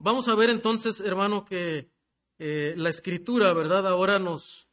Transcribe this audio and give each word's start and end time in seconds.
Vamos 0.00 0.28
a 0.28 0.36
ver 0.36 0.48
entonces, 0.48 1.00
hermano, 1.00 1.44
que 1.44 1.90
eh, 2.38 2.74
la 2.76 2.88
escritura, 2.88 3.52
¿verdad? 3.52 3.84
Ahora 3.88 4.20
nos, 4.20 4.68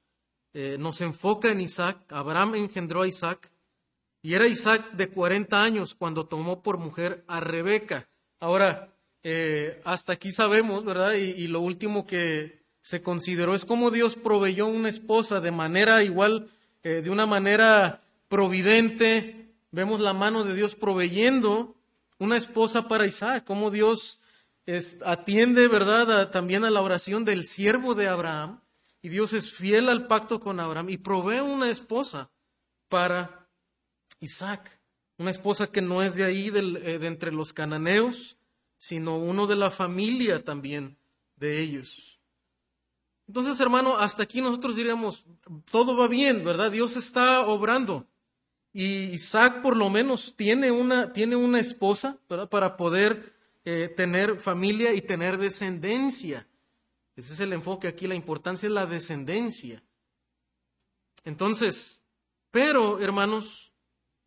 eh, 0.53 0.77
nos 0.79 1.01
enfoca 1.01 1.49
en 1.49 1.61
Isaac. 1.61 1.97
Abraham 2.09 2.53
engendró 2.53 3.01
a 3.01 3.07
Isaac 3.07 3.51
y 4.21 4.35
era 4.35 4.47
Isaac 4.47 4.91
de 4.91 5.09
40 5.09 5.63
años 5.63 5.95
cuando 5.95 6.27
tomó 6.27 6.61
por 6.61 6.77
mujer 6.77 7.23
a 7.27 7.39
Rebeca. 7.39 8.07
Ahora, 8.39 8.93
eh, 9.23 9.81
hasta 9.83 10.13
aquí 10.13 10.31
sabemos, 10.31 10.85
¿verdad? 10.85 11.13
Y, 11.13 11.47
lo 11.47 11.59
último 11.61 12.05
que 12.05 12.63
se 12.81 13.01
consideró 13.01 13.55
es 13.55 13.65
cómo 13.65 13.89
Dios 13.89 14.15
proveyó 14.15 14.67
una 14.67 14.89
esposa 14.89 15.41
de 15.41 15.49
manera 15.49 16.03
igual, 16.03 16.51
de 16.83 17.09
una 17.09 17.25
manera 17.25 18.03
providente. 18.29 19.55
Vemos 19.71 19.99
la 20.01 20.13
mano 20.13 20.43
de 20.43 20.53
Dios 20.53 20.75
proveyendo 20.75 21.73
una 22.19 22.37
esposa 22.37 22.87
para 22.87 23.07
Isaac, 23.07 23.43
cómo 23.43 23.71
Dios 23.71 24.19
atiende, 25.05 25.67
¿verdad?, 25.67 26.29
también 26.31 26.63
a 26.63 26.71
la 26.71 26.81
oración 26.81 27.25
del 27.25 27.45
siervo 27.45 27.95
de 27.95 28.07
Abraham, 28.07 28.61
y 29.01 29.09
Dios 29.09 29.33
es 29.33 29.53
fiel 29.53 29.89
al 29.89 30.07
pacto 30.07 30.39
con 30.39 30.59
Abraham 30.59 30.89
y 30.89 30.97
provee 30.97 31.39
una 31.39 31.69
esposa 31.69 32.31
para 32.89 33.47
Isaac, 34.19 34.79
una 35.19 35.29
esposa 35.29 35.67
que 35.67 35.81
no 35.81 36.01
es 36.01 36.15
de 36.15 36.23
ahí, 36.23 36.47
eh, 36.47 36.97
de 36.97 37.05
entre 37.05 37.31
los 37.31 37.53
cananeos, 37.53 38.37
sino 38.77 39.17
uno 39.17 39.45
de 39.45 39.55
la 39.55 39.69
familia 39.69 40.43
también 40.43 40.97
de 41.35 41.59
ellos. 41.59 42.19
Entonces, 43.27 43.59
hermano, 43.59 43.97
hasta 43.97 44.23
aquí 44.23 44.41
nosotros 44.41 44.75
diríamos, 44.75 45.25
todo 45.69 45.95
va 45.95 46.07
bien, 46.07 46.43
¿verdad? 46.43 46.71
Dios 46.71 46.95
está 46.97 47.45
obrando. 47.45 48.07
Y 48.73 48.85
Isaac 49.13 49.61
por 49.61 49.77
lo 49.77 49.91
menos 49.91 50.33
tiene 50.35 50.71
una, 50.71 51.13
tiene 51.13 51.35
una 51.35 51.59
esposa 51.59 52.17
¿verdad? 52.27 52.49
para 52.49 52.75
poder 52.75 53.34
eh, 53.67 53.89
tener 53.89 54.39
familia 54.39 54.93
y 54.93 55.01
tener 55.01 55.39
descendencia. 55.39 56.47
Ese 57.15 57.33
es 57.33 57.39
el 57.39 57.51
enfoque 57.51 57.87
aquí, 57.87 58.05
la 58.05 58.13
importancia 58.13 58.67
es 58.67 58.71
la 58.71 58.85
descendencia. 58.85 59.83
Entonces, 61.23 62.03
pero 62.51 62.99
hermanos, 62.99 63.73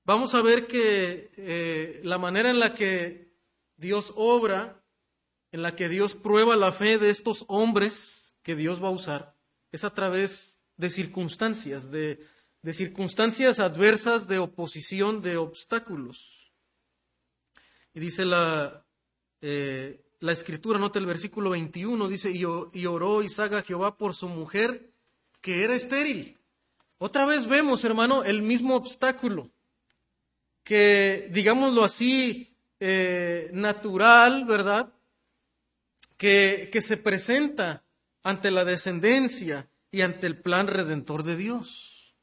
vamos 0.04 0.34
a 0.34 0.42
ver 0.42 0.66
que 0.66 1.30
eh, 1.36 2.00
la 2.02 2.18
manera 2.18 2.50
en 2.50 2.58
la 2.58 2.74
que 2.74 3.32
Dios 3.76 4.12
obra, 4.16 4.82
en 5.52 5.62
la 5.62 5.76
que 5.76 5.88
Dios 5.88 6.16
prueba 6.16 6.56
la 6.56 6.72
fe 6.72 6.98
de 6.98 7.10
estos 7.10 7.44
hombres 7.46 8.34
que 8.42 8.56
Dios 8.56 8.82
va 8.82 8.88
a 8.88 8.92
usar, 8.92 9.36
es 9.70 9.84
a 9.84 9.94
través 9.94 10.58
de 10.76 10.91
circunstancias, 10.91 11.92
de, 11.92 12.26
de 12.62 12.74
circunstancias 12.74 13.60
adversas, 13.60 14.26
de 14.26 14.41
oposición, 14.41 15.22
de 15.22 15.36
obstáculos. 15.36 16.52
Y 17.94 18.00
dice 18.00 18.24
la, 18.24 18.88
eh, 19.41 20.00
la 20.20 20.33
escritura, 20.33 20.78
nota 20.78 20.98
el 20.98 21.06
versículo 21.06 21.50
21, 21.50 22.08
dice, 22.08 22.31
y, 22.31 22.44
oró 22.86 23.22
Isaac 23.22 23.53
a 23.53 23.62
Jehová 23.62 23.97
por 23.97 24.14
su 24.14 24.28
mujer 24.28 24.91
que 25.41 25.64
era 25.64 25.75
estéril. 25.75 26.39
Otra 26.98 27.25
vez 27.25 27.47
vemos, 27.47 27.84
hermano, 27.84 28.25
el 28.25 28.42
mismo 28.42 28.75
obstáculo, 28.75 29.50
que, 30.64 31.28
digámoslo 31.33 31.84
así, 31.84 32.56
eh, 32.81 33.50
natural, 33.53 34.44
¿verdad? 34.44 34.92
Que 36.16 36.77
se 36.81 36.97
presenta 36.97 37.84
ante 38.25 38.50
la 38.50 38.64
descendencia 38.64 39.69
y 39.91 40.03
ante 40.03 40.27
el 40.27 40.36
plan 40.41 40.66
redentor 40.66 41.22
de 41.22 41.36
Dios. 41.36 42.16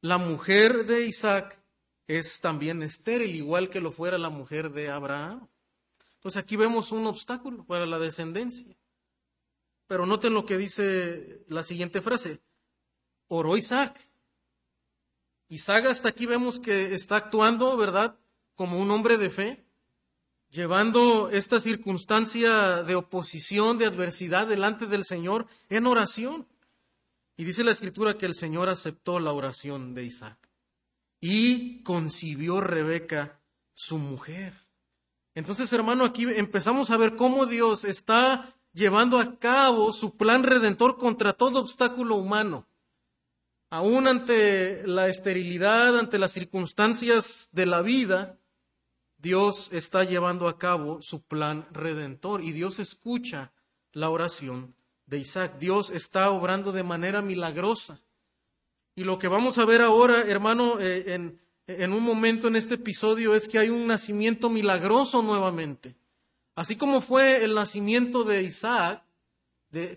La 0.00 0.18
mujer 0.18 0.86
de 0.86 1.06
Isaac 1.06 1.58
es 2.06 2.40
también 2.40 2.82
estéril, 2.82 3.34
igual 3.34 3.70
que 3.70 3.80
lo 3.80 3.92
fuera 3.92 4.18
la 4.18 4.28
mujer 4.28 4.70
de 4.70 4.90
Abraham. 4.90 5.48
Entonces 6.24 6.42
aquí 6.42 6.56
vemos 6.56 6.90
un 6.90 7.06
obstáculo 7.06 7.66
para 7.66 7.84
la 7.84 7.98
descendencia. 7.98 8.74
Pero 9.86 10.06
noten 10.06 10.32
lo 10.32 10.46
que 10.46 10.56
dice 10.56 11.44
la 11.48 11.62
siguiente 11.62 12.00
frase. 12.00 12.40
Oró 13.28 13.58
Isaac. 13.58 14.08
Isaac 15.48 15.84
hasta 15.84 16.08
aquí 16.08 16.24
vemos 16.24 16.58
que 16.58 16.94
está 16.94 17.16
actuando, 17.16 17.76
¿verdad? 17.76 18.18
Como 18.54 18.80
un 18.80 18.90
hombre 18.90 19.18
de 19.18 19.28
fe, 19.28 19.66
llevando 20.48 21.28
esta 21.28 21.60
circunstancia 21.60 22.82
de 22.82 22.94
oposición, 22.94 23.76
de 23.76 23.84
adversidad 23.84 24.46
delante 24.46 24.86
del 24.86 25.04
Señor 25.04 25.46
en 25.68 25.86
oración. 25.86 26.48
Y 27.36 27.44
dice 27.44 27.64
la 27.64 27.72
escritura 27.72 28.16
que 28.16 28.24
el 28.24 28.34
Señor 28.34 28.70
aceptó 28.70 29.20
la 29.20 29.34
oración 29.34 29.92
de 29.92 30.04
Isaac 30.04 30.38
y 31.20 31.82
concibió 31.82 32.62
Rebeca, 32.62 33.42
su 33.74 33.98
mujer. 33.98 34.63
Entonces, 35.34 35.72
hermano, 35.72 36.04
aquí 36.04 36.24
empezamos 36.24 36.90
a 36.90 36.96
ver 36.96 37.16
cómo 37.16 37.46
Dios 37.46 37.84
está 37.84 38.54
llevando 38.72 39.18
a 39.18 39.38
cabo 39.38 39.92
su 39.92 40.16
plan 40.16 40.42
redentor 40.42 40.96
contra 40.96 41.32
todo 41.32 41.60
obstáculo 41.60 42.16
humano. 42.16 42.66
Aún 43.70 44.06
ante 44.06 44.86
la 44.86 45.08
esterilidad, 45.08 45.98
ante 45.98 46.18
las 46.18 46.32
circunstancias 46.32 47.48
de 47.52 47.66
la 47.66 47.82
vida, 47.82 48.38
Dios 49.18 49.72
está 49.72 50.04
llevando 50.04 50.46
a 50.48 50.58
cabo 50.58 51.00
su 51.02 51.22
plan 51.22 51.66
redentor 51.72 52.42
y 52.42 52.52
Dios 52.52 52.78
escucha 52.78 53.52
la 53.92 54.10
oración 54.10 54.76
de 55.06 55.18
Isaac. 55.18 55.58
Dios 55.58 55.90
está 55.90 56.30
obrando 56.30 56.70
de 56.70 56.82
manera 56.82 57.22
milagrosa. 57.22 58.00
Y 58.94 59.02
lo 59.02 59.18
que 59.18 59.28
vamos 59.28 59.58
a 59.58 59.64
ver 59.64 59.82
ahora, 59.82 60.20
hermano, 60.20 60.78
eh, 60.78 61.14
en, 61.14 61.40
en 61.66 61.92
un 61.92 62.02
momento 62.02 62.48
en 62.48 62.56
este 62.56 62.74
episodio 62.74 63.34
es 63.34 63.48
que 63.48 63.58
hay 63.58 63.70
un 63.70 63.86
nacimiento 63.86 64.50
milagroso 64.50 65.22
nuevamente. 65.22 65.96
Así 66.54 66.76
como 66.76 67.00
fue 67.00 67.44
el 67.44 67.54
nacimiento 67.54 68.24
de 68.24 68.42
Isaac, 68.42 69.02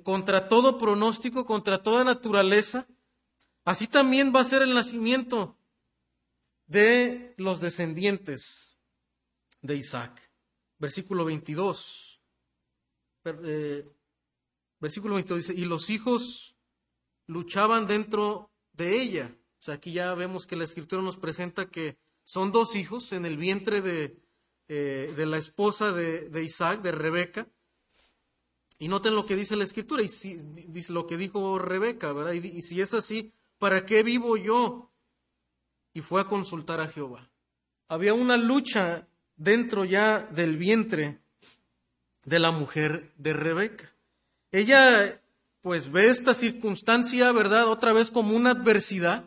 contra 0.03 0.47
todo 0.47 0.77
pronóstico, 0.77 1.45
contra 1.45 1.83
toda 1.83 2.03
naturaleza, 2.03 2.88
así 3.63 3.88
también 3.88 4.33
va 4.35 4.39
a 4.39 4.45
ser 4.45 4.63
el 4.63 4.73
nacimiento 4.73 5.56
de 6.66 7.35
los 7.38 7.59
descendientes 7.59 8.79
de 9.61 9.75
Isaac. 9.75 10.31
Versículo 10.79 11.25
22. 11.25 12.22
Eh, 13.25 13.85
versículo 14.79 15.16
22 15.16 15.47
dice, 15.47 15.59
y 15.59 15.66
los 15.66 15.89
hijos 15.89 16.56
luchaban 17.27 17.88
dentro 17.88 18.50
de 18.73 19.01
ella 19.01 19.35
aquí 19.69 19.91
ya 19.94 20.13
vemos 20.13 20.47
que 20.47 20.55
la 20.55 20.63
escritura 20.63 21.01
nos 21.01 21.17
presenta 21.17 21.69
que 21.69 21.97
son 22.23 22.51
dos 22.51 22.75
hijos 22.75 23.11
en 23.13 23.25
el 23.25 23.38
vientre 23.38 23.81
de, 23.81 24.17
eh, 24.67 25.13
de 25.16 25.25
la 25.25 25.38
esposa 25.38 25.91
de, 25.91 26.44
Isaac, 26.44 26.81
de 26.81 26.91
Rebeca. 26.91 27.47
Y 28.79 28.88
noten 28.89 29.16
lo 29.16 29.25
que 29.25 29.35
dice 29.35 29.56
la 29.56 29.63
escritura, 29.63 30.03
y 30.03 30.09
si, 30.09 30.35
dice 30.67 30.94
lo 30.94 31.07
que 31.07 31.17
dijo 31.17 31.57
Rebeca, 31.57 32.13
¿verdad? 32.13 32.33
Y, 32.33 32.45
y 32.47 32.61
si 32.61 32.79
es 32.81 32.94
así, 32.94 33.33
¿para 33.57 33.85
qué 33.85 34.03
vivo 34.03 34.38
yo? 34.38 34.91
Y 35.94 36.01
fue 36.01 36.22
a 36.22 36.27
consultar 36.27 36.79
a 36.79 36.88
Jehová. 36.88 37.29
Había 37.88 38.13
una 38.13 38.38
lucha 38.38 39.07
dentro 39.35 39.85
ya 39.85 40.23
del 40.23 40.57
vientre 40.57 41.22
de 42.25 42.39
la 42.39 42.51
mujer 42.51 43.13
de 43.17 43.33
Rebeca. 43.33 43.91
Ella 44.51 45.22
pues 45.61 45.91
ve 45.91 46.07
esta 46.07 46.33
circunstancia, 46.33 47.31
¿verdad? 47.31 47.67
Otra 47.67 47.94
vez 47.94 48.11
como 48.11 48.35
una 48.35 48.51
adversidad. 48.51 49.25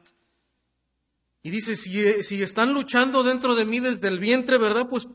Y 1.43 1.51
dice, 1.51 1.77
si, 1.77 2.23
si 2.23 2.43
están 2.43 2.73
luchando 2.75 3.23
dentro 3.23 3.55
de 3.55 3.65
mí 3.65 3.81
desde 3.81 4.09
el 4.09 4.19
vientre, 4.19 4.59
¿verdad? 4.59 4.89
Pues, 4.89 5.09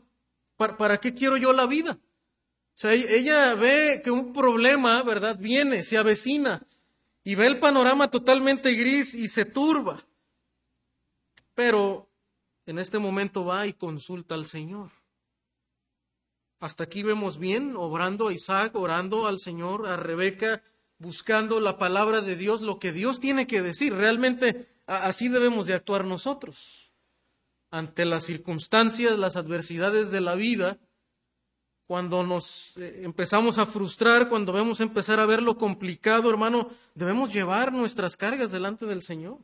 ¿para, 0.56 0.98
qué 0.98 1.14
quiero 1.14 1.36
yo 1.36 1.52
la 1.52 1.66
vida? 1.66 1.98
O 2.00 2.78
sea, 2.78 2.92
ella 2.92 3.54
ve 3.54 4.02
que 4.02 4.10
un 4.10 4.32
problema, 4.32 5.02
¿verdad? 5.02 5.38
Viene, 5.38 5.82
se 5.82 5.96
avecina 5.96 6.66
y 7.22 7.34
ve 7.34 7.46
el 7.46 7.58
panorama 7.58 8.10
totalmente 8.10 8.72
gris 8.74 9.14
y 9.14 9.28
se 9.28 9.44
turba. 9.44 10.04
Pero 11.54 12.10
en 12.66 12.78
este 12.78 12.98
momento 12.98 13.44
va 13.44 13.66
y 13.66 13.72
consulta 13.72 14.34
al 14.34 14.46
Señor. 14.46 14.90
Hasta 16.58 16.84
aquí 16.84 17.02
vemos 17.02 17.38
bien, 17.38 17.76
obrando 17.76 18.28
a 18.28 18.32
Isaac, 18.32 18.74
orando 18.74 19.26
al 19.26 19.38
Señor, 19.38 19.86
a 19.86 19.96
Rebeca, 19.96 20.62
buscando 20.98 21.60
la 21.60 21.78
palabra 21.78 22.20
de 22.20 22.34
Dios, 22.34 22.62
lo 22.62 22.78
que 22.78 22.92
Dios 22.92 23.20
tiene 23.20 23.46
que 23.46 23.62
decir. 23.62 23.94
Realmente 23.94 24.68
Así 24.86 25.28
debemos 25.28 25.66
de 25.66 25.74
actuar 25.74 26.04
nosotros. 26.04 26.92
Ante 27.70 28.04
las 28.04 28.24
circunstancias, 28.24 29.18
las 29.18 29.36
adversidades 29.36 30.10
de 30.10 30.20
la 30.20 30.36
vida, 30.36 30.78
cuando 31.86 32.22
nos 32.22 32.76
eh, 32.76 33.02
empezamos 33.02 33.58
a 33.58 33.66
frustrar, 33.66 34.28
cuando 34.28 34.52
vemos 34.52 34.80
empezar 34.80 35.20
a 35.20 35.26
ver 35.26 35.42
lo 35.42 35.58
complicado, 35.58 36.30
hermano, 36.30 36.70
debemos 36.94 37.32
llevar 37.32 37.72
nuestras 37.72 38.16
cargas 38.16 38.50
delante 38.50 38.86
del 38.86 39.02
Señor. 39.02 39.38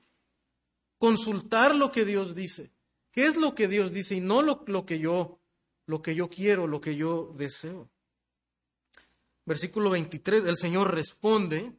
Consultar 0.99 1.75
lo 1.75 1.91
que 1.91 2.05
Dios 2.05 2.35
dice. 2.35 2.71
¿Qué 3.11 3.27
es 3.27 3.37
lo 3.37 3.55
que 3.55 3.69
Dios 3.69 3.93
dice 3.93 4.15
y 4.15 4.21
no 4.21 4.43
lo, 4.43 4.65
lo 4.67 4.87
que 4.87 4.99
yo 4.99 5.39
lo 5.87 6.00
que 6.00 6.15
yo 6.15 6.31
quiero, 6.31 6.67
lo 6.67 6.81
que 6.81 6.97
yo 6.97 7.35
deseo? 7.37 7.91
Versículo 9.44 9.91
23, 9.91 10.44
el 10.44 10.56
Señor 10.56 10.94
responde, 10.94 11.73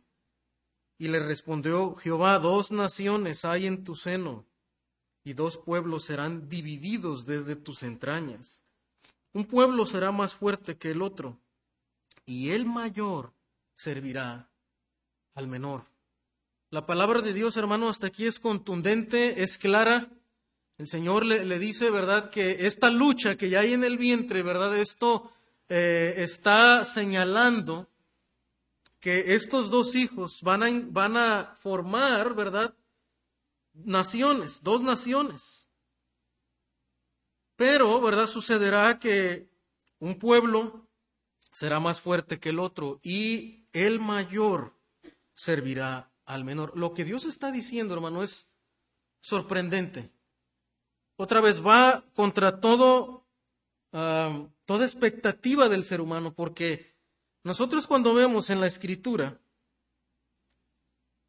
y 1.03 1.09
le 1.09 1.19
respondió 1.19 1.95
Jehová, 1.95 2.39
dos 2.39 2.71
naciones 2.71 3.43
hay 3.43 3.67
en 3.67 3.83
tu 3.83 3.93
seno, 3.93 4.45
y 5.25 5.33
dos 5.33 5.57
pueblos 5.57 6.05
serán 6.05 6.47
divididos 6.47 7.25
desde 7.25 7.57
tus 7.57 7.83
entrañas. 7.83 8.63
Un 9.33 9.43
pueblo 9.43 9.85
será 9.85 10.13
más 10.13 10.33
fuerte 10.33 10.77
que 10.77 10.91
el 10.91 11.01
otro, 11.01 11.37
y 12.25 12.51
el 12.51 12.65
mayor 12.65 13.33
servirá 13.75 14.49
al 15.35 15.47
menor. 15.47 15.83
La 16.69 16.85
palabra 16.85 17.21
de 17.21 17.33
Dios, 17.33 17.57
hermano, 17.57 17.89
hasta 17.89 18.07
aquí 18.07 18.25
es 18.25 18.39
contundente, 18.39 19.43
es 19.43 19.57
clara. 19.57 20.07
El 20.77 20.87
Señor 20.87 21.25
le, 21.25 21.59
dice, 21.59 21.89
¿verdad?, 21.89 22.29
que 22.29 22.65
esta 22.65 22.89
lucha 22.89 23.35
que 23.35 23.49
ya 23.49 23.59
hay 23.59 23.73
en 23.73 23.83
el 23.83 23.97
vientre, 23.97 24.41
¿verdad?, 24.41 24.77
esto 24.77 25.29
eh, 25.67 26.13
está 26.19 26.85
señalando 26.85 27.89
que 29.03 29.33
estos 29.33 29.69
dos 29.69 29.95
hijos 29.95 30.39
van 30.43 30.63
a, 30.63 30.69
van 30.85 31.17
a 31.17 31.55
formar, 31.57 32.33
¿verdad?, 32.35 32.73
naciones, 33.73 34.63
dos 34.63 34.81
naciones. 34.81 35.67
Pero, 37.57 37.99
¿verdad?, 37.99 38.27
sucederá 38.27 38.99
que 38.99 39.49
un 39.99 40.17
pueblo 40.17 40.87
será 41.51 41.81
más 41.81 41.99
fuerte 41.99 42.39
que 42.39 42.51
el 42.51 42.59
otro 42.59 43.01
y 43.03 43.67
el 43.73 43.99
mayor 43.99 44.79
servirá 45.33 46.13
al 46.23 46.45
menor. 46.45 46.71
Lo 46.77 46.93
que 46.93 47.03
Dios 47.03 47.25
está 47.25 47.51
diciendo, 47.51 47.93
hermano, 47.95 48.23
es 48.23 48.49
sorprendente. 49.19 50.13
Otra 51.17 51.41
vez 51.41 51.61
va 51.61 52.05
contra 52.15 52.61
todo, 52.61 53.27
ah, 53.91 54.47
toda 54.63 54.85
expectativa 54.85 55.67
del 55.67 55.83
ser 55.83 55.99
humano, 55.99 56.33
porque 56.33 56.92
nosotros 57.43 57.87
cuando 57.87 58.13
vemos 58.13 58.49
en 58.49 58.61
la 58.61 58.67
escritura 58.67 59.39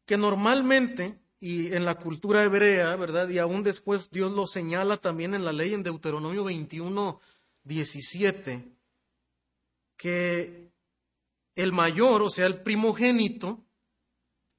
que 0.05 0.17
normalmente, 0.17 1.19
y 1.39 1.73
en 1.73 1.85
la 1.85 1.95
cultura 1.95 2.43
hebrea, 2.43 2.95
¿verdad? 2.95 3.29
Y 3.29 3.39
aún 3.39 3.63
después 3.63 4.09
Dios 4.11 4.31
lo 4.31 4.47
señala 4.47 4.97
también 4.97 5.33
en 5.33 5.43
la 5.43 5.51
ley 5.51 5.73
en 5.73 5.83
Deuteronomio 5.83 6.43
21, 6.43 7.19
17, 7.63 8.63
que 9.97 10.71
el 11.55 11.71
mayor, 11.71 12.21
o 12.21 12.29
sea, 12.29 12.45
el 12.45 12.61
primogénito, 12.61 13.63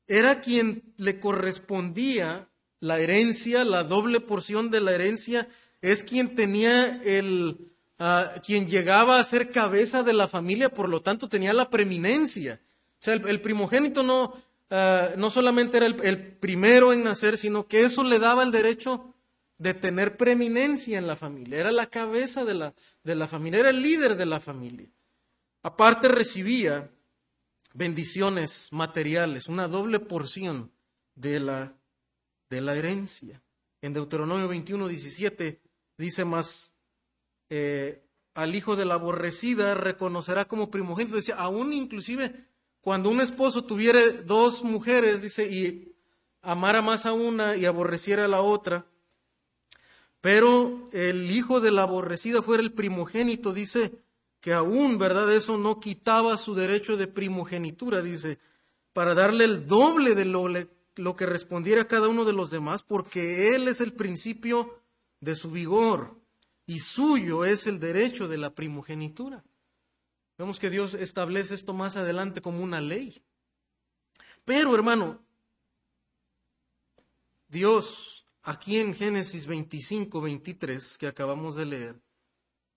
era 0.06 0.40
quien 0.40 0.94
le 0.96 1.18
correspondía 1.20 2.48
la 2.80 2.98
herencia, 2.98 3.64
la 3.64 3.84
doble 3.84 4.20
porción 4.20 4.70
de 4.70 4.80
la 4.80 4.92
herencia, 4.94 5.48
es 5.80 6.02
quien 6.02 6.34
tenía 6.34 7.02
el, 7.02 7.72
ah, 7.98 8.32
quien 8.44 8.68
llegaba 8.68 9.18
a 9.18 9.24
ser 9.24 9.50
cabeza 9.50 10.02
de 10.02 10.12
la 10.12 10.28
familia, 10.28 10.68
por 10.68 10.88
lo 10.88 11.02
tanto 11.02 11.28
tenía 11.28 11.52
la 11.52 11.70
preeminencia. 11.70 12.60
O 13.00 13.04
sea, 13.04 13.14
el, 13.14 13.40
primogénito 13.40 14.02
no, 14.02 14.32
ah, 14.70 15.10
no 15.16 15.30
solamente 15.30 15.76
era 15.76 15.86
el, 15.86 15.96
el, 16.04 16.18
primero 16.18 16.92
en 16.92 17.04
nacer, 17.04 17.38
sino 17.38 17.66
que 17.66 17.84
eso 17.84 18.02
le 18.04 18.18
daba 18.18 18.42
el 18.42 18.52
derecho 18.52 19.14
de 19.58 19.74
tener 19.74 20.16
preeminencia 20.16 20.98
en 20.98 21.06
la 21.06 21.16
familia. 21.16 21.60
Era 21.60 21.72
la 21.72 21.86
cabeza 21.86 22.44
de 22.44 22.54
la, 22.54 22.74
de 23.04 23.14
la 23.14 23.28
familia, 23.28 23.60
era 23.60 23.70
el 23.70 23.82
líder 23.82 24.16
de 24.16 24.26
la 24.26 24.40
familia. 24.40 24.88
Aparte 25.62 26.08
recibía 26.08 26.90
bendiciones 27.74 28.68
materiales, 28.72 29.48
una 29.48 29.68
doble 29.68 30.00
porción 30.00 30.70
de 31.14 31.40
la, 31.40 31.74
de 32.48 32.60
la 32.60 32.74
herencia. 32.74 33.42
En 33.82 33.92
Deuteronomio 33.92 34.48
21, 34.48 34.88
17 34.88 35.60
dice 35.98 36.24
más, 36.24 36.72
eh, 37.50 38.02
al 38.34 38.54
hijo 38.54 38.76
de 38.76 38.84
la 38.84 38.94
aborrecida 38.94 39.74
reconocerá 39.74 40.46
como 40.46 40.70
primogénito. 40.70 41.16
Dice, 41.16 41.32
aún 41.32 41.72
inclusive 41.72 42.46
cuando 42.80 43.10
un 43.10 43.20
esposo 43.20 43.64
tuviera 43.64 44.00
dos 44.24 44.62
mujeres, 44.62 45.20
dice, 45.22 45.50
y 45.50 45.96
amara 46.42 46.82
más 46.82 47.04
a 47.06 47.12
una 47.12 47.56
y 47.56 47.64
aborreciera 47.64 48.26
a 48.26 48.28
la 48.28 48.42
otra, 48.42 48.86
pero 50.20 50.88
el 50.92 51.30
hijo 51.30 51.60
de 51.60 51.72
la 51.72 51.82
aborrecida 51.82 52.42
fuera 52.42 52.62
el 52.62 52.72
primogénito, 52.72 53.52
dice, 53.52 53.92
que 54.40 54.52
aún, 54.52 54.98
¿verdad? 54.98 55.32
Eso 55.32 55.58
no 55.58 55.80
quitaba 55.80 56.38
su 56.38 56.54
derecho 56.54 56.96
de 56.96 57.08
primogenitura, 57.08 58.02
dice, 58.02 58.38
para 58.92 59.14
darle 59.14 59.44
el 59.44 59.66
doble 59.66 60.14
de 60.14 60.24
lo, 60.24 60.46
lo 60.94 61.16
que 61.16 61.26
respondiera 61.26 61.82
a 61.82 61.88
cada 61.88 62.06
uno 62.06 62.24
de 62.24 62.32
los 62.32 62.50
demás, 62.50 62.84
porque 62.84 63.54
Él 63.54 63.66
es 63.66 63.80
el 63.80 63.92
principio 63.92 64.78
de 65.20 65.34
su 65.34 65.50
vigor 65.50 66.15
y 66.66 66.80
suyo 66.80 67.44
es 67.44 67.66
el 67.66 67.78
derecho 67.78 68.28
de 68.28 68.38
la 68.38 68.54
primogenitura. 68.54 69.44
Vemos 70.36 70.58
que 70.58 70.68
Dios 70.68 70.94
establece 70.94 71.54
esto 71.54 71.72
más 71.72 71.96
adelante 71.96 72.42
como 72.42 72.60
una 72.60 72.80
ley. 72.80 73.22
Pero, 74.44 74.74
hermano, 74.74 75.24
Dios, 77.48 78.26
aquí 78.42 78.78
en 78.78 78.94
Génesis 78.94 79.46
25, 79.46 80.20
23, 80.20 80.98
que 80.98 81.06
acabamos 81.06 81.54
de 81.54 81.66
leer, 81.66 82.02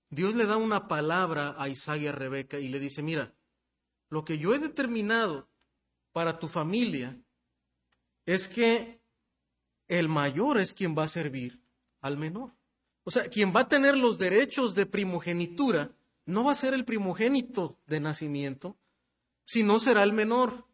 Dios 0.09 0.36
le 0.36 0.45
da 0.45 0.57
una 0.57 0.88
palabra 0.88 1.56
a 1.57 1.68
Isaac 1.69 2.01
y 2.01 2.07
a 2.07 2.12
Rebeca 2.12 2.59
y 2.59 2.69
le 2.69 2.80
dice, 2.80 3.01
mira, 3.01 3.33
lo 4.09 4.24
que 4.24 4.38
yo 4.38 4.53
he 4.53 4.59
determinado 4.59 5.50
para 6.12 6.39
tu 6.39 6.47
familia 6.47 7.21
es 8.25 8.47
que 8.47 9.01
el 9.88 10.07
mayor 10.09 10.59
es 10.59 10.74
quien 10.74 10.97
va 10.97 11.03
a 11.03 11.07
servir 11.07 11.62
al 12.01 12.18
menor. 12.18 12.59
O 13.10 13.12
sea, 13.12 13.28
quien 13.28 13.52
va 13.56 13.62
a 13.62 13.68
tener 13.68 13.98
los 13.98 14.20
derechos 14.20 14.76
de 14.76 14.86
primogenitura 14.86 15.92
no 16.28 16.44
va 16.44 16.52
a 16.52 16.56
ser 16.56 16.76
el 16.76 16.86
primogénito 16.86 17.80
de 17.88 18.00
nacimiento, 18.00 18.78
sino 19.46 19.80
será 19.80 20.04
el 20.04 20.14
menor. 20.14 20.68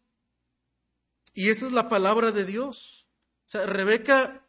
Y 1.34 1.48
esa 1.48 1.66
es 1.66 1.72
la 1.72 1.88
palabra 1.88 2.34
de 2.34 2.44
Dios. 2.44 3.08
O 3.48 3.52
sea, 3.52 3.66
Rebeca 3.66 4.46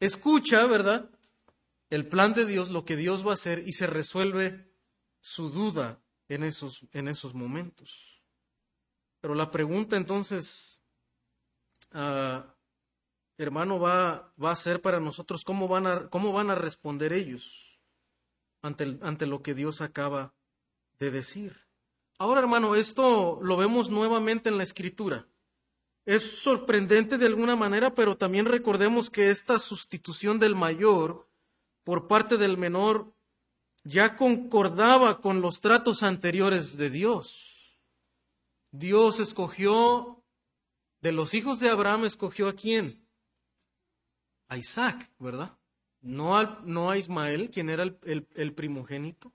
escucha, 0.00 0.64
¿verdad? 0.64 1.10
el 1.90 2.08
plan 2.08 2.32
de 2.32 2.46
Dios, 2.46 2.70
lo 2.70 2.86
que 2.86 2.96
Dios 2.96 3.26
va 3.26 3.32
a 3.32 3.34
hacer 3.34 3.62
y 3.66 3.72
se 3.72 3.86
resuelve 3.86 4.72
su 5.20 5.50
duda 5.50 6.00
en 6.28 6.42
esos, 6.42 6.86
en 6.92 7.08
esos 7.08 7.34
momentos. 7.34 8.22
Pero 9.20 9.34
la 9.34 9.50
pregunta 9.50 9.96
entonces, 9.98 10.80
ah, 11.92 12.55
hermano, 13.38 13.78
va, 13.78 14.32
va, 14.42 14.52
a 14.52 14.56
ser 14.56 14.80
para 14.80 15.00
nosotros 15.00 15.44
cómo 15.44 15.68
van 15.68 15.86
a, 15.86 16.08
cómo 16.08 16.32
van 16.32 16.50
a 16.50 16.54
responder 16.54 17.12
ellos 17.12 17.80
ante, 18.62 18.98
ante 19.02 19.26
lo 19.26 19.42
que 19.42 19.54
Dios 19.54 19.80
acaba 19.80 20.34
de 20.98 21.10
decir. 21.10 21.66
Ahora, 22.18 22.40
hermano, 22.40 22.74
esto 22.74 23.38
lo 23.42 23.56
vemos 23.56 23.90
nuevamente 23.90 24.48
en 24.48 24.56
la 24.56 24.62
escritura. 24.62 25.28
Es 26.06 26.38
sorprendente 26.40 27.18
de 27.18 27.26
alguna 27.26 27.56
manera, 27.56 27.94
pero 27.94 28.16
también 28.16 28.46
recordemos 28.46 29.10
que 29.10 29.30
esta 29.30 29.58
sustitución 29.58 30.38
del 30.38 30.54
mayor 30.54 31.28
por 31.84 32.06
parte 32.06 32.36
del 32.36 32.56
menor 32.56 33.12
ya 33.84 34.16
concordaba 34.16 35.20
con 35.20 35.40
los 35.40 35.60
tratos 35.60 36.02
anteriores 36.02 36.76
de 36.76 36.90
Dios. 36.90 37.80
Dios 38.72 39.20
escogió, 39.20 40.24
de 41.00 41.12
los 41.12 41.34
hijos 41.34 41.60
de 41.60 41.68
Abraham, 41.68 42.04
escogió 42.04 42.48
a 42.48 42.54
quién? 42.54 43.05
A 44.48 44.56
Isaac, 44.56 45.10
¿verdad? 45.18 45.56
No, 46.00 46.60
no 46.62 46.90
a 46.90 46.98
Ismael, 46.98 47.50
quien 47.50 47.70
era 47.70 47.82
el, 47.82 48.28
el 48.34 48.52
primogénito, 48.54 49.32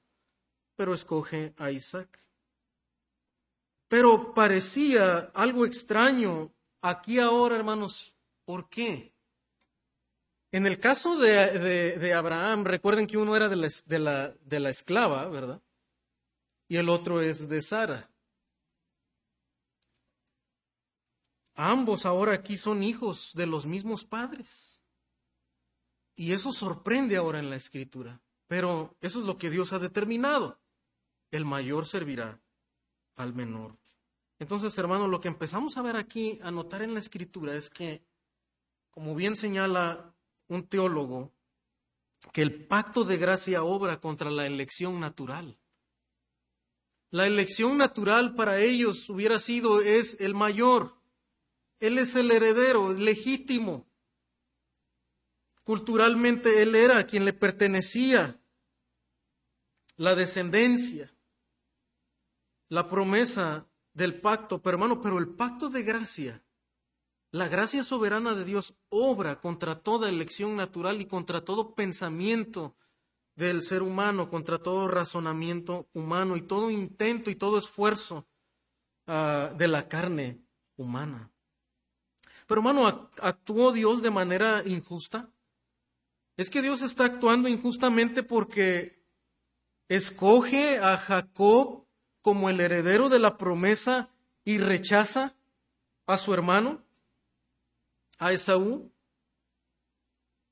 pero 0.76 0.94
escoge 0.94 1.54
a 1.58 1.72
Isaac. 1.72 2.24
Pero 3.88 4.34
parecía 4.34 5.32
algo 5.34 5.66
extraño 5.66 6.54
aquí 6.82 7.20
ahora, 7.20 7.58
hermanos. 7.58 8.16
¿Por 8.46 8.70
qué? 8.70 9.12
En 10.54 10.66
el 10.66 10.80
caso 10.80 11.18
de, 11.18 12.14
Abraham, 12.14 12.66
recuerden 12.66 13.08
que 13.08 13.18
uno 13.18 13.36
era 13.36 13.48
de 13.48 13.56
la, 13.56 13.70
de, 13.86 14.00
la, 14.00 14.30
de 14.44 14.60
la 14.60 14.70
esclava, 14.70 15.26
¿verdad? 15.28 15.62
Y 16.68 16.78
el 16.78 16.90
otro 16.90 17.22
es 17.22 17.48
de 17.48 17.62
Sara. 17.62 18.10
Ambos 21.56 22.06
ahora 22.06 22.34
aquí 22.34 22.58
son 22.58 22.84
hijos 22.84 23.32
de 23.34 23.46
los 23.46 23.66
mismos 23.66 24.04
padres. 24.04 24.71
Y 26.16 26.34
eso 26.34 26.52
sorprende 26.52 27.18
ahora 27.18 27.40
en 27.40 27.50
la 27.50 27.56
escritura. 27.56 28.22
Pero 28.48 28.96
eso 29.02 29.20
es 29.20 29.26
lo 29.26 29.38
que 29.38 29.50
Dios 29.50 29.74
ha 29.74 29.80
determinado. 29.80 30.60
El 31.32 31.46
mayor 31.46 31.86
servirá 31.86 32.42
al 33.16 33.34
menor. 33.34 33.78
Entonces, 34.40 34.78
hermanos, 34.78 35.10
lo 35.10 35.22
que 35.22 35.28
empezamos 35.28 35.78
a 35.78 35.82
ver 35.82 35.96
aquí, 35.96 36.40
a 36.42 36.52
notar 36.52 36.82
en 36.82 36.94
la 36.94 37.00
escritura, 37.00 37.56
es 37.56 37.70
que, 37.70 38.04
como 38.90 39.16
bien 39.16 39.36
señala 39.36 40.14
un 40.48 40.68
teólogo 40.68 41.32
que 42.34 42.42
el 42.42 42.66
pacto 42.66 43.04
de 43.04 43.18
gracia 43.18 43.64
obra 43.64 44.00
contra 44.00 44.30
la 44.30 44.46
elección 44.46 45.00
natural. 45.00 45.58
La 47.10 47.28
elección 47.28 47.78
natural 47.78 48.36
para 48.36 48.60
ellos 48.60 49.10
hubiera 49.10 49.40
sido 49.40 49.82
es 49.82 50.18
el 50.20 50.34
mayor. 50.34 50.98
Él 51.80 51.98
es 51.98 52.16
el 52.16 52.32
heredero 52.32 52.94
legítimo. 52.94 53.86
Culturalmente 55.64 56.62
él 56.62 56.76
era 56.76 57.06
quien 57.06 57.26
le 57.26 57.34
pertenecía 57.34 58.40
la 59.98 60.16
descendencia, 60.16 61.14
la 62.70 62.88
promesa 62.88 63.68
del 63.94 64.20
pacto. 64.20 64.62
Pero 64.62 64.76
hermano, 64.76 65.02
pero 65.02 65.20
el 65.20 65.30
pacto 65.30 65.70
de 65.70 65.84
gracia 65.84 66.44
la 67.32 67.48
gracia 67.48 67.86
soberana 67.86 68.36
de 68.36 68.44
Dios 68.44 68.76
obra 68.90 69.40
contra 69.40 69.80
toda 69.80 70.10
elección 70.10 70.58
natural 70.58 71.00
y 71.02 71.06
contra 71.06 71.46
todo 71.46 71.76
pensamiento 71.76 72.76
del 73.36 73.62
ser 73.62 73.84
humano, 73.84 74.30
contra 74.30 74.60
todo 74.60 74.90
razonamiento 74.90 75.88
humano 75.94 76.36
y 76.36 76.42
todo 76.42 76.70
intento 76.70 77.32
y 77.32 77.36
todo 77.36 77.58
esfuerzo 77.58 78.28
ah, 79.08 79.50
de 79.58 79.68
la 79.70 79.88
carne 79.88 80.42
humana. 80.76 81.32
Pero 82.48 82.60
hermano, 82.60 83.10
¿actuó 83.22 83.72
Dios 83.72 84.02
de 84.02 84.12
manera 84.12 84.62
injusta? 84.66 85.30
Es 86.38 86.50
que 86.50 86.62
Dios 86.62 86.82
está 86.82 87.06
actuando 87.06 87.50
injustamente 87.50 88.24
porque 88.24 89.06
escoge 89.90 90.80
a 90.80 90.98
Jacob 90.98 91.86
como 92.22 92.50
el 92.50 92.60
heredero 92.62 93.10
de 93.10 93.20
la 93.20 93.38
promesa 93.38 94.10
y 94.44 94.58
rechaza 94.58 95.36
a 96.06 96.18
su 96.18 96.34
hermano, 96.34 96.84
a 98.20 98.32
Esaú. 98.32 98.92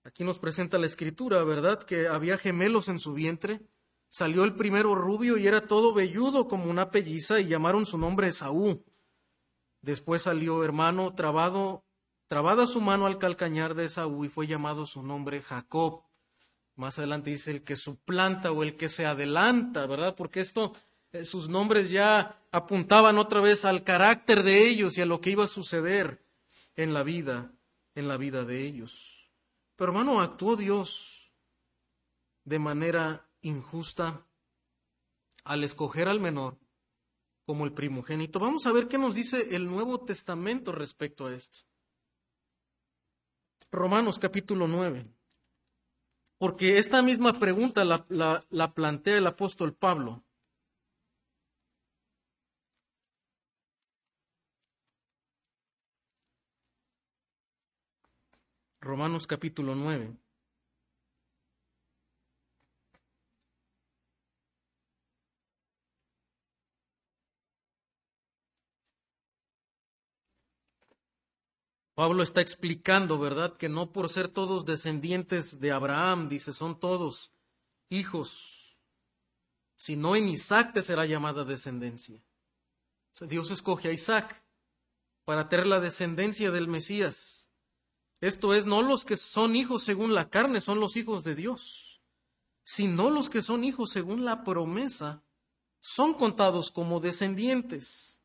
Aquí 0.03 0.23
nos 0.23 0.39
presenta 0.39 0.77
la 0.77 0.87
escritura, 0.87 1.43
¿verdad? 1.43 1.83
Que 1.83 2.07
había 2.07 2.37
gemelos 2.37 2.87
en 2.87 2.99
su 2.99 3.13
vientre. 3.13 3.61
Salió 4.07 4.43
el 4.43 4.55
primero 4.55 4.95
rubio 4.95 5.37
y 5.37 5.45
era 5.45 5.67
todo 5.67 5.93
velludo 5.93 6.47
como 6.47 6.69
una 6.69 6.89
pelliza 6.89 7.39
y 7.39 7.47
llamaron 7.47 7.85
su 7.85 7.97
nombre 7.97 8.27
Esaú. 8.27 8.83
Después 9.81 10.23
salió 10.23 10.63
hermano 10.63 11.13
trabado, 11.13 11.85
trabada 12.29 12.67
su 12.67 12.79
mano 12.79 13.07
al 13.07 13.17
calcañar 13.17 13.73
de 13.73 13.85
Esaú 13.85 14.23
y 14.23 14.29
fue 14.29 14.45
llamado 14.45 14.85
su 14.85 15.01
nombre 15.01 15.41
Jacob. 15.41 16.03
Más 16.75 16.99
adelante 16.99 17.31
dice 17.31 17.49
el 17.49 17.63
que 17.63 17.75
suplanta 17.75 18.51
o 18.51 18.61
el 18.61 18.77
que 18.77 18.87
se 18.87 19.07
adelanta, 19.07 19.87
¿verdad? 19.87 20.15
Porque 20.15 20.39
esto, 20.39 20.73
eh, 21.11 21.25
sus 21.25 21.49
nombres 21.49 21.89
ya 21.89 22.39
apuntaban 22.51 23.17
otra 23.17 23.41
vez 23.41 23.65
al 23.65 23.83
carácter 23.83 24.43
de 24.43 24.67
ellos 24.67 24.95
y 24.97 25.01
a 25.01 25.07
lo 25.07 25.19
que 25.19 25.31
iba 25.31 25.45
a 25.45 25.47
suceder 25.47 26.23
en 26.75 26.93
la 26.93 27.01
vida, 27.01 27.51
en 27.95 28.07
la 28.07 28.15
vida 28.15 28.45
de 28.45 28.63
ellos. 28.63 29.31
Pero 29.75 29.91
hermano, 29.91 30.21
actuó 30.21 30.55
Dios 30.55 31.33
de 32.45 32.59
manera 32.59 33.27
injusta 33.41 34.23
al 35.45 35.63
escoger 35.63 36.07
al 36.07 36.19
menor 36.19 36.59
como 37.43 37.65
el 37.65 37.73
primogénito. 37.73 38.39
Vamos 38.39 38.67
a 38.67 38.71
ver 38.71 38.87
qué 38.87 38.99
nos 38.99 39.15
dice 39.15 39.55
el 39.55 39.65
Nuevo 39.65 40.01
Testamento 40.01 40.71
respecto 40.71 41.25
a 41.25 41.33
esto. 41.33 41.68
Romanos 43.71 44.17
capítulo 44.19 44.67
9. 44.67 45.05
Porque 46.37 46.77
esta 46.77 47.01
misma 47.01 47.33
pregunta 47.33 47.83
la, 47.85 48.05
la 48.49 48.73
plantea 48.73 49.17
el 49.17 49.27
apóstol 49.27 49.73
Pablo. 49.73 50.23
Romanos 58.81 59.27
capítulo 59.27 59.75
9. 59.75 60.15
Pablo 71.99 72.23
está 72.23 72.39
explicando, 72.39 73.19
¿verdad? 73.19 73.57
Que 73.57 73.67
no 73.67 73.91
por 73.91 74.07
ser 74.07 74.29
todos 74.29 74.65
descendientes 74.65 75.59
de 75.59 75.73
Abraham, 75.73 76.29
dice, 76.29 76.53
son 76.53 76.79
todos 76.79 77.33
hijos, 77.89 78.79
sino 79.75 80.15
en 80.15 80.29
Isaac 80.29 80.71
te 80.71 80.81
será 80.81 81.05
llamada 81.05 81.43
descendencia. 81.43 82.23
Dios 83.27 83.51
escoge 83.51 83.89
a 83.89 83.91
Isaac 83.91 84.45
para 85.25 85.49
tener 85.49 85.67
la 85.67 85.81
descendencia 85.81 86.51
del 86.51 86.69
Mesías. 86.69 87.51
Esto 88.21 88.53
es, 88.53 88.65
no 88.65 88.81
los 88.81 89.03
que 89.03 89.17
son 89.17 89.57
hijos 89.57 89.83
según 89.83 90.15
la 90.15 90.29
carne 90.29 90.61
son 90.61 90.79
los 90.79 90.95
hijos 90.95 91.25
de 91.25 91.35
Dios, 91.35 92.01
sino 92.63 93.09
los 93.09 93.29
que 93.29 93.41
son 93.41 93.65
hijos 93.65 93.89
según 93.89 94.23
la 94.23 94.45
promesa 94.45 95.21
son 95.81 96.13
contados 96.13 96.71
como 96.71 97.01
descendientes, 97.01 98.21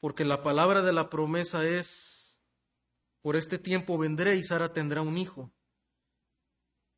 porque 0.00 0.24
la 0.24 0.42
palabra 0.42 0.82
de 0.82 0.92
la 0.92 1.08
promesa 1.08 1.64
es 1.64 2.15
por 3.26 3.34
este 3.34 3.58
tiempo 3.58 3.98
vendré 3.98 4.36
y 4.36 4.44
Sara 4.44 4.72
tendrá 4.72 5.02
un 5.02 5.18
hijo. 5.18 5.50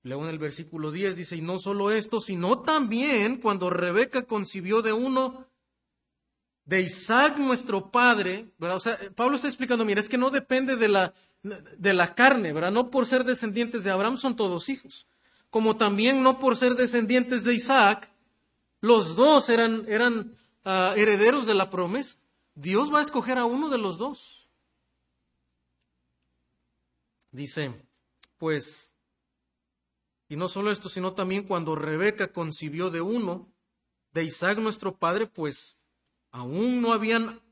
Leo 0.03 0.23
en 0.25 0.29
el 0.29 0.39
versículo 0.39 0.91
10, 0.91 1.17
dice, 1.17 1.37
y 1.37 1.41
no 1.41 1.59
solo 1.59 1.91
esto, 1.91 2.21
sino 2.21 2.59
también 2.59 3.41
cuando 3.41 3.71
Rebeca 3.71 4.27
concibió 4.27 4.83
de 4.83 4.93
uno, 4.93 5.47
de 6.67 6.83
Isaac 6.83 7.39
nuestro 7.39 7.91
padre. 7.91 8.51
O 8.59 8.79
sea, 8.79 8.99
Pablo 9.15 9.37
está 9.37 9.49
explicando, 9.49 9.87
mira, 9.87 10.03
es 10.03 10.09
que 10.11 10.19
no 10.19 10.29
depende 10.29 10.77
de 10.77 10.89
la, 10.89 11.15
de 11.43 11.95
la 11.95 12.15
carne, 12.15 12.53
¿verdad? 12.53 12.73
No 12.73 12.91
por 12.91 13.07
ser 13.07 13.25
descendientes 13.25 13.83
de 13.83 13.91
Abraham 13.91 14.19
son 14.19 14.37
todos 14.37 14.69
hijos, 14.69 15.07
como 15.49 15.79
también 15.79 16.23
no 16.23 16.39
por 16.39 16.59
ser 16.59 16.75
descendientes 16.75 17.43
de 17.43 17.55
Isaac, 17.55 18.13
los 18.83 19.17
dos 19.17 19.49
eran, 19.49 19.87
eran 19.89 20.35
ah, 20.67 20.93
herederos 20.95 21.47
de 21.47 21.55
la 21.55 21.71
promesa. 21.71 22.19
Dios 22.55 22.93
va 22.93 22.99
a 22.99 23.03
escoger 23.03 23.39
a 23.39 23.47
uno 23.47 23.71
de 23.71 23.79
los 23.79 23.97
dos. 23.97 24.38
Dice, 27.31 27.75
pues, 28.39 28.95
y 30.29 30.37
no 30.37 30.49
solo 30.49 30.71
esto, 30.71 30.89
sino 30.89 31.15
también 31.15 31.45
cuando 31.45 31.77
Rebeca 31.77 32.33
concibió 32.33 32.91
de 32.91 33.01
uno, 33.01 33.53
de 34.13 34.25
Isaac 34.25 34.59
nuestro 34.59 34.97
padre, 34.97 35.27
pues 35.27 35.79
aún 36.31 36.81
no 36.81 36.93
habían 36.93 37.43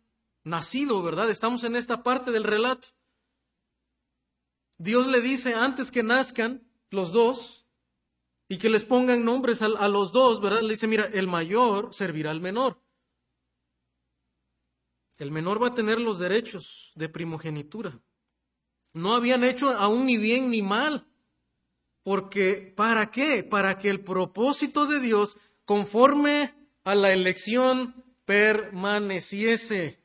nacido, 0.45 1.03
¿verdad? 1.03 1.31
Estamos 1.31 1.65
en 1.65 1.77
esta 1.77 2.03
parte 2.03 2.31
del 2.31 2.45
relato. 2.45 2.89
Dios 4.79 5.07
le 5.07 5.21
dice 5.21 5.55
antes 5.55 5.91
que 5.91 6.03
nazcan 6.03 6.67
los 6.91 7.13
dos 7.13 7.67
y 8.49 8.59
que 8.59 8.69
les 8.69 8.85
pongan 8.85 9.25
nombres 9.25 9.63
a, 9.63 9.89
los 9.89 10.13
dos, 10.13 10.41
¿verdad? 10.41 10.61
Le 10.61 10.75
dice, 10.75 10.87
mira, 10.87 11.07
el 11.07 11.27
mayor 11.27 11.95
servirá 11.95 12.31
al 12.31 12.41
menor. 12.41 12.81
El 15.19 15.31
menor 15.31 15.63
va 15.63 15.69
a 15.69 15.75
tener 15.75 15.99
los 15.99 16.19
derechos 16.19 16.93
de 16.95 17.09
primogenitura. 17.09 17.99
No 18.97 19.15
habían 19.15 19.45
hecho 19.45 19.69
aún 19.77 20.07
ni 20.07 20.17
bien 20.17 20.51
ni 20.51 20.63
mal. 20.63 21.07
Porque, 22.03 22.73
¿para 22.75 23.11
qué? 23.11 23.45
Para 23.45 23.77
que 23.77 23.91
el 23.91 24.01
propósito 24.03 24.87
de 24.87 25.01
Dios, 25.01 25.37
conforme 25.67 26.55
a 26.83 26.95
la 26.95 27.13
elección, 27.13 28.03
permaneciese. 28.25 30.03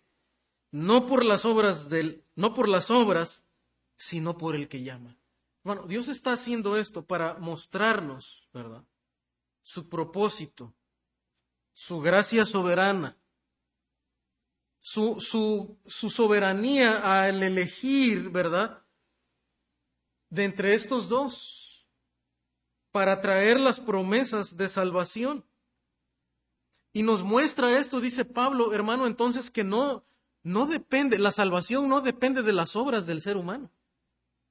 No 0.72 1.06
por 1.06 1.24
las 1.24 1.46
obras 1.46 1.88
del, 1.88 2.26
no 2.36 2.54
por 2.54 2.68
las 2.68 2.92
obras, 2.92 3.46
sino 3.96 4.38
por 4.38 4.56
el 4.56 4.68
que 4.68 4.84
llama. 4.84 5.18
Bueno, 5.64 5.84
Dios 5.88 6.10
está 6.10 6.34
haciendo 6.34 6.76
esto 6.76 7.06
para 7.06 7.36
mostrarnos, 7.36 8.50
¿verdad? 8.54 8.84
Su 9.62 9.88
propósito, 9.88 10.76
su 11.72 12.02
gracia 12.02 12.46
soberana, 12.46 13.18
su, 14.82 15.22
su, 15.22 15.80
su 15.86 16.10
soberanía 16.10 17.22
al 17.22 17.42
elegir, 17.42 18.32
¿verdad? 18.32 18.81
De 20.32 20.46
entre 20.46 20.74
estos 20.74 21.10
dos 21.10 21.86
para 22.92 23.22
traer 23.22 23.60
las 23.60 23.80
promesas 23.80 24.58
de 24.58 24.68
salvación. 24.68 25.46
Y 26.94 27.04
nos 27.04 27.22
muestra 27.24 27.78
esto, 27.78 28.02
dice 28.02 28.26
Pablo, 28.26 28.74
hermano, 28.74 29.08
entonces 29.08 29.52
que 29.52 29.64
no, 29.64 30.04
no 30.44 30.66
depende, 30.66 31.20
la 31.20 31.32
salvación 31.32 31.88
no 31.88 32.02
depende 32.02 32.42
de 32.42 32.54
las 32.54 32.76
obras 32.76 33.06
del 33.06 33.22
ser 33.22 33.38
humano. 33.38 33.70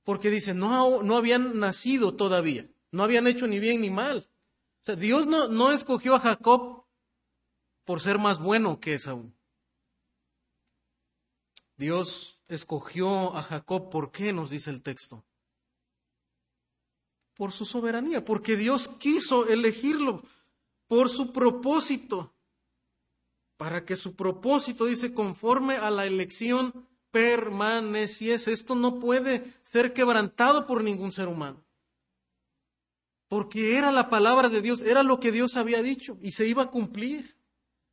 Porque 0.05 0.31
dice, 0.31 0.55
no, 0.55 1.03
no 1.03 1.17
habían 1.17 1.59
nacido 1.59 2.15
todavía, 2.15 2.69
no 2.93 3.03
habían 3.03 3.27
hecho 3.27 3.47
ni 3.47 3.59
bien 3.59 3.81
ni 3.81 3.91
mal. 3.91 4.29
O 4.83 4.85
sea, 4.85 4.97
Dios 4.97 5.27
no, 5.27 5.49
no 5.49 5.73
escogió 5.73 6.15
a 6.15 6.21
Jacob 6.21 6.85
por 7.85 8.01
ser 8.01 8.19
más 8.19 8.39
bueno 8.39 8.81
que 8.81 8.95
Esaú. 8.95 9.33
Dios 11.77 12.39
escogió 12.49 13.37
a 13.37 13.43
Jacob, 13.43 13.91
¿por 13.91 14.11
qué? 14.11 14.33
Nos 14.33 14.51
dice 14.51 14.71
el 14.71 14.83
texto 14.83 15.25
por 17.41 17.53
su 17.53 17.65
soberanía, 17.65 18.23
porque 18.23 18.55
Dios 18.55 18.87
quiso 18.99 19.49
elegirlo 19.49 20.23
por 20.89 21.09
su 21.09 21.33
propósito, 21.33 22.35
para 23.57 23.87
que 23.87 23.97
su 23.97 24.15
propósito, 24.15 24.85
dice, 24.85 25.15
conforme 25.15 25.77
a 25.77 25.89
la 25.91 26.05
elección 26.05 26.87
permaneciese. 27.11 28.53
Esto 28.53 28.75
no 28.75 28.99
puede 28.99 29.55
ser 29.63 29.95
quebrantado 29.95 30.67
por 30.67 30.85
ningún 30.85 31.13
ser 31.13 31.29
humano, 31.29 31.65
porque 33.27 33.79
era 33.79 33.91
la 33.91 34.11
palabra 34.11 34.51
de 34.51 34.61
Dios, 34.61 34.83
era 34.83 35.03
lo 35.03 35.19
que 35.19 35.33
Dios 35.33 35.57
había 35.57 35.81
dicho 35.83 36.19
y 36.21 36.33
se 36.33 36.47
iba 36.47 36.65
a 36.65 36.71
cumplir. 36.71 37.39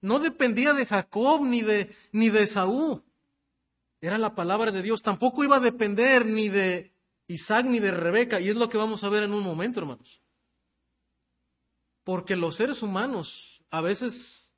No 0.01 0.20
dependía 0.20 0.74
de 0.74 0.86
Jacob 0.86 1.46
ni 1.46 1.62
de, 1.62 1.96
ni 2.12 2.30
de 2.30 2.48
Saúl. 2.48 3.01
Era 4.01 4.18
la 4.18 4.36
palabra 4.36 4.74
de 4.74 4.82
Dios. 4.82 5.01
Tampoco 5.01 5.46
iba 5.46 5.56
a 5.56 5.62
depender 5.62 6.25
ni 6.25 6.50
de 6.50 6.97
Isaac 7.27 7.65
ni 7.65 7.79
de 7.79 7.91
Rebeca, 7.91 8.39
y 8.39 8.50
es 8.50 8.55
lo 8.55 8.69
que 8.69 8.77
vamos 8.77 9.03
a 9.03 9.10
ver 9.10 9.24
en 9.24 9.34
un 9.34 9.43
momento, 9.43 9.79
hermanos. 9.79 10.22
Porque 12.03 12.36
los 12.36 12.55
seres 12.55 12.81
humanos 12.81 13.62
a 13.69 13.81
veces 13.81 14.55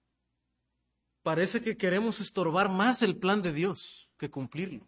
parece 1.23 1.61
que 1.61 1.77
queremos 1.77 2.19
estorbar 2.19 2.69
más 2.69 3.01
el 3.01 3.17
plan 3.17 3.41
de 3.41 3.53
Dios 3.53 4.09
que 4.17 4.29
cumplirlo. 4.29 4.88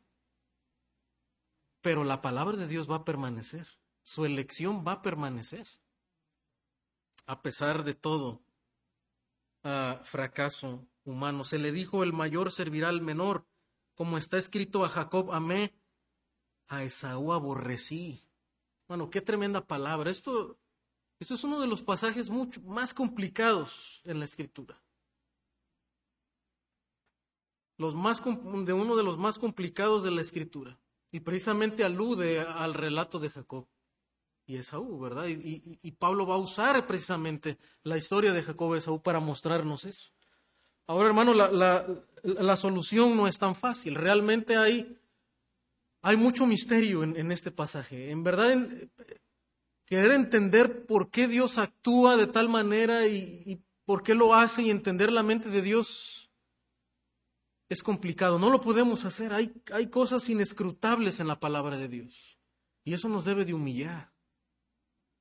Pero 1.81 2.03
la 2.03 2.21
palabra 2.21 2.57
de 2.57 2.67
Dios 2.67 2.89
va 2.89 2.97
a 2.97 3.05
permanecer, 3.05 3.67
su 4.03 4.25
elección 4.25 4.85
va 4.88 4.93
a 4.93 5.01
permanecer, 5.01 5.67
a 7.25 7.41
pesar 7.41 7.83
de 7.83 7.95
todo 7.95 8.43
ah, 9.63 10.00
fracaso 10.03 10.88
humano. 11.03 11.43
Se 11.43 11.57
le 11.57 11.71
dijo, 11.71 12.03
el 12.03 12.13
mayor 12.13 12.51
servirá 12.51 12.89
al 12.89 13.01
menor. 13.01 13.47
Como 13.95 14.17
está 14.17 14.38
escrito 14.38 14.85
a 14.85 14.89
Jacob, 14.89 15.31
amé, 15.31 15.73
a 16.72 16.84
Esaú 16.84 17.34
aborrecí. 17.34 18.22
Bueno, 18.88 19.10
qué 19.10 19.20
tremenda 19.20 19.68
palabra. 19.68 20.10
Esto, 20.10 20.58
esto 21.20 21.34
es 21.34 21.44
uno 21.44 21.60
de 21.60 21.68
los 21.68 21.82
pasajes 21.82 22.30
mucho 22.30 22.62
más 22.62 22.94
complicados 22.94 24.01
en 24.06 24.20
la 24.20 24.25
escritura. 24.25 24.82
Los 27.78 27.94
más, 27.94 28.22
de 28.24 28.74
uno 28.74 28.96
de 28.96 29.04
los 29.04 29.18
más 29.18 29.38
complicados 29.38 30.01
de 30.04 30.12
la 30.12 30.22
escritura. 30.22 30.80
Y 31.12 31.20
precisamente 31.20 31.84
alude 31.84 32.40
al 32.40 32.74
relato 32.74 33.20
de 33.20 33.30
Jacob 33.30 33.68
y 34.46 34.56
Esaú, 34.56 34.98
¿verdad? 34.98 35.25
Y, 35.28 35.92
Pablo 35.92 36.25
va 36.25 36.36
a 36.36 36.38
usar 36.38 36.88
precisamente 36.88 37.58
la 37.84 37.98
historia 37.98 38.32
de 38.32 38.44
Jacob 38.44 38.75
y 38.75 38.78
Esaú 38.78 39.01
para 39.01 39.20
mostrarnos 39.20 39.84
eso. 39.84 40.12
Ahora, 40.88 41.10
hermano, 41.10 41.34
la, 41.34 42.56
solución 42.56 43.18
no 43.18 43.28
es 43.28 43.38
tan 43.38 43.56
fácil. 43.56 43.96
Realmente 43.96 44.56
hay, 44.56 45.00
hay 46.01 46.17
mucho 46.17 46.48
misterio 46.48 47.03
en, 47.03 47.31
este 47.31 47.51
pasaje. 47.51 48.10
En 48.10 48.24
verdad, 48.24 48.58
querer 49.86 50.12
entender 50.12 50.86
por 50.86 51.12
qué 51.12 51.27
Dios 51.27 51.58
actúa 51.58 52.17
de 52.17 52.27
tal 52.27 52.50
manera 52.50 53.08
y, 53.08 53.63
por 53.86 54.03
qué 54.03 54.15
lo 54.15 54.34
hace 54.34 54.63
y 54.63 54.70
entender 54.70 55.12
la 55.12 55.22
mente 55.22 55.50
de 55.50 55.62
Dios 55.62 56.31
es 57.70 57.84
complicado. 57.84 58.39
No 58.39 58.50
lo 58.50 58.62
podemos 58.62 59.05
hacer. 59.05 59.34
Hay, 59.34 59.53
hay 59.72 59.88
cosas 59.88 60.27
inescrutables 60.29 61.20
en 61.20 61.27
la 61.27 61.39
palabra 61.39 61.77
de 61.77 61.88
Dios. 61.88 62.39
Y 62.84 62.93
eso 62.93 63.08
nos 63.08 63.25
debe 63.25 63.46
de 63.46 63.53
humillar. 63.53 64.12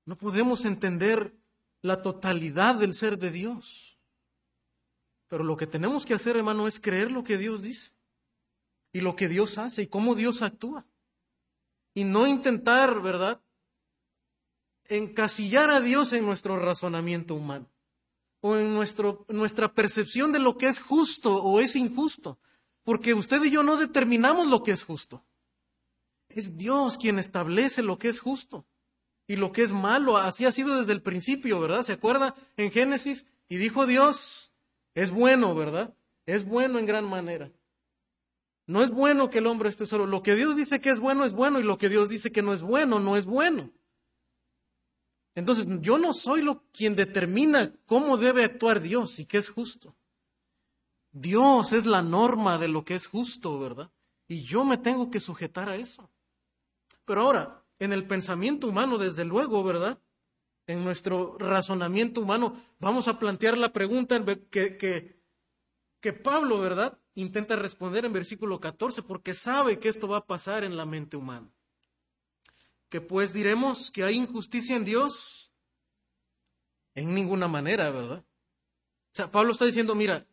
No 0.06 0.16
podemos 0.16 0.64
entender 0.64 1.36
la 1.82 2.00
totalidad 2.00 2.76
del 2.76 2.94
ser 2.94 3.18
de 3.18 3.30
Dios. 3.30 3.98
Pero 5.28 5.44
lo 5.44 5.56
que 5.56 5.66
tenemos 5.66 6.06
que 6.06 6.14
hacer, 6.14 6.36
hermano, 6.36 6.66
es 6.66 6.80
creer 6.80 7.10
lo 7.10 7.22
que 7.22 7.38
Dios 7.38 7.62
dice 7.62 7.92
y 8.92 9.00
lo 9.00 9.16
que 9.16 9.28
Dios 9.28 9.58
hace 9.58 9.82
y 9.82 9.86
cómo 9.86 10.14
Dios 10.14 10.42
actúa. 10.42 10.86
Y 11.94 12.04
no 12.04 12.26
intentar, 12.26 13.00
¿verdad? 13.00 13.40
Encasillar 14.84 15.70
a 15.70 15.80
Dios 15.80 16.12
en 16.12 16.24
nuestro 16.24 16.58
razonamiento 16.58 17.34
humano 17.34 17.70
o 18.40 18.56
en 18.56 18.74
nuestro, 18.74 19.24
nuestra 19.28 19.72
percepción 19.74 20.32
de 20.32 20.38
lo 20.38 20.56
que 20.56 20.66
es 20.66 20.80
justo 20.80 21.42
o 21.42 21.60
es 21.60 21.76
injusto. 21.76 22.38
Porque 22.82 23.14
usted 23.14 23.42
y 23.44 23.50
yo 23.50 23.62
no 23.62 23.76
determinamos 23.76 24.46
lo 24.46 24.62
que 24.62 24.72
es 24.72 24.82
justo. 24.82 25.24
Es 26.28 26.56
Dios 26.56 26.96
quien 26.96 27.18
establece 27.18 27.82
lo 27.82 27.98
que 27.98 28.08
es 28.08 28.20
justo 28.20 28.66
y 29.26 29.36
lo 29.36 29.52
que 29.52 29.62
es 29.62 29.72
malo. 29.72 30.16
Así 30.16 30.44
ha 30.46 30.52
sido 30.52 30.78
desde 30.78 30.92
el 30.92 31.02
principio, 31.02 31.60
¿verdad? 31.60 31.82
¿Se 31.82 31.92
acuerda 31.92 32.34
en 32.56 32.70
Génesis? 32.70 33.26
Y 33.48 33.56
dijo 33.56 33.86
Dios, 33.86 34.52
es 34.94 35.10
bueno, 35.10 35.54
¿verdad? 35.54 35.94
Es 36.26 36.44
bueno 36.44 36.78
en 36.78 36.86
gran 36.86 37.04
manera. 37.04 37.50
No 38.70 38.84
es 38.84 38.90
bueno 38.90 39.30
que 39.30 39.38
el 39.38 39.48
hombre 39.48 39.68
esté 39.68 39.84
solo. 39.84 40.06
Lo 40.06 40.22
que 40.22 40.36
Dios 40.36 40.54
dice 40.54 40.80
que 40.80 40.90
es 40.90 41.00
bueno 41.00 41.24
es 41.24 41.32
bueno 41.32 41.58
y 41.58 41.64
lo 41.64 41.76
que 41.76 41.88
Dios 41.88 42.08
dice 42.08 42.30
que 42.30 42.40
no 42.40 42.54
es 42.54 42.62
bueno 42.62 43.00
no 43.00 43.16
es 43.16 43.26
bueno. 43.26 43.72
Entonces, 45.34 45.66
yo 45.80 45.98
no 45.98 46.14
soy 46.14 46.40
lo, 46.40 46.62
quien 46.70 46.94
determina 46.94 47.74
cómo 47.84 48.16
debe 48.16 48.44
actuar 48.44 48.80
Dios 48.80 49.18
y 49.18 49.26
qué 49.26 49.38
es 49.38 49.48
justo. 49.48 49.96
Dios 51.10 51.72
es 51.72 51.84
la 51.84 52.02
norma 52.02 52.58
de 52.58 52.68
lo 52.68 52.84
que 52.84 52.94
es 52.94 53.08
justo, 53.08 53.58
¿verdad? 53.58 53.90
Y 54.28 54.44
yo 54.44 54.64
me 54.64 54.78
tengo 54.78 55.10
que 55.10 55.18
sujetar 55.18 55.68
a 55.68 55.74
eso. 55.74 56.08
Pero 57.04 57.22
ahora, 57.22 57.64
en 57.80 57.92
el 57.92 58.06
pensamiento 58.06 58.68
humano, 58.68 58.98
desde 58.98 59.24
luego, 59.24 59.64
¿verdad? 59.64 60.00
En 60.68 60.84
nuestro 60.84 61.36
razonamiento 61.38 62.20
humano, 62.20 62.54
vamos 62.78 63.08
a 63.08 63.18
plantear 63.18 63.58
la 63.58 63.72
pregunta 63.72 64.24
que, 64.24 64.76
que, 64.76 65.20
que 66.00 66.12
Pablo, 66.12 66.60
¿verdad? 66.60 66.99
Intenta 67.14 67.56
responder 67.56 68.04
en 68.04 68.12
versículo 68.12 68.60
14, 68.60 69.02
porque 69.02 69.34
sabe 69.34 69.78
que 69.78 69.88
esto 69.88 70.08
va 70.08 70.18
a 70.18 70.26
pasar 70.26 70.64
en 70.64 70.76
la 70.76 70.86
mente 70.86 71.16
humana 71.16 71.50
que 72.90 73.00
pues 73.00 73.32
diremos 73.32 73.90
que 73.90 74.04
hay 74.04 74.16
injusticia 74.16 74.76
en 74.76 74.84
Dios? 74.84 75.50
En 76.94 77.14
ninguna 77.14 77.46
manera, 77.46 77.88
¿verdad? 77.90 78.18
O 78.18 79.14
sea, 79.14 79.30
Pablo 79.30 79.52
está 79.52 79.64
diciendo, 79.64 79.94
mira, 79.94 80.26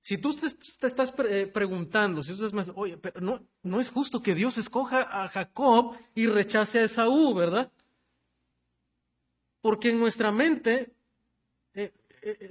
si 0.00 0.18
tú 0.18 0.34
te, 0.34 0.46
estás 0.46 1.14
eh, 1.28 1.50
preguntando, 1.52 2.22
si 2.22 2.36
tú 2.36 2.46
estás 2.46 2.70
oye, 2.74 2.98
pero 2.98 3.20
no, 3.20 3.42
no 3.62 3.80
es 3.80 3.88
justo 3.88 4.20
que 4.20 4.34
Dios 4.34 4.58
escoja 4.58 5.24
a 5.24 5.28
Jacob 5.28 5.96
y 6.14 6.26
rechace 6.26 6.80
a 6.80 6.84
Esaú, 6.84 7.32
¿verdad? 7.32 7.72
Porque 9.62 9.90
en 9.90 9.98
nuestra 9.98 10.30
mente, 10.30 10.94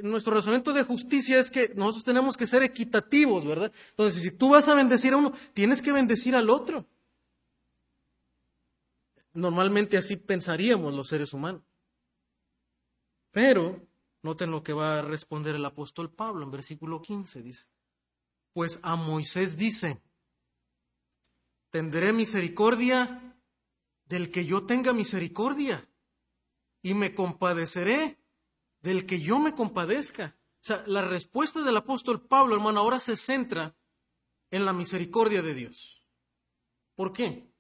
nuestro 0.02 0.34
razonamiento 0.34 0.74
de 0.74 0.84
justicia 0.84 1.40
es 1.40 1.50
que 1.50 1.74
nosotros 1.76 2.04
tenemos 2.04 2.36
que 2.36 2.48
ser 2.48 2.64
equitativos, 2.64 3.46
¿verdad? 3.46 3.72
Entonces, 3.92 4.22
si 4.22 4.32
tú 4.32 4.50
vas 4.50 4.68
a 4.68 4.74
bendecir 4.74 5.14
a 5.14 5.18
uno, 5.18 5.34
tienes 5.54 5.82
que 5.82 5.92
bendecir 5.92 6.36
al 6.36 6.50
otro. 6.50 6.86
Normalmente 9.34 9.98
así 9.98 10.18
pensaríamos 10.18 10.94
los 10.94 11.08
seres 11.08 11.34
humanos. 11.34 11.62
Pero, 13.32 13.88
noten 14.24 14.52
lo 14.52 14.62
que 14.62 14.74
va 14.74 15.00
a 15.00 15.02
responder 15.02 15.56
el 15.56 15.66
apóstol 15.66 16.12
Pablo 16.12 16.44
en 16.44 16.52
versículo 16.52 17.02
15, 17.02 17.42
dice, 17.42 17.66
pues 18.54 18.80
a 18.82 18.98
Moisés 18.98 19.58
dice, 19.58 20.02
tendré 21.70 22.12
misericordia 22.12 23.38
del 24.06 24.30
que 24.30 24.46
yo 24.46 24.66
tenga 24.66 24.92
misericordia 24.92 25.88
y 26.82 26.94
me 26.94 27.16
compadeceré 27.16 28.21
del 28.82 29.06
que 29.06 29.20
yo 29.20 29.40
me 29.40 29.54
compadezca. 29.54 30.38
O 30.62 30.64
sea, 30.64 30.84
la 30.86 31.02
respuesta 31.02 31.62
del 31.64 31.78
apóstol 31.78 32.22
Pablo, 32.22 32.56
hermano, 32.56 32.82
ahora 32.82 33.00
se 33.00 33.16
centra 33.16 33.76
en 34.52 34.66
la 34.66 34.74
misericordia 34.74 35.42
de 35.42 35.54
Dios. 35.56 36.06
¿Por 36.96 37.14
qué? 37.14 37.52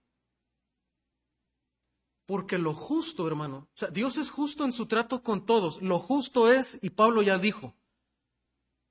Porque 2.25 2.57
lo 2.57 2.73
justo, 2.73 3.27
hermano, 3.27 3.69
o 3.73 3.77
sea, 3.77 3.89
Dios 3.89 4.17
es 4.17 4.29
justo 4.29 4.63
en 4.63 4.71
su 4.71 4.85
trato 4.85 5.23
con 5.23 5.45
todos. 5.45 5.81
Lo 5.81 5.99
justo 5.99 6.51
es, 6.51 6.77
y 6.81 6.91
Pablo 6.91 7.21
ya 7.21 7.37
dijo, 7.37 7.75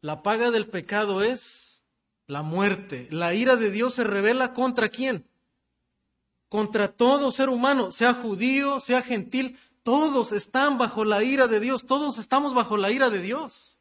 la 0.03 0.23
paga 0.23 0.51
del 0.51 0.69
pecado 0.69 1.23
es 1.23 1.85
la 2.27 2.43
muerte. 2.43 3.09
La 3.11 3.35
ira 3.35 3.57
de 3.57 3.71
Dios 3.71 3.95
se 3.95 4.05
revela 4.05 4.55
contra 4.55 4.89
quién? 4.89 5.29
Contra 6.49 6.93
todo 6.93 7.33
ser 7.33 7.49
humano, 7.49 7.93
sea 7.93 8.15
judío, 8.15 8.81
sea 8.81 9.03
gentil, 9.03 9.59
todos 9.91 10.31
están 10.31 10.79
bajo 10.79 11.05
la 11.05 11.25
ira 11.25 11.49
de 11.49 11.59
Dios, 11.59 11.85
todos 11.85 12.19
estamos 12.19 12.55
bajo 12.55 12.77
la 12.77 12.93
ira 12.93 13.11
de 13.11 13.21
Dios. 13.21 13.81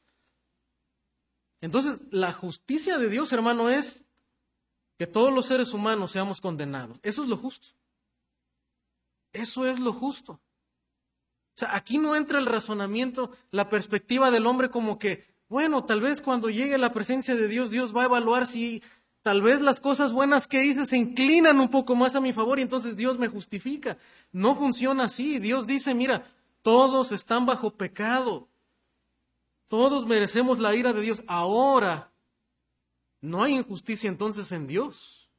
Entonces, 1.62 2.02
la 2.10 2.34
justicia 2.34 2.98
de 2.98 3.10
Dios, 3.10 3.32
hermano, 3.32 3.70
es 3.70 4.06
que 4.98 5.06
todos 5.06 5.32
los 5.32 5.46
seres 5.46 5.72
humanos 5.72 6.10
seamos 6.10 6.42
condenados. 6.42 7.00
Eso 7.04 7.22
es 7.22 7.30
lo 7.30 7.38
justo. 7.38 7.68
Eso 9.34 9.68
es 9.68 9.80
lo 9.80 9.94
justo. 9.94 10.32
O 10.34 11.60
sea, 11.60 11.76
aquí 11.76 12.00
no 12.00 12.16
entra 12.16 12.40
el 12.40 12.48
razonamiento, 12.48 13.30
la 13.52 13.70
perspectiva 13.70 14.32
del 14.32 14.48
hombre 14.48 14.72
como 14.72 14.98
que, 14.98 15.28
bueno, 15.48 15.86
tal 15.86 16.02
vez 16.02 16.24
cuando 16.24 16.50
llegue 16.50 16.80
la 16.80 16.92
presencia 16.92 17.36
de 17.36 17.48
Dios, 17.48 17.70
Dios 17.70 17.96
va 17.96 18.02
a 18.02 18.06
evaluar 18.06 18.48
si 18.48 18.82
tal 19.30 19.44
vez 19.44 19.62
las 19.62 19.80
cosas 19.80 20.12
buenas 20.12 20.48
que 20.48 20.66
hice 20.66 20.88
se 20.88 20.98
inclinan 20.98 21.60
un 21.60 21.70
poco 21.70 21.94
más 21.94 22.16
a 22.16 22.20
mi 22.20 22.34
favor 22.34 22.58
y 22.58 22.64
entonces 22.64 22.98
Dios 22.98 23.20
me 23.20 23.28
justifica. 23.28 24.00
No 24.32 24.56
funciona 24.56 25.04
así. 25.04 25.38
Dios 25.38 25.68
dice, 25.68 25.94
mira, 25.94 26.26
todos 26.64 27.12
están 27.12 27.46
bajo 27.46 27.76
pecado. 27.78 28.50
Todos 29.68 30.08
merecemos 30.08 30.58
la 30.58 30.74
ira 30.74 30.94
de 30.94 31.02
Dios. 31.02 31.24
Ahora, 31.28 32.12
no 33.22 33.44
hay 33.44 33.54
injusticia 33.54 34.10
entonces 34.10 34.52
en 34.52 34.66
Dios. 34.66 35.30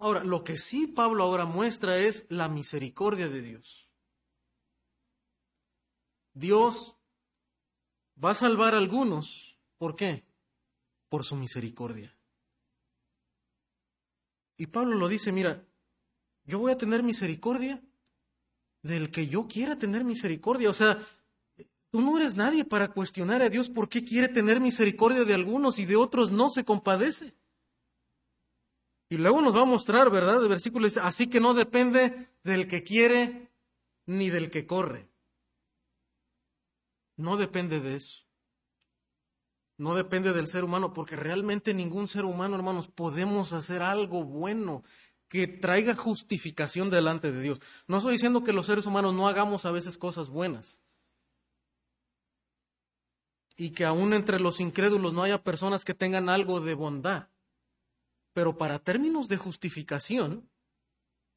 Ahora, 0.00 0.24
lo 0.24 0.42
que 0.42 0.56
sí 0.56 0.88
Pablo 0.88 1.22
ahora 1.22 1.44
muestra 1.44 1.98
es 1.98 2.26
la 2.30 2.48
misericordia 2.48 3.28
de 3.28 3.42
Dios. 3.42 3.88
Dios 6.34 6.96
va 8.22 8.32
a 8.32 8.34
salvar 8.34 8.74
a 8.74 8.78
algunos. 8.78 9.56
¿Por 9.78 9.94
qué? 9.94 10.24
Por 11.08 11.22
su 11.22 11.36
misericordia. 11.36 12.15
Y 14.56 14.66
Pablo 14.66 14.96
lo 14.96 15.08
dice, 15.08 15.32
mira, 15.32 15.64
yo 16.44 16.58
voy 16.58 16.72
a 16.72 16.78
tener 16.78 17.02
misericordia 17.02 17.82
del 18.82 19.10
que 19.10 19.26
yo 19.26 19.46
quiera 19.46 19.76
tener 19.76 20.04
misericordia. 20.04 20.70
O 20.70 20.74
sea, 20.74 20.98
tú 21.90 22.00
no 22.00 22.16
eres 22.16 22.36
nadie 22.36 22.64
para 22.64 22.88
cuestionar 22.88 23.42
a 23.42 23.48
Dios 23.48 23.68
por 23.68 23.88
qué 23.88 24.04
quiere 24.04 24.28
tener 24.28 24.60
misericordia 24.60 25.24
de 25.24 25.34
algunos 25.34 25.78
y 25.78 25.84
de 25.84 25.96
otros 25.96 26.30
no 26.30 26.48
se 26.48 26.64
compadece. 26.64 27.34
Y 29.08 29.18
luego 29.18 29.40
nos 29.40 29.54
va 29.54 29.62
a 29.62 29.66
mostrar, 29.66 30.10
¿verdad? 30.10 30.42
El 30.42 30.48
versículo 30.48 30.86
dice, 30.86 31.00
así 31.00 31.28
que 31.28 31.40
no 31.40 31.54
depende 31.54 32.28
del 32.42 32.66
que 32.66 32.82
quiere 32.82 33.50
ni 34.06 34.30
del 34.30 34.50
que 34.50 34.66
corre. 34.66 35.08
No 37.16 37.36
depende 37.36 37.80
de 37.80 37.96
eso. 37.96 38.25
No 39.78 39.94
depende 39.94 40.32
del 40.32 40.46
ser 40.46 40.64
humano, 40.64 40.92
porque 40.92 41.16
realmente 41.16 41.74
ningún 41.74 42.08
ser 42.08 42.24
humano, 42.24 42.56
hermanos, 42.56 42.88
podemos 42.88 43.52
hacer 43.52 43.82
algo 43.82 44.24
bueno 44.24 44.84
que 45.28 45.46
traiga 45.46 45.94
justificación 45.94 46.88
delante 46.88 47.32
de 47.32 47.42
Dios. 47.42 47.60
No 47.86 47.98
estoy 47.98 48.12
diciendo 48.12 48.44
que 48.44 48.52
los 48.52 48.66
seres 48.66 48.86
humanos 48.86 49.14
no 49.14 49.28
hagamos 49.28 49.66
a 49.66 49.72
veces 49.72 49.98
cosas 49.98 50.28
buenas. 50.28 50.82
y 53.56 53.70
que 53.70 53.84
aún 53.84 54.12
entre 54.12 54.38
los 54.38 54.60
incrédulos 54.60 55.14
no 55.14 55.22
haya 55.22 55.42
personas 55.42 55.84
que 55.84 55.94
tengan 55.94 56.28
algo 56.28 56.60
de 56.60 56.74
bondad. 56.74 57.28
Pero 58.34 58.58
para 58.58 58.78
términos 58.78 59.28
de 59.28 59.38
justificación, 59.38 60.50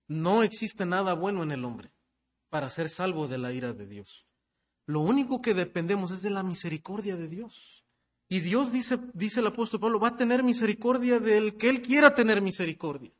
no 0.07 0.43
existe 0.43 0.85
nada 0.85 1.13
bueno 1.13 1.43
en 1.43 1.51
el 1.51 1.63
hombre 1.63 1.93
para 2.49 2.69
ser 2.69 2.89
salvo 2.89 3.27
de 3.27 3.37
la 3.37 3.53
ira 3.53 3.73
de 3.73 3.85
Dios. 3.85 4.27
Lo 4.85 4.99
único 4.99 5.41
que 5.41 5.53
dependemos 5.53 6.11
es 6.11 6.21
de 6.21 6.31
la 6.31 6.43
misericordia 6.43 7.15
de 7.15 7.27
Dios. 7.27 7.78
Y 8.31 8.41
Dios 8.41 8.71
dice, 8.71 8.99
dice 9.13 9.39
el 9.39 9.47
apóstol 9.47 9.79
Pablo, 9.79 9.99
va 9.99 10.09
a 10.09 10.15
tener 10.15 10.43
misericordia 10.43 11.19
del 11.19 11.57
que 11.57 11.67
Él 11.67 11.81
quiera 11.81 12.13
tener 12.13 12.41
misericordia. 12.43 13.11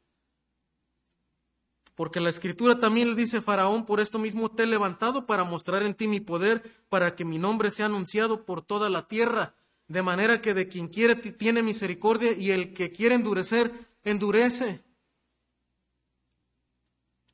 Porque 1.95 2.22
la 2.22 2.30
escritura 2.30 2.80
también 2.80 3.10
le 3.10 3.15
dice, 3.15 3.41
Faraón, 3.41 3.86
por 3.86 4.00
esto 4.00 4.19
mismo 4.19 4.52
te 4.52 4.63
he 4.63 4.67
levantado 4.67 5.26
para 5.26 5.43
mostrar 5.43 5.82
en 5.82 5.95
ti 5.95 6.08
mi 6.08 6.19
poder, 6.19 6.63
para 6.89 7.15
que 7.15 7.26
mi 7.26 7.39
nombre 7.39 7.72
sea 7.72 7.88
anunciado 7.88 8.45
por 8.45 8.62
toda 8.62 8.89
la 8.89 9.08
tierra. 9.08 9.56
De 9.88 10.04
manera 10.04 10.41
que 10.41 10.54
de 10.54 10.67
quien 10.67 10.88
quiere 10.88 11.15
tiene 11.15 11.63
misericordia 11.63 12.32
y 12.32 12.52
el 12.52 12.74
que 12.76 12.91
quiere 12.91 13.15
endurecer, 13.15 13.74
endurece. 14.04 14.84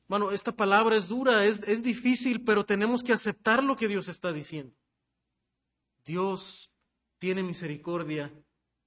Bueno, 0.08 0.30
esta 0.30 0.52
palabra 0.52 0.96
es 0.96 1.08
dura, 1.08 1.44
es, 1.44 1.60
es 1.68 1.82
difícil, 1.82 2.42
pero 2.42 2.64
tenemos 2.64 3.02
que 3.02 3.12
aceptar 3.12 3.62
lo 3.62 3.76
que 3.76 3.86
Dios 3.86 4.08
está 4.08 4.32
diciendo. 4.32 4.74
Dios 6.04 6.70
tiene 7.18 7.42
misericordia 7.42 8.32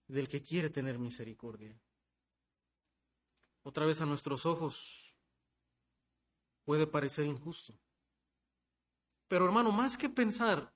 del 0.08 0.28
que 0.28 0.42
quiere 0.42 0.70
tener 0.70 0.98
misericordia. 0.98 1.80
Otra 3.64 3.86
vez 3.86 4.02
a 4.02 4.06
nuestros 4.06 4.46
ojos 4.46 5.14
puede 6.64 6.88
parecer 6.88 7.26
injusto. 7.26 7.74
Pero 9.28 9.46
hermano, 9.46 9.72
más 9.72 9.98
que 9.98 10.10
pensar 10.10 10.74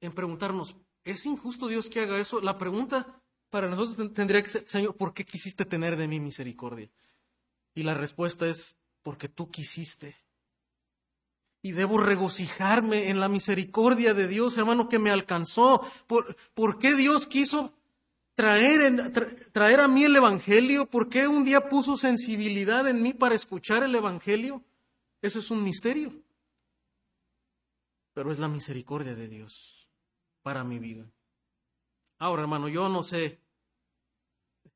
en 0.00 0.12
preguntarnos, 0.12 0.76
¿es 1.04 1.26
injusto 1.26 1.66
Dios 1.66 1.88
que 1.88 2.00
haga 2.00 2.18
eso? 2.18 2.40
La 2.40 2.56
pregunta 2.58 3.22
para 3.50 3.68
nosotros 3.68 4.12
tendría 4.12 4.42
que 4.42 4.48
ser, 4.48 4.68
Señor, 4.68 4.96
¿por 4.96 5.14
qué 5.14 5.24
quisiste 5.24 5.64
tener 5.64 5.96
de 5.96 6.08
mí 6.08 6.20
misericordia? 6.20 6.90
Y 7.74 7.82
la 7.82 7.94
respuesta 7.94 8.46
es, 8.46 8.76
porque 9.02 9.28
tú 9.28 9.50
quisiste. 9.50 10.16
Y 11.62 11.72
debo 11.72 11.98
regocijarme 11.98 13.10
en 13.10 13.18
la 13.18 13.28
misericordia 13.28 14.14
de 14.14 14.28
Dios, 14.28 14.56
hermano, 14.56 14.88
que 14.88 14.98
me 14.98 15.10
alcanzó. 15.10 15.80
¿Por, 16.06 16.36
¿por 16.54 16.78
qué 16.78 16.94
Dios 16.94 17.26
quiso 17.26 17.72
traer, 18.36 19.50
traer 19.50 19.80
a 19.80 19.88
mí 19.88 20.04
el 20.04 20.14
Evangelio? 20.14 20.86
¿Por 20.88 21.08
qué 21.08 21.26
un 21.26 21.44
día 21.44 21.68
puso 21.68 21.96
sensibilidad 21.96 22.86
en 22.86 23.02
mí 23.02 23.14
para 23.14 23.34
escuchar 23.34 23.82
el 23.82 23.94
Evangelio? 23.94 24.62
Eso 25.20 25.40
es 25.40 25.50
un 25.50 25.64
misterio. 25.64 26.12
Pero 28.14 28.30
es 28.30 28.38
la 28.38 28.48
misericordia 28.48 29.14
de 29.14 29.28
Dios 29.28 29.88
para 30.42 30.62
mi 30.62 30.78
vida. 30.78 31.04
Ahora, 32.18 32.42
hermano, 32.42 32.68
yo 32.68 32.88
no 32.88 33.02
sé 33.02 33.40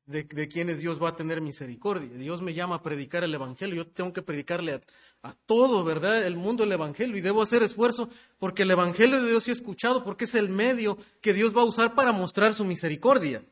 de, 0.05 0.23
de 0.23 0.47
quiénes 0.47 0.79
Dios 0.79 1.01
va 1.01 1.09
a 1.09 1.15
tener 1.15 1.41
misericordia. 1.41 2.09
Dios 2.17 2.41
me 2.41 2.53
llama 2.53 2.75
a 2.75 2.83
predicar 2.83 3.23
el 3.23 3.33
Evangelio. 3.33 3.75
Yo 3.75 3.87
tengo 3.87 4.11
que 4.13 4.21
predicarle 4.21 4.73
a, 4.73 4.81
a, 5.23 5.33
todo, 5.45 5.83
¿verdad? 5.83 6.25
El 6.25 6.35
mundo 6.35 6.63
el 6.63 6.71
Evangelio. 6.71 7.17
Y 7.17 7.21
debo 7.21 7.41
hacer 7.41 7.63
esfuerzo 7.63 8.09
porque 8.39 8.63
el 8.63 8.71
Evangelio 8.71 9.21
de 9.21 9.29
Dios 9.29 9.43
sí 9.43 9.51
he 9.51 9.53
escuchado, 9.53 10.03
porque 10.03 10.25
es 10.25 10.35
el 10.35 10.49
medio 10.49 10.97
que 11.21 11.33
Dios 11.33 11.55
va 11.55 11.61
a 11.61 11.65
usar 11.65 11.95
para 11.95 12.11
mostrar 12.11 12.53
su 12.53 12.65
misericordia. 12.65 13.45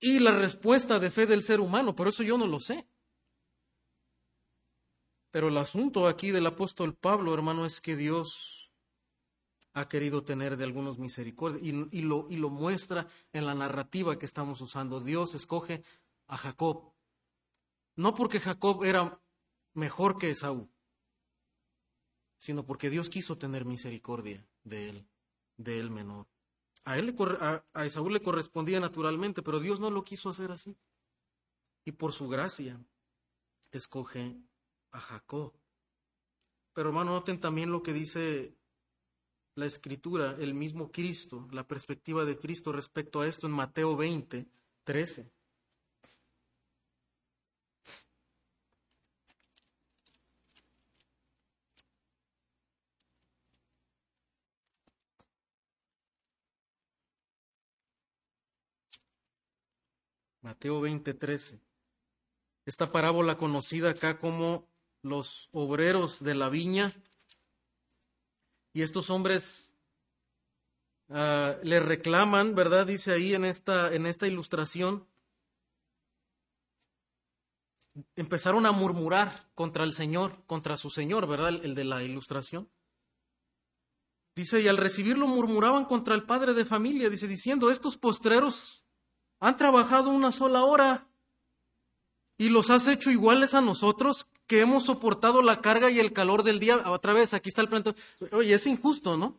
Y 0.00 0.18
la 0.18 0.36
respuesta 0.38 0.98
de 0.98 1.10
fe 1.10 1.26
del 1.26 1.42
ser 1.42 1.60
humano, 1.60 1.94
por 1.94 2.08
eso 2.08 2.22
yo 2.22 2.38
no 2.38 2.46
lo 2.46 2.60
sé. 2.60 2.86
Pero 5.30 5.48
el 5.48 5.56
asunto 5.58 6.08
aquí 6.08 6.30
del 6.30 6.46
apóstol 6.46 6.94
Pablo, 6.94 7.32
hermano, 7.32 7.64
es 7.64 7.80
que 7.80 7.96
Dios 7.96 8.72
ha 9.72 9.88
querido 9.88 10.24
tener 10.24 10.56
de 10.56 10.64
algunos 10.64 10.98
misericordia 10.98 11.60
y, 11.62 12.02
lo, 12.02 12.26
y 12.28 12.36
lo 12.36 12.50
muestra 12.50 13.06
en 13.32 13.46
la 13.46 13.54
narrativa 13.54 14.18
que 14.18 14.26
estamos 14.26 14.60
usando. 14.60 15.00
Dios 15.00 15.34
escoge 15.34 15.82
a 16.26 16.36
Jacob, 16.36 16.92
no 17.96 18.14
porque 18.14 18.40
Jacob 18.40 18.84
era 18.84 19.20
mejor 19.74 20.18
que 20.18 20.30
Esaú, 20.30 20.70
sino 22.36 22.64
porque 22.64 22.90
Dios 22.90 23.10
quiso 23.10 23.38
tener 23.38 23.64
misericordia 23.64 24.46
de 24.64 24.88
él, 24.88 25.08
de 25.56 25.78
él 25.78 25.90
menor. 25.90 26.26
A, 26.84 26.98
él 26.98 27.14
a, 27.40 27.64
a 27.72 27.84
Esaú 27.84 28.08
le 28.08 28.22
correspondía 28.22 28.80
naturalmente, 28.80 29.42
pero 29.42 29.60
Dios 29.60 29.80
no 29.80 29.90
lo 29.90 30.04
quiso 30.04 30.30
hacer 30.30 30.50
así. 30.50 30.76
Y 31.84 31.92
por 31.92 32.12
su 32.12 32.28
gracia 32.28 32.82
escoge 33.70 34.36
a 34.90 35.00
Jacob. 35.00 35.52
Pero 36.72 36.88
hermano, 36.88 37.12
noten 37.12 37.40
también 37.40 37.70
lo 37.70 37.82
que 37.82 37.92
dice 37.92 38.54
la 39.54 39.66
escritura, 39.66 40.36
el 40.38 40.54
mismo 40.54 40.90
Cristo, 40.90 41.48
la 41.50 41.66
perspectiva 41.66 42.24
de 42.24 42.38
Cristo 42.38 42.72
respecto 42.72 43.20
a 43.20 43.26
esto 43.26 43.46
en 43.46 43.52
Mateo 43.52 43.96
20, 43.96 44.46
13. 44.84 45.30
Mateo 60.42 60.80
20, 60.80 61.14
13. 61.14 61.60
Esta 62.66 62.92
parábola 62.92 63.36
conocida 63.36 63.90
acá 63.90 64.18
como 64.18 64.66
los 65.02 65.48
obreros 65.52 66.22
de 66.22 66.34
la 66.34 66.48
viña 66.48 66.92
y 68.72 68.82
estos 68.82 69.10
hombres 69.10 69.74
uh, 71.08 71.62
le 71.62 71.80
reclaman, 71.80 72.54
¿verdad? 72.54 72.86
Dice 72.86 73.12
ahí 73.12 73.34
en 73.34 73.44
esta, 73.44 73.92
en 73.92 74.06
esta 74.06 74.26
ilustración, 74.26 75.06
empezaron 78.16 78.66
a 78.66 78.72
murmurar 78.72 79.50
contra 79.54 79.84
el 79.84 79.92
Señor, 79.92 80.44
contra 80.46 80.76
su 80.76 80.90
Señor, 80.90 81.26
¿verdad? 81.26 81.48
El 81.48 81.74
de 81.74 81.84
la 81.84 82.02
ilustración. 82.02 82.70
Dice, 84.36 84.60
y 84.60 84.68
al 84.68 84.76
recibirlo 84.76 85.26
murmuraban 85.26 85.84
contra 85.84 86.14
el 86.14 86.22
padre 86.22 86.54
de 86.54 86.64
familia, 86.64 87.10
dice, 87.10 87.26
diciendo, 87.26 87.70
estos 87.70 87.98
postreros 87.98 88.79
han 89.40 89.56
trabajado 89.56 90.10
una 90.10 90.32
sola 90.32 90.64
hora 90.64 91.06
y 92.36 92.50
los 92.50 92.70
has 92.70 92.86
hecho 92.86 93.10
iguales 93.10 93.54
a 93.54 93.60
nosotros 93.60 94.26
que 94.46 94.60
hemos 94.60 94.84
soportado 94.84 95.42
la 95.42 95.60
carga 95.60 95.90
y 95.90 95.98
el 95.98 96.12
calor 96.12 96.42
del 96.42 96.60
día. 96.60 96.76
Otra 96.86 97.12
vez, 97.12 97.34
aquí 97.34 97.48
está 97.48 97.62
el 97.62 97.68
planto. 97.68 97.94
Oye, 98.32 98.54
es 98.54 98.66
injusto, 98.66 99.16
¿no? 99.16 99.38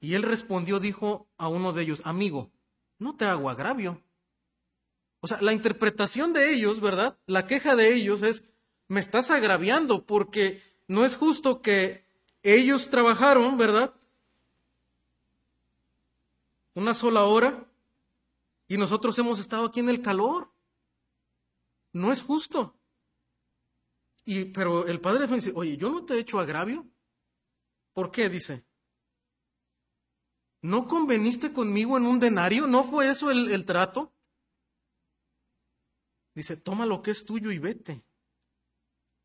Y 0.00 0.14
él 0.14 0.22
respondió, 0.22 0.80
dijo 0.80 1.28
a 1.38 1.48
uno 1.48 1.72
de 1.72 1.82
ellos, 1.82 2.02
amigo, 2.04 2.50
no 2.98 3.14
te 3.14 3.24
hago 3.24 3.48
agravio. 3.48 4.02
O 5.20 5.28
sea, 5.28 5.40
la 5.40 5.52
interpretación 5.52 6.32
de 6.32 6.52
ellos, 6.52 6.80
¿verdad? 6.80 7.16
La 7.26 7.46
queja 7.46 7.76
de 7.76 7.94
ellos 7.94 8.22
es, 8.22 8.42
me 8.88 8.98
estás 8.98 9.30
agraviando 9.30 10.04
porque 10.04 10.60
no 10.88 11.04
es 11.04 11.16
justo 11.16 11.62
que 11.62 12.04
ellos 12.42 12.90
trabajaron, 12.90 13.56
¿verdad? 13.58 13.94
Una 16.74 16.94
sola 16.94 17.24
hora 17.24 17.68
y 18.68 18.76
nosotros 18.78 19.18
hemos 19.18 19.38
estado 19.38 19.66
aquí 19.66 19.80
en 19.80 19.90
el 19.90 20.00
calor. 20.00 20.50
No 21.92 22.10
es 22.10 22.22
justo. 22.22 22.78
Y, 24.24 24.46
pero 24.46 24.86
el 24.86 25.00
padre 25.00 25.26
dice, 25.26 25.52
oye, 25.54 25.76
yo 25.76 25.90
no 25.90 26.04
te 26.04 26.14
he 26.14 26.20
hecho 26.20 26.38
agravio. 26.38 26.86
¿Por 27.92 28.10
qué? 28.10 28.28
Dice, 28.28 28.64
¿no 30.62 30.88
conveniste 30.88 31.52
conmigo 31.52 31.98
en 31.98 32.06
un 32.06 32.18
denario? 32.18 32.66
¿No 32.66 32.84
fue 32.84 33.10
eso 33.10 33.30
el, 33.30 33.50
el 33.50 33.66
trato? 33.66 34.14
Dice, 36.34 36.56
toma 36.56 36.86
lo 36.86 37.02
que 37.02 37.10
es 37.10 37.24
tuyo 37.24 37.50
y 37.50 37.58
vete. 37.58 38.02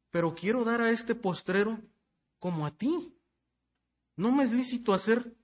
Pero 0.10 0.36
quiero 0.36 0.66
dar 0.66 0.82
a 0.82 0.92
este 0.92 1.16
postrero 1.16 1.80
como 2.40 2.66
a 2.66 2.72
ti. 2.72 3.14
No 4.18 4.32
me 4.32 4.44
es 4.44 4.52
lícito 4.52 4.94
hacer 4.94 5.38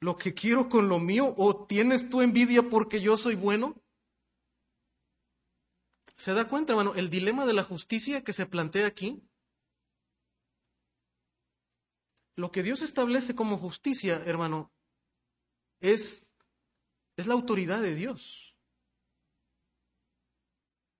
lo 0.00 0.16
que 0.16 0.34
quiero 0.34 0.68
con 0.68 0.88
lo 0.88 0.98
mío 0.98 1.34
o 1.36 1.66
tienes 1.66 2.08
tu 2.08 2.22
envidia 2.22 2.62
porque 2.68 3.00
yo 3.00 3.16
soy 3.16 3.34
bueno. 3.34 3.76
¿Se 6.16 6.32
da 6.32 6.48
cuenta, 6.48 6.72
hermano? 6.72 6.94
El 6.94 7.10
dilema 7.10 7.46
de 7.46 7.52
la 7.52 7.64
justicia 7.64 8.24
que 8.24 8.32
se 8.32 8.46
plantea 8.46 8.86
aquí. 8.86 9.22
Lo 12.36 12.50
que 12.50 12.62
Dios 12.62 12.80
establece 12.80 13.34
como 13.34 13.58
justicia, 13.58 14.22
hermano, 14.24 14.72
es, 15.80 16.26
es 17.16 17.26
la 17.26 17.34
autoridad 17.34 17.82
de 17.82 17.94
Dios. 17.94 18.56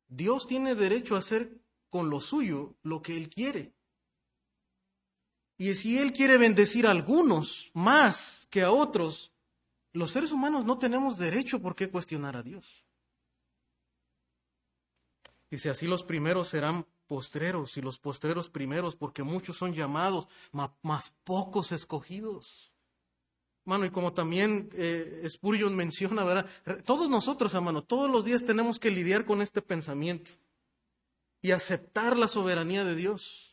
Dios 0.08 0.46
tiene 0.46 0.74
derecho 0.74 1.14
a 1.14 1.20
hacer 1.20 1.62
con 1.88 2.10
lo 2.10 2.20
suyo 2.20 2.76
lo 2.82 3.00
que 3.00 3.16
Él 3.16 3.30
quiere. 3.30 3.74
Y 5.60 5.74
si 5.74 5.98
Él 5.98 6.14
quiere 6.14 6.38
bendecir 6.38 6.86
a 6.86 6.90
algunos 6.90 7.70
más 7.74 8.48
que 8.48 8.62
a 8.62 8.70
otros, 8.70 9.30
los 9.92 10.10
seres 10.10 10.32
humanos 10.32 10.64
no 10.64 10.78
tenemos 10.78 11.18
derecho 11.18 11.60
por 11.60 11.76
qué 11.76 11.90
cuestionar 11.90 12.34
a 12.34 12.42
Dios. 12.42 12.82
Dice, 15.50 15.68
así 15.68 15.86
los 15.86 16.02
primeros 16.02 16.48
serán 16.48 16.86
postreros 17.06 17.76
y 17.76 17.82
los 17.82 17.98
postreros 17.98 18.48
primeros, 18.48 18.96
porque 18.96 19.22
muchos 19.22 19.58
son 19.58 19.74
llamados, 19.74 20.28
más 20.80 21.12
pocos 21.24 21.72
escogidos. 21.72 22.72
Mano, 23.66 23.84
y 23.84 23.90
como 23.90 24.14
también 24.14 24.70
eh, 24.72 25.26
Spurgeon 25.28 25.76
menciona, 25.76 26.24
¿verdad? 26.24 26.46
Todos 26.86 27.10
nosotros, 27.10 27.52
hermano, 27.52 27.84
todos 27.84 28.10
los 28.10 28.24
días 28.24 28.46
tenemos 28.46 28.80
que 28.80 28.90
lidiar 28.90 29.26
con 29.26 29.42
este 29.42 29.60
pensamiento 29.60 30.30
y 31.42 31.50
aceptar 31.50 32.16
la 32.16 32.28
soberanía 32.28 32.82
de 32.82 32.94
Dios. 32.94 33.49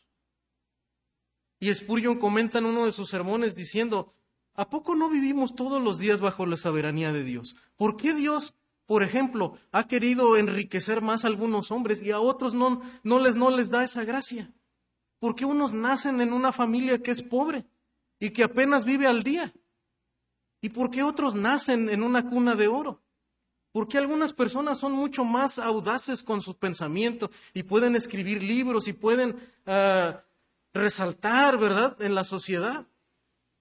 Y 1.59 1.73
Spurgeon 1.73 2.19
comenta 2.19 2.59
en 2.59 2.65
uno 2.65 2.85
de 2.85 2.91
sus 2.91 3.09
sermones 3.09 3.55
diciendo, 3.55 4.13
¿a 4.53 4.69
poco 4.69 4.95
no 4.95 5.09
vivimos 5.09 5.55
todos 5.55 5.81
los 5.81 5.97
días 5.97 6.21
bajo 6.21 6.45
la 6.45 6.57
soberanía 6.57 7.11
de 7.11 7.23
Dios? 7.23 7.55
¿Por 7.75 7.97
qué 7.97 8.13
Dios, 8.13 8.53
por 8.85 9.01
ejemplo, 9.03 9.57
ha 9.71 9.87
querido 9.87 10.37
enriquecer 10.37 11.01
más 11.01 11.23
a 11.23 11.27
algunos 11.27 11.71
hombres 11.71 12.01
y 12.03 12.11
a 12.11 12.19
otros 12.19 12.53
no, 12.53 12.81
les, 13.19 13.35
no 13.35 13.49
les 13.49 13.69
da 13.69 13.83
esa 13.83 14.03
gracia? 14.03 14.53
¿Por 15.19 15.35
qué 15.35 15.45
unos 15.45 15.73
nacen 15.73 16.21
en 16.21 16.31
una 16.31 16.51
familia 16.51 17.01
que 17.01 17.11
es 17.11 17.23
pobre 17.23 17.65
y 18.19 18.29
que 18.29 18.43
apenas 18.43 18.85
vive 18.85 19.07
al 19.07 19.23
día? 19.23 19.51
¿Y 20.61 20.69
por 20.69 20.91
qué 20.91 21.01
otros 21.01 21.33
nacen 21.33 21.89
en 21.89 22.03
una 22.03 22.27
cuna 22.27 22.55
de 22.55 22.67
oro? 22.67 23.01
¿Por 23.71 23.87
qué 23.87 23.97
algunas 23.97 24.33
personas 24.33 24.79
son 24.79 24.93
mucho 24.93 25.23
más 25.23 25.59
audaces 25.59 26.23
con 26.23 26.41
sus 26.41 26.55
pensamientos 26.55 27.29
y 27.53 27.63
pueden 27.63 27.95
escribir 27.95 28.41
libros 28.41 28.87
y 28.87 28.93
pueden 28.93 29.35
ah, 29.65 30.23
resaltar, 30.77 31.57
¿verdad?, 31.57 32.01
en 32.01 32.15
la 32.15 32.23
sociedad. 32.23 32.87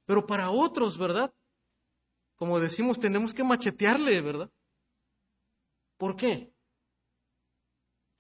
Pero 0.04 0.26
para 0.26 0.50
otros, 0.50 0.98
¿verdad? 0.98 1.34
Como 2.36 2.60
decimos, 2.60 3.00
tenemos 3.00 3.34
que 3.34 3.42
machetearle, 3.42 4.20
¿verdad? 4.20 4.50
¿Por 5.96 6.16
qué? 6.16 6.54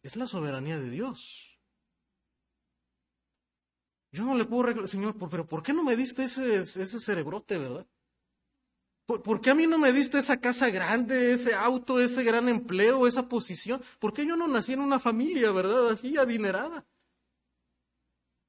Es 0.02 0.16
la 0.16 0.26
soberanía 0.26 0.78
de 0.78 0.90
Dios. 0.90 1.60
Yo 4.12 4.24
no 4.24 4.34
le 4.34 4.44
puedo 4.46 4.62
reclamar, 4.62 4.88
Señor, 4.88 5.16
pero 5.30 5.46
¿por 5.46 5.62
qué 5.62 5.72
no 5.72 5.84
me 5.84 5.96
diste 5.96 6.24
ese, 6.24 6.56
ese 6.56 7.00
cerebrote, 7.00 7.58
verdad? 7.58 7.86
¿Por, 9.06 9.40
qué 9.40 9.50
a 9.50 9.54
mí 9.54 9.68
no 9.68 9.78
me 9.78 9.92
diste 9.92 10.18
esa 10.18 10.40
casa 10.40 10.68
grande, 10.68 11.32
ese 11.32 11.54
auto, 11.54 12.00
ese 12.00 12.24
gran 12.24 12.48
empleo, 12.48 13.06
esa 13.06 13.28
posición? 13.28 13.80
¿Por 14.00 14.12
qué 14.12 14.26
yo 14.26 14.34
no 14.34 14.48
nací 14.48 14.72
en 14.72 14.80
una 14.80 14.98
familia, 14.98 15.52
verdad, 15.52 15.90
así 15.90 16.16
adinerada? 16.16 16.84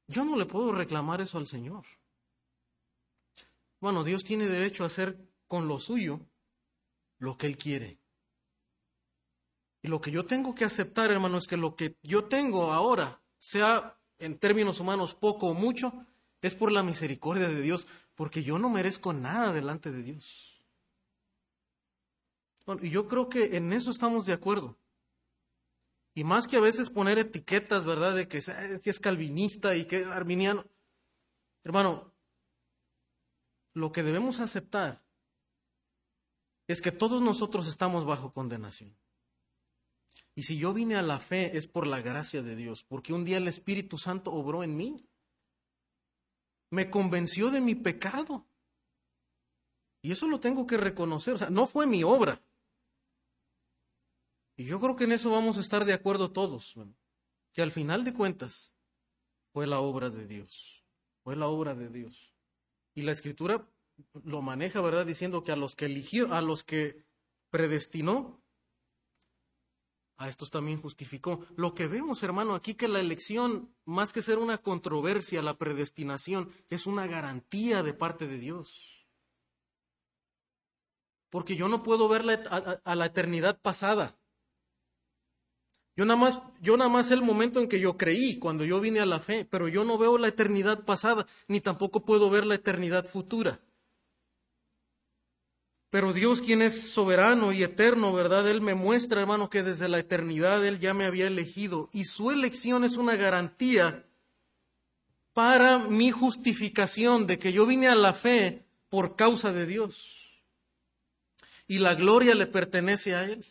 Yo 0.07 0.23
no 0.23 0.37
le 0.37 0.45
puedo 0.45 0.71
reclamar 0.71 1.21
eso 1.21 1.37
al 1.37 1.47
Señor. 1.47 1.85
Bueno, 3.79 4.03
Dios 4.03 4.23
tiene 4.23 4.47
derecho 4.47 4.83
a 4.83 4.87
hacer 4.87 5.17
con 5.47 5.67
lo 5.67 5.79
suyo 5.79 6.19
lo 7.19 7.37
que 7.37 7.47
Él 7.47 7.57
quiere. 7.57 7.99
Y 9.81 9.87
lo 9.89 10.01
que 10.01 10.11
yo 10.11 10.25
tengo 10.25 10.55
que 10.55 10.65
aceptar, 10.65 11.11
hermano, 11.11 11.37
es 11.37 11.47
que 11.47 11.57
lo 11.57 11.75
que 11.75 11.95
yo 12.01 12.25
tengo 12.25 12.71
ahora, 12.71 13.21
sea 13.37 13.97
en 14.17 14.37
términos 14.37 14.79
humanos 14.79 15.13
poco 15.13 15.47
o 15.47 15.53
mucho, 15.53 15.93
es 16.41 16.55
por 16.55 16.71
la 16.71 16.83
misericordia 16.83 17.47
de 17.47 17.61
Dios, 17.61 17.87
porque 18.15 18.43
yo 18.43 18.57
no 18.57 18.69
merezco 18.69 19.13
nada 19.13 19.53
delante 19.53 19.91
de 19.91 20.03
Dios. 20.03 20.61
Bueno, 22.65 22.83
y 22.83 22.89
yo 22.89 23.07
creo 23.07 23.29
que 23.29 23.55
en 23.55 23.71
eso 23.73 23.91
estamos 23.91 24.25
de 24.25 24.33
acuerdo. 24.33 24.77
Y 26.17 26.23
más 26.23 26.47
que 26.47 26.58
a 26.58 26.62
veces 26.62 26.89
poner 26.89 27.19
etiquetas, 27.19 27.86
¿verdad? 27.86 28.15
De 28.15 28.27
que, 28.27 28.39
es 28.39 28.99
calvinista 28.99 29.75
y 29.75 29.86
que 29.86 29.97
es 29.97 30.08
arminiano. 30.08 30.65
Hermano, 31.63 32.12
lo 33.75 33.91
que 33.91 34.01
debemos 34.01 34.39
aceptar 34.39 35.06
es 36.65 36.82
que 36.82 36.91
todos 36.91 37.21
nosotros 37.21 37.67
estamos 37.67 38.03
bajo 38.03 38.34
condenación. 38.34 38.97
Y 40.34 40.41
si 40.41 40.58
yo 40.58 40.73
vine 40.73 40.95
a 40.95 41.03
la 41.03 41.19
fe 41.19 41.56
es 41.56 41.67
por 41.67 41.86
la 41.86 42.01
gracia 42.01 42.41
de 42.41 42.56
Dios, 42.56 42.84
porque 42.84 43.13
un 43.13 43.23
día 43.23 43.38
el 43.38 43.47
Espíritu 43.47 43.99
Santo 43.99 44.34
obró 44.34 44.63
en 44.63 44.75
mí. 44.75 45.08
Me 46.71 46.89
convenció 46.89 47.51
de 47.51 47.62
mi 47.62 47.75
pecado. 47.75 48.47
Y 50.01 50.13
eso 50.13 50.27
lo 50.27 50.39
tengo 50.39 50.65
que 50.65 50.77
reconocer. 50.77 51.36
O 51.36 51.38
sea, 51.38 51.51
no 51.51 51.67
fue 51.67 51.86
mi 51.86 52.01
obra. 52.03 52.41
Y 54.57 54.65
yo 54.65 54.79
creo 54.79 54.95
que 54.95 55.03
en 55.03 55.11
eso 55.11 55.29
vamos 55.29 55.57
a 55.57 55.61
estar 55.61 55.85
de 55.85 55.93
acuerdo 55.93 56.31
todos, 56.31 56.73
que 57.53 57.61
al 57.61 57.71
final 57.71 58.03
de 58.03 58.13
cuentas 58.13 58.73
fue 59.53 59.67
la 59.67 59.79
obra 59.79 60.09
de 60.09 60.25
Dios, 60.25 60.83
fue 61.23 61.35
la 61.35 61.47
obra 61.47 61.75
de 61.75 61.89
Dios. 61.89 62.33
Y 62.95 63.03
la 63.03 63.11
escritura 63.11 63.69
lo 64.23 64.41
maneja, 64.41 64.81
¿verdad? 64.81 65.05
Diciendo 65.05 65.43
que 65.43 65.51
a 65.51 65.55
los 65.55 65.75
que 65.75 65.85
eligió, 65.85 66.33
a 66.33 66.41
los 66.41 66.63
que 66.63 67.05
predestinó, 67.51 68.41
a 70.17 70.27
estos 70.27 70.49
también 70.49 70.81
justificó. 70.81 71.45
Lo 71.55 71.75
que 71.75 71.87
vemos, 71.87 72.23
hermano, 72.23 72.55
aquí 72.55 72.73
que 72.73 72.87
la 72.87 72.99
elección, 72.99 73.75
más 73.85 74.11
que 74.11 74.23
ser 74.23 74.39
una 74.39 74.57
controversia, 74.57 75.43
la 75.43 75.59
predestinación, 75.59 76.51
es 76.69 76.87
una 76.87 77.05
garantía 77.05 77.83
de 77.83 77.93
parte 77.93 78.25
de 78.25 78.39
Dios. 78.39 79.05
Porque 81.29 81.55
yo 81.55 81.67
no 81.67 81.83
puedo 81.83 82.07
ver 82.07 82.49
a 82.49 82.95
la 82.95 83.05
eternidad 83.05 83.61
pasada. 83.61 84.17
Yo 85.97 86.05
nada 86.05 86.19
más, 86.19 86.41
yo 86.62 86.77
nada 86.77 86.91
más 86.91 87.10
el 87.10 87.23
momento 87.23 87.60
en 87.60 87.67
que 87.67 87.79
yo 87.79 87.97
creí, 87.97 88.38
cuando 88.38 88.63
yo 88.63 88.79
vine 88.79 88.99
a 88.99 89.05
la 89.07 89.19
fe, 89.19 89.45
pero 89.49 89.67
yo 89.67 89.83
no 89.83 89.97
veo 89.97 90.19
la 90.19 90.27
eternidad 90.27 90.86
pasada, 90.86 91.25
ni 91.47 91.60
tampoco 91.60 92.05
puedo 92.05 92.29
ver 92.29 92.45
la 92.45 92.53
eternidad 92.53 93.07
futura. 93.07 93.60
Pero 95.89 96.13
Dios, 96.13 96.41
quien 96.41 96.62
es 96.62 96.91
soberano 96.91 97.51
y 97.51 97.63
eterno, 97.63 98.13
¿verdad? 98.13 98.47
Él 98.47 98.62
me 98.62 98.75
muestra, 98.75 99.21
hermano, 99.21 99.49
que 99.49 99.63
desde 99.63 99.89
la 99.89 99.97
eternidad 99.97 100.63
Él 100.63 100.79
ya 100.79 100.93
me 100.93 101.05
había 101.05 101.25
elegido 101.25 101.89
y 101.91 102.03
su 102.03 102.29
elección 102.29 102.83
es 102.83 102.97
una 102.97 103.15
garantía 103.15 104.05
para 105.33 105.79
mi 105.79 106.12
justificación 106.12 107.25
de 107.25 107.39
que 107.39 107.53
yo 107.53 107.65
vine 107.65 107.88
a 107.88 107.95
la 107.95 108.13
fe 108.13 108.67
por 108.89 109.15
causa 109.15 109.51
de 109.51 109.65
Dios. 109.65 110.43
Y 111.67 111.79
la 111.79 111.95
gloria 111.95 112.36
le 112.36 112.45
pertenece 112.45 113.15
a 113.15 113.23
Él. 113.23 113.43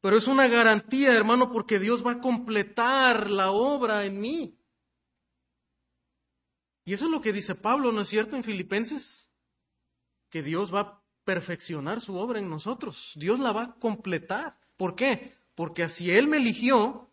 Pero 0.00 0.16
es 0.16 0.26
una 0.28 0.48
garantía, 0.48 1.14
hermano, 1.14 1.52
porque 1.52 1.78
Dios 1.78 2.04
va 2.06 2.12
a 2.12 2.20
completar 2.20 3.30
la 3.30 3.50
obra 3.50 4.06
en 4.06 4.20
mí. 4.20 4.58
Y 6.84 6.94
eso 6.94 7.04
es 7.04 7.10
lo 7.10 7.20
que 7.20 7.32
dice 7.32 7.54
Pablo, 7.54 7.92
¿no 7.92 8.00
es 8.00 8.08
cierto? 8.08 8.36
En 8.36 8.42
Filipenses, 8.42 9.30
que 10.30 10.42
Dios 10.42 10.74
va 10.74 10.80
a 10.80 11.02
perfeccionar 11.24 12.00
su 12.00 12.16
obra 12.16 12.38
en 12.38 12.48
nosotros. 12.48 13.12
Dios 13.16 13.38
la 13.38 13.52
va 13.52 13.62
a 13.62 13.74
completar. 13.74 14.58
¿Por 14.76 14.94
qué? 14.94 15.36
Porque 15.54 15.82
así 15.82 16.10
Él 16.10 16.26
me 16.26 16.38
eligió, 16.38 17.12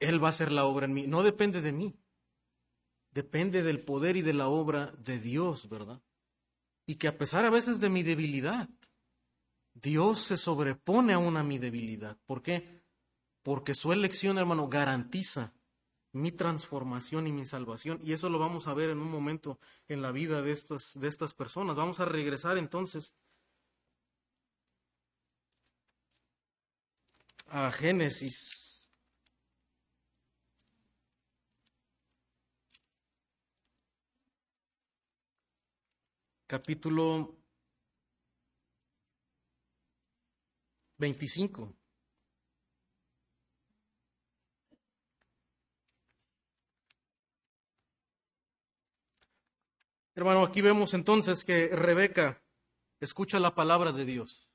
Él 0.00 0.22
va 0.22 0.28
a 0.28 0.30
hacer 0.30 0.50
la 0.50 0.64
obra 0.64 0.86
en 0.86 0.94
mí. 0.94 1.06
No 1.06 1.22
depende 1.22 1.62
de 1.62 1.72
mí. 1.72 1.96
Depende 3.12 3.62
del 3.62 3.82
poder 3.82 4.16
y 4.16 4.22
de 4.22 4.34
la 4.34 4.48
obra 4.48 4.92
de 4.98 5.18
Dios, 5.18 5.68
¿verdad? 5.68 6.02
Y 6.84 6.96
que 6.96 7.08
a 7.08 7.16
pesar 7.16 7.44
a 7.44 7.50
veces 7.50 7.80
de 7.80 7.88
mi 7.88 8.02
debilidad, 8.02 8.68
Dios 9.82 10.20
se 10.20 10.38
sobrepone 10.38 11.12
aún 11.12 11.36
a 11.36 11.42
mi 11.42 11.58
debilidad. 11.58 12.16
¿Por 12.24 12.42
qué? 12.42 12.82
Porque 13.42 13.74
su 13.74 13.92
elección, 13.92 14.38
hermano, 14.38 14.68
garantiza 14.68 15.52
mi 16.12 16.32
transformación 16.32 17.26
y 17.26 17.32
mi 17.32 17.44
salvación. 17.44 17.98
Y 18.02 18.12
eso 18.12 18.30
lo 18.30 18.38
vamos 18.38 18.66
a 18.68 18.74
ver 18.74 18.90
en 18.90 19.00
un 19.00 19.10
momento 19.10 19.58
en 19.88 20.00
la 20.00 20.12
vida 20.12 20.40
de 20.40 20.52
estas, 20.52 20.92
de 20.94 21.08
estas 21.08 21.34
personas. 21.34 21.76
Vamos 21.76 22.00
a 22.00 22.06
regresar 22.06 22.56
entonces 22.56 23.14
a 27.48 27.70
Génesis. 27.70 28.88
Capítulo 36.46 37.36
25. 40.98 41.74
Hermano, 50.14 50.42
aquí 50.42 50.62
vemos 50.62 50.94
entonces 50.94 51.44
que 51.44 51.68
Rebeca 51.68 52.42
escucha 53.00 53.38
la 53.38 53.54
palabra 53.54 53.92
de 53.92 54.06
Dios. 54.06 54.48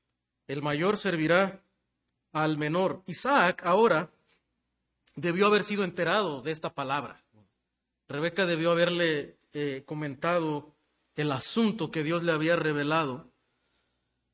El 0.48 0.60
mayor 0.60 0.98
servirá 0.98 1.62
al 2.32 2.58
menor. 2.58 3.02
Isaac 3.06 3.62
ahora 3.64 4.10
debió 5.14 5.46
haber 5.46 5.62
sido 5.62 5.84
enterado 5.84 6.42
de 6.42 6.50
esta 6.50 6.74
palabra. 6.74 7.24
Rebeca 8.08 8.44
debió 8.44 8.72
haberle 8.72 9.38
eh, 9.52 9.84
comentado 9.86 10.74
el 11.14 11.30
asunto 11.30 11.90
que 11.90 12.02
Dios 12.02 12.24
le 12.24 12.32
había 12.32 12.56
revelado 12.56 13.31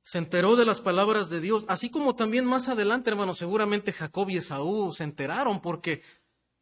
se 0.08 0.16
enteró 0.16 0.56
de 0.56 0.64
las 0.64 0.80
palabras 0.80 1.28
de 1.28 1.38
Dios, 1.38 1.66
así 1.68 1.90
como 1.90 2.16
también 2.16 2.46
más 2.46 2.70
adelante, 2.70 3.10
hermano, 3.10 3.34
seguramente 3.34 3.92
Jacob 3.92 4.30
y 4.30 4.38
Esaú 4.38 4.90
se 4.90 5.04
enteraron, 5.04 5.60
porque 5.60 6.00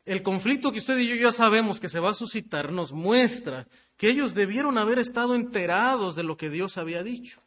el 0.05 0.25
conflicto 0.25 0.73
que 0.73 0.81
usted 0.81 0.99
y 0.99 1.07
yo 1.07 1.15
ya 1.15 1.31
sabemos 1.31 1.79
que 1.79 1.89
se 1.89 2.01
va 2.01 2.11
a 2.11 2.15
suscitar 2.15 2.73
nos 2.73 2.91
muestra 2.91 3.69
que 3.97 4.09
ellos 4.09 4.35
debieron 4.35 4.79
haber 4.79 4.99
estado 4.99 5.37
enterados 5.37 6.17
de 6.17 6.25
lo 6.25 6.37
que 6.37 6.51
Dios 6.51 6.77
había 6.77 7.05
dicho. 7.05 7.41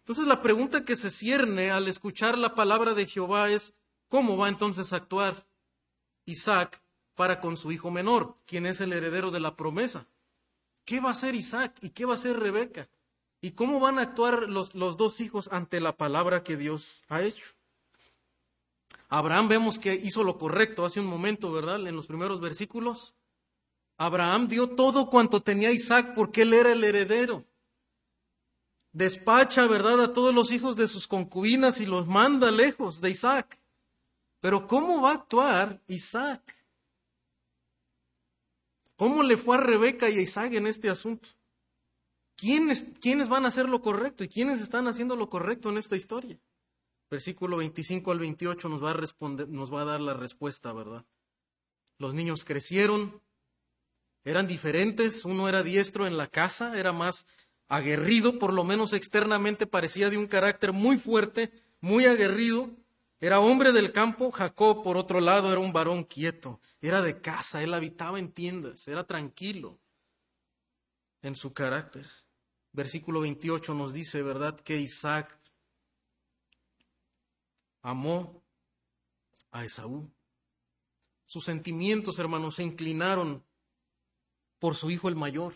Entonces 0.00 0.26
la 0.26 0.42
pregunta 0.42 0.84
que 0.84 0.96
se 0.96 1.08
cierne 1.08 1.70
al 1.70 1.88
escuchar 1.88 2.36
la 2.36 2.54
palabra 2.54 2.92
de 2.92 3.06
Jehová 3.06 3.48
es, 3.48 3.72
¿Cómo 4.10 4.36
va 4.36 4.50
entonces 4.50 4.92
a 4.92 4.96
actuar 4.96 5.46
Isaac 6.26 6.82
para 7.14 7.40
con 7.40 7.56
su 7.56 7.72
hijo 7.72 7.90
menor, 7.90 8.36
quien 8.44 8.66
es 8.66 8.82
el 8.82 8.92
heredero 8.92 9.30
de 9.30 9.40
la 9.40 9.56
promesa? 9.56 10.06
¿Qué 10.84 11.00
va 11.00 11.08
a 11.08 11.12
hacer 11.12 11.34
Isaac 11.34 11.78
y 11.80 11.88
qué 11.88 12.04
va 12.04 12.12
a 12.12 12.16
hacer 12.16 12.38
Rebeca? 12.38 12.90
¿Y 13.46 13.52
cómo 13.52 13.78
van 13.78 14.00
a 14.00 14.02
actuar 14.02 14.48
los, 14.48 14.74
los 14.74 14.96
dos 14.96 15.20
hijos 15.20 15.48
ante 15.52 15.80
la 15.80 15.96
palabra 15.96 16.42
que 16.42 16.56
Dios 16.56 17.04
ha 17.08 17.22
hecho? 17.22 17.52
Abraham 19.08 19.46
vemos 19.46 19.78
que 19.78 19.94
hizo 19.94 20.24
lo 20.24 20.36
correcto 20.36 20.84
hace 20.84 20.98
un 20.98 21.06
momento, 21.06 21.52
¿verdad? 21.52 21.86
En 21.86 21.94
los 21.94 22.08
primeros 22.08 22.40
versículos. 22.40 23.14
Abraham 23.98 24.48
dio 24.48 24.70
todo 24.70 25.08
cuanto 25.08 25.44
tenía 25.44 25.70
Isaac 25.70 26.12
porque 26.12 26.42
él 26.42 26.54
era 26.54 26.72
el 26.72 26.82
heredero. 26.82 27.44
Despacha, 28.90 29.68
¿verdad?, 29.68 30.00
a 30.00 30.12
todos 30.12 30.34
los 30.34 30.50
hijos 30.50 30.74
de 30.74 30.88
sus 30.88 31.06
concubinas 31.06 31.80
y 31.80 31.86
los 31.86 32.08
manda 32.08 32.50
lejos 32.50 33.00
de 33.00 33.10
Isaac. 33.10 33.60
Pero 34.40 34.66
¿cómo 34.66 35.02
va 35.02 35.12
a 35.12 35.14
actuar 35.14 35.80
Isaac? 35.86 36.42
¿Cómo 38.96 39.22
le 39.22 39.36
fue 39.36 39.54
a 39.54 39.60
Rebeca 39.60 40.10
y 40.10 40.18
a 40.18 40.22
Isaac 40.22 40.54
en 40.54 40.66
este 40.66 40.90
asunto? 40.90 41.28
¿Quiénes, 42.36 42.84
¿Quiénes 43.00 43.28
van 43.28 43.44
a 43.44 43.48
hacer 43.48 43.68
lo 43.68 43.80
correcto 43.80 44.22
y 44.22 44.28
quiénes 44.28 44.60
están 44.60 44.86
haciendo 44.88 45.16
lo 45.16 45.30
correcto 45.30 45.70
en 45.70 45.78
esta 45.78 45.96
historia? 45.96 46.38
Versículo 47.10 47.56
25 47.56 48.10
al 48.10 48.18
28 48.18 48.68
nos 48.68 48.82
va 48.82 48.90
a, 48.90 48.94
responder, 48.94 49.48
nos 49.48 49.72
va 49.72 49.82
a 49.82 49.86
dar 49.86 50.00
la 50.00 50.14
respuesta, 50.14 50.72
¿verdad? 50.72 51.04
Los 51.98 52.14
niños 52.14 52.44
crecieron, 52.44 53.22
eran 54.24 54.46
diferentes, 54.46 55.24
uno 55.24 55.48
era 55.48 55.62
diestro 55.62 56.06
en 56.06 56.16
la 56.16 56.26
casa, 56.26 56.78
era 56.78 56.92
más 56.92 57.26
aguerrido, 57.68 58.38
por 58.38 58.52
lo 58.52 58.64
menos 58.64 58.92
externamente 58.92 59.66
parecía 59.66 60.10
de 60.10 60.18
un 60.18 60.26
carácter 60.26 60.72
muy 60.72 60.98
fuerte, 60.98 61.52
muy 61.80 62.04
aguerrido, 62.04 62.70
era 63.18 63.40
hombre 63.40 63.72
del 63.72 63.92
campo, 63.92 64.30
Jacob, 64.30 64.82
por 64.82 64.96
otro 64.96 65.20
lado, 65.20 65.50
era 65.50 65.60
un 65.60 65.72
varón 65.72 66.04
quieto, 66.04 66.60
era 66.80 67.00
de 67.00 67.20
casa, 67.20 67.62
él 67.62 67.72
habitaba 67.72 68.18
en 68.18 68.30
tiendas, 68.30 68.88
era 68.88 69.04
tranquilo 69.04 69.78
en 71.22 71.34
su 71.34 71.52
carácter. 71.52 72.06
Versículo 72.76 73.20
28 73.20 73.72
nos 73.72 73.94
dice, 73.94 74.20
¿verdad?, 74.20 74.60
que 74.60 74.76
Isaac 74.76 75.34
amó 77.80 78.42
a 79.50 79.64
Esaú. 79.64 80.10
Sus 81.24 81.46
sentimientos, 81.46 82.18
hermanos, 82.18 82.56
se 82.56 82.64
inclinaron 82.64 83.42
por 84.58 84.74
su 84.74 84.90
hijo 84.90 85.08
el 85.08 85.16
mayor. 85.16 85.54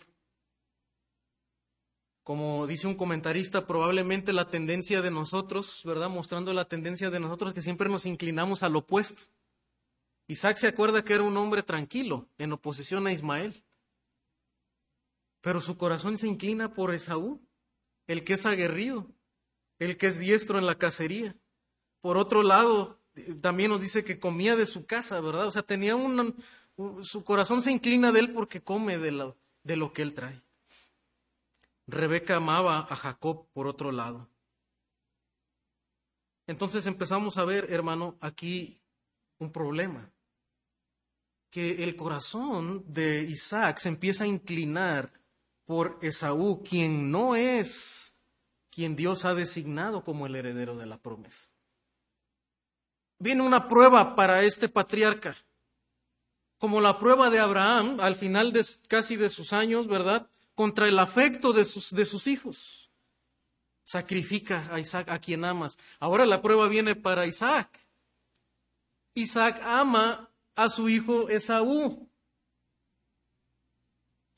Como 2.22 2.66
dice 2.66 2.86
un 2.86 2.94
comentarista, 2.94 3.66
probablemente 3.66 4.32
la 4.32 4.48
tendencia 4.48 5.02
de 5.02 5.10
nosotros, 5.10 5.82
¿verdad? 5.84 6.08
Mostrando 6.08 6.54
la 6.54 6.68
tendencia 6.68 7.10
de 7.10 7.20
nosotros 7.20 7.52
que 7.52 7.60
siempre 7.60 7.90
nos 7.90 8.06
inclinamos 8.06 8.62
al 8.62 8.76
opuesto. 8.76 9.24
Isaac 10.26 10.56
se 10.56 10.68
acuerda 10.68 11.04
que 11.04 11.12
era 11.12 11.24
un 11.24 11.36
hombre 11.36 11.62
tranquilo 11.62 12.30
en 12.38 12.52
oposición 12.54 13.06
a 13.06 13.12
Ismael. 13.12 13.62
Pero 15.40 15.60
su 15.60 15.76
corazón 15.76 16.18
se 16.18 16.26
inclina 16.26 16.74
por 16.74 16.92
Esaú, 16.92 17.40
el 18.06 18.24
que 18.24 18.34
es 18.34 18.46
aguerrido, 18.46 19.06
el 19.78 19.96
que 19.96 20.06
es 20.06 20.18
diestro 20.18 20.58
en 20.58 20.66
la 20.66 20.76
cacería. 20.76 21.36
Por 22.00 22.16
otro 22.16 22.42
lado, 22.42 23.00
también 23.40 23.70
nos 23.70 23.80
dice 23.80 24.04
que 24.04 24.18
comía 24.18 24.56
de 24.56 24.66
su 24.66 24.86
casa, 24.86 25.20
¿verdad? 25.20 25.46
O 25.46 25.50
sea, 25.50 25.62
tenía 25.62 25.96
un, 25.96 26.36
su 27.02 27.24
corazón 27.24 27.62
se 27.62 27.72
inclina 27.72 28.12
de 28.12 28.20
él 28.20 28.32
porque 28.32 28.62
come 28.62 28.98
de 28.98 29.12
lo, 29.12 29.36
de 29.62 29.76
lo 29.76 29.92
que 29.92 30.02
él 30.02 30.14
trae. 30.14 30.42
Rebeca 31.86 32.36
amaba 32.36 32.86
a 32.88 32.96
Jacob 32.96 33.48
por 33.52 33.66
otro 33.66 33.92
lado. 33.92 34.28
Entonces 36.46 36.86
empezamos 36.86 37.36
a 37.36 37.44
ver, 37.44 37.72
hermano, 37.72 38.16
aquí 38.20 38.80
un 39.38 39.52
problema. 39.52 40.10
Que 41.50 41.82
el 41.82 41.96
corazón 41.96 42.84
de 42.86 43.22
Isaac 43.22 43.78
se 43.78 43.88
empieza 43.88 44.24
a 44.24 44.28
inclinar 44.28 45.19
por 45.70 46.00
Esaú, 46.02 46.64
quien 46.64 47.12
no 47.12 47.36
es 47.36 48.12
quien 48.70 48.96
Dios 48.96 49.24
ha 49.24 49.36
designado 49.36 50.02
como 50.02 50.26
el 50.26 50.34
heredero 50.34 50.74
de 50.74 50.84
la 50.84 50.98
promesa. 50.98 51.48
Viene 53.20 53.42
una 53.42 53.68
prueba 53.68 54.16
para 54.16 54.42
este 54.42 54.68
patriarca, 54.68 55.36
como 56.58 56.80
la 56.80 56.98
prueba 56.98 57.30
de 57.30 57.38
Abraham 57.38 58.00
al 58.00 58.16
final 58.16 58.52
de 58.52 58.66
casi 58.88 59.14
de 59.14 59.30
sus 59.30 59.52
años, 59.52 59.86
¿verdad? 59.86 60.28
contra 60.56 60.88
el 60.88 60.98
afecto 60.98 61.52
de 61.52 61.64
sus, 61.64 61.90
de 61.90 62.04
sus 62.04 62.26
hijos. 62.26 62.90
Sacrifica 63.84 64.68
a 64.72 64.80
Isaac, 64.80 65.08
a 65.08 65.20
quien 65.20 65.44
amas. 65.44 65.78
Ahora 66.00 66.26
la 66.26 66.42
prueba 66.42 66.66
viene 66.66 66.96
para 66.96 67.26
Isaac. 67.26 67.78
Isaac 69.14 69.62
ama 69.62 70.32
a 70.56 70.68
su 70.68 70.88
hijo 70.88 71.28
Esaú. 71.28 72.10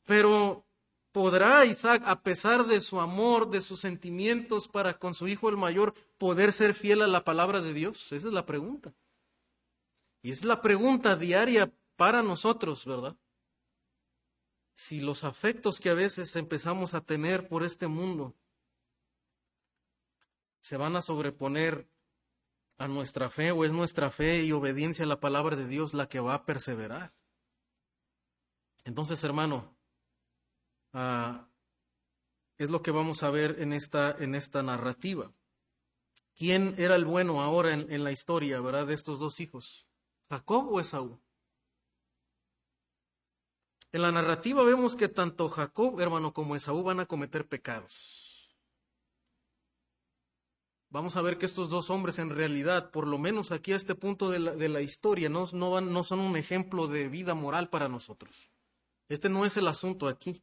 Pero 0.04 0.66
¿podrá 1.12 1.64
Isaac, 1.64 2.02
a 2.06 2.22
pesar 2.22 2.66
de 2.66 2.80
su 2.80 3.00
amor, 3.00 3.50
de 3.50 3.60
sus 3.60 3.80
sentimientos 3.80 4.66
para 4.66 4.98
con 4.98 5.14
su 5.14 5.28
hijo 5.28 5.48
el 5.48 5.56
mayor, 5.56 5.94
poder 6.18 6.52
ser 6.52 6.74
fiel 6.74 7.02
a 7.02 7.06
la 7.06 7.24
palabra 7.24 7.60
de 7.60 7.72
Dios? 7.72 8.12
Esa 8.12 8.28
es 8.28 8.34
la 8.34 8.46
pregunta. 8.46 8.92
Y 10.22 10.30
es 10.30 10.44
la 10.44 10.62
pregunta 10.62 11.16
diaria 11.16 11.72
para 11.96 12.22
nosotros, 12.22 12.84
¿verdad? 12.84 13.16
si 14.74 15.00
los 15.00 15.24
afectos 15.24 15.78
que 15.78 15.90
a 15.90 15.94
veces 15.94 16.34
empezamos 16.36 16.94
a 16.94 17.02
tener 17.02 17.48
por 17.48 17.62
este 17.62 17.86
mundo 17.86 18.34
se 20.60 20.76
van 20.76 20.96
a 20.96 21.02
sobreponer 21.02 21.88
a 22.78 22.88
nuestra 22.88 23.30
fe 23.30 23.52
o 23.52 23.64
es 23.64 23.72
nuestra 23.72 24.10
fe 24.10 24.42
y 24.42 24.52
obediencia 24.52 25.04
a 25.04 25.08
la 25.08 25.20
palabra 25.20 25.56
de 25.56 25.66
Dios 25.66 25.94
la 25.94 26.08
que 26.08 26.20
va 26.20 26.34
a 26.34 26.44
perseverar. 26.44 27.12
Entonces, 28.84 29.22
hermano, 29.22 29.71
ah, 30.92 31.48
es 32.58 32.70
lo 32.70 32.82
que 32.82 32.90
vamos 32.90 33.22
a 33.22 33.30
ver 33.30 33.56
en 33.60 33.72
esta, 33.72 34.16
en 34.18 34.34
esta 34.34 34.62
narrativa. 34.62 35.32
¿Quién 36.36 36.74
era 36.78 36.96
el 36.96 37.04
bueno 37.04 37.42
ahora 37.42 37.72
en, 37.72 38.04
la 38.04 38.12
historia, 38.12 38.60
verdad, 38.60 38.86
de 38.86 38.94
estos 38.94 39.18
dos 39.18 39.40
hijos? 39.40 39.86
¿Jacob 40.30 40.72
o 40.72 40.80
Esaú? 40.80 41.20
En 43.92 44.02
la 44.02 44.10
narrativa 44.10 44.62
vemos 44.64 44.96
que 44.96 45.08
tanto 45.08 45.50
Jacob, 45.50 46.00
hermano, 46.00 46.32
como 46.32 46.56
Esaú 46.56 46.82
van 46.82 47.00
a 47.00 47.06
cometer 47.06 47.46
pecados. 47.46 48.56
Vamos 50.88 51.16
a 51.16 51.22
ver 51.22 51.38
que 51.38 51.46
estos 51.46 51.68
dos 51.68 51.90
hombres 51.90 52.18
en 52.18 52.30
realidad, 52.30 52.90
por 52.90 53.06
lo 53.06 53.18
menos 53.18 53.50
aquí 53.50 53.72
a 53.72 53.76
este 53.76 53.94
punto 53.94 54.30
de 54.30 54.68
la, 54.68 54.80
historia, 54.82 55.28
no, 55.28 55.46
no, 55.52 55.80
no 55.80 56.02
son 56.02 56.20
un 56.20 56.36
ejemplo 56.36 56.86
de 56.86 57.08
vida 57.08 57.34
moral 57.34 57.68
para 57.68 57.88
nosotros. 57.88 58.50
Este 59.08 59.28
no 59.28 59.44
es 59.44 59.56
el 59.56 59.68
asunto 59.68 60.08
aquí. 60.08 60.42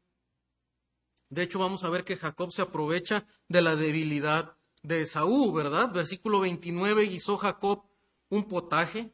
De 1.30 1.44
hecho, 1.44 1.60
vamos 1.60 1.84
a 1.84 1.90
ver 1.90 2.04
que 2.04 2.18
Jacob 2.18 2.52
se 2.52 2.62
aprovecha 2.62 3.26
de 3.48 3.62
la 3.62 3.76
debilidad 3.76 4.58
de 4.84 5.02
Esaú, 5.02 5.52
¿verdad? 5.52 5.92
Versículo 5.94 6.40
29, 6.40 7.04
hizo 7.06 7.38
Jacob 7.38 7.84
un 8.30 8.48
potaje 8.48 9.14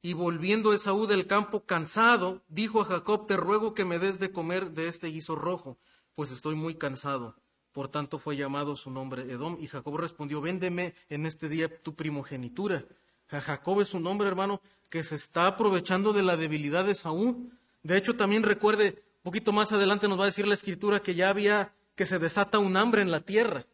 y 0.00 0.14
volviendo 0.14 0.72
Esaú 0.72 1.06
del 1.06 1.26
campo 1.26 1.64
cansado, 1.64 2.42
dijo 2.48 2.80
a 2.80 2.84
Jacob, 2.84 3.26
te 3.26 3.36
ruego 3.36 3.74
que 3.74 3.84
me 3.84 3.98
des 3.98 4.18
de 4.18 4.32
comer 4.32 4.72
de 4.72 4.88
este 4.88 5.08
guiso 5.08 5.36
rojo, 5.36 5.78
pues 6.14 6.30
estoy 6.30 6.54
muy 6.54 6.74
cansado. 6.74 7.36
Por 7.72 7.88
tanto 7.88 8.18
fue 8.18 8.36
llamado 8.36 8.76
su 8.76 8.90
nombre 8.90 9.22
Edom. 9.22 9.56
Y 9.58 9.66
Jacob 9.66 9.96
respondió, 9.96 10.40
véndeme 10.40 10.94
en 11.08 11.24
este 11.24 11.48
día 11.48 11.82
tu 11.82 11.94
primogenitura. 11.94 12.84
Jacob 13.28 13.80
es 13.80 13.94
un 13.94 14.06
hombre, 14.06 14.28
hermano, 14.28 14.60
que 14.90 15.02
se 15.02 15.14
está 15.14 15.46
aprovechando 15.46 16.12
de 16.12 16.22
la 16.22 16.36
debilidad 16.36 16.84
de 16.84 16.92
Esaú. 16.92 17.50
De 17.82 17.96
hecho, 17.96 18.14
también 18.14 18.42
recuerde, 18.42 19.02
un 19.22 19.30
poquito 19.30 19.52
más 19.52 19.70
adelante 19.70 20.08
nos 20.08 20.18
va 20.18 20.24
a 20.24 20.26
decir 20.26 20.48
la 20.48 20.54
escritura 20.54 21.00
que 21.00 21.14
ya 21.14 21.28
había, 21.28 21.72
que 21.94 22.06
se 22.06 22.18
desata 22.18 22.58
un 22.58 22.76
hambre 22.76 23.02
en 23.02 23.12
la 23.12 23.20
tierra. 23.20 23.64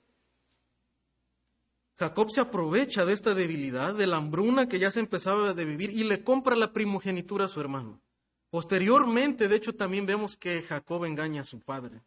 Jacob 1.99 2.31
se 2.31 2.43
aprovecha 2.43 3.07
de 3.07 3.15
esta 3.15 3.33
debilidad, 3.33 3.95
de 3.95 4.07
la 4.07 4.19
hambruna 4.19 4.69
que 4.69 4.79
ya 4.79 4.91
se 4.91 5.01
empezaba 5.01 5.49
a 5.49 5.53
vivir 5.55 5.89
y 5.91 6.05
le 6.05 6.23
compra 6.23 6.55
la 6.55 6.75
primogenitura 6.75 7.47
a 7.47 7.49
su 7.49 7.63
hermano. 7.63 7.99
Posteriormente, 8.51 9.49
de 9.49 9.57
hecho, 9.57 9.75
también 9.75 10.05
vemos 10.05 10.37
que 10.37 10.61
Jacob 10.61 11.07
engaña 11.07 11.41
a 11.41 11.45
su 11.45 11.61
padre. 11.61 12.03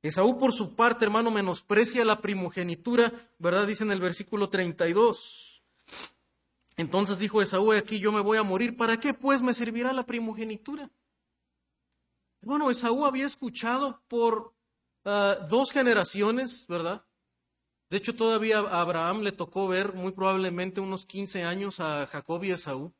Esaú, 0.00 0.38
por 0.38 0.52
su 0.52 0.76
parte, 0.76 1.04
hermano, 1.04 1.32
menosprecia 1.32 2.04
la 2.04 2.20
primogenitura, 2.20 3.12
¿verdad? 3.40 3.66
Dice 3.66 3.82
en 3.82 3.90
el 3.90 4.00
versículo 4.00 4.48
32. 4.48 5.60
Entonces 6.76 7.18
dijo 7.18 7.42
Esaú, 7.42 7.72
aquí 7.72 7.98
yo 7.98 8.12
me 8.12 8.20
voy 8.20 8.38
a 8.38 8.44
morir, 8.44 8.76
¿para 8.76 9.00
qué 9.00 9.12
pues 9.12 9.42
me 9.42 9.54
servirá 9.54 9.92
la 9.92 10.06
primogenitura? 10.06 10.88
Bueno, 12.44 12.70
Esaú 12.70 13.04
había 13.04 13.26
escuchado 13.26 14.02
por 14.08 14.54
ah, 15.04 15.38
dos 15.48 15.72
generaciones, 15.72 16.66
¿verdad? 16.66 17.04
De 17.90 17.96
hecho, 17.96 18.14
todavía 18.14 18.58
a 18.58 18.80
Abraham 18.80 19.22
le 19.22 19.32
tocó 19.32 19.68
ver 19.68 19.94
muy 19.94 20.12
probablemente 20.12 20.80
unos 20.80 21.06
15 21.06 21.44
años 21.44 21.80
a 21.80 22.06
Jacob 22.06 22.44
y 22.44 22.50
Esaú. 22.50 22.94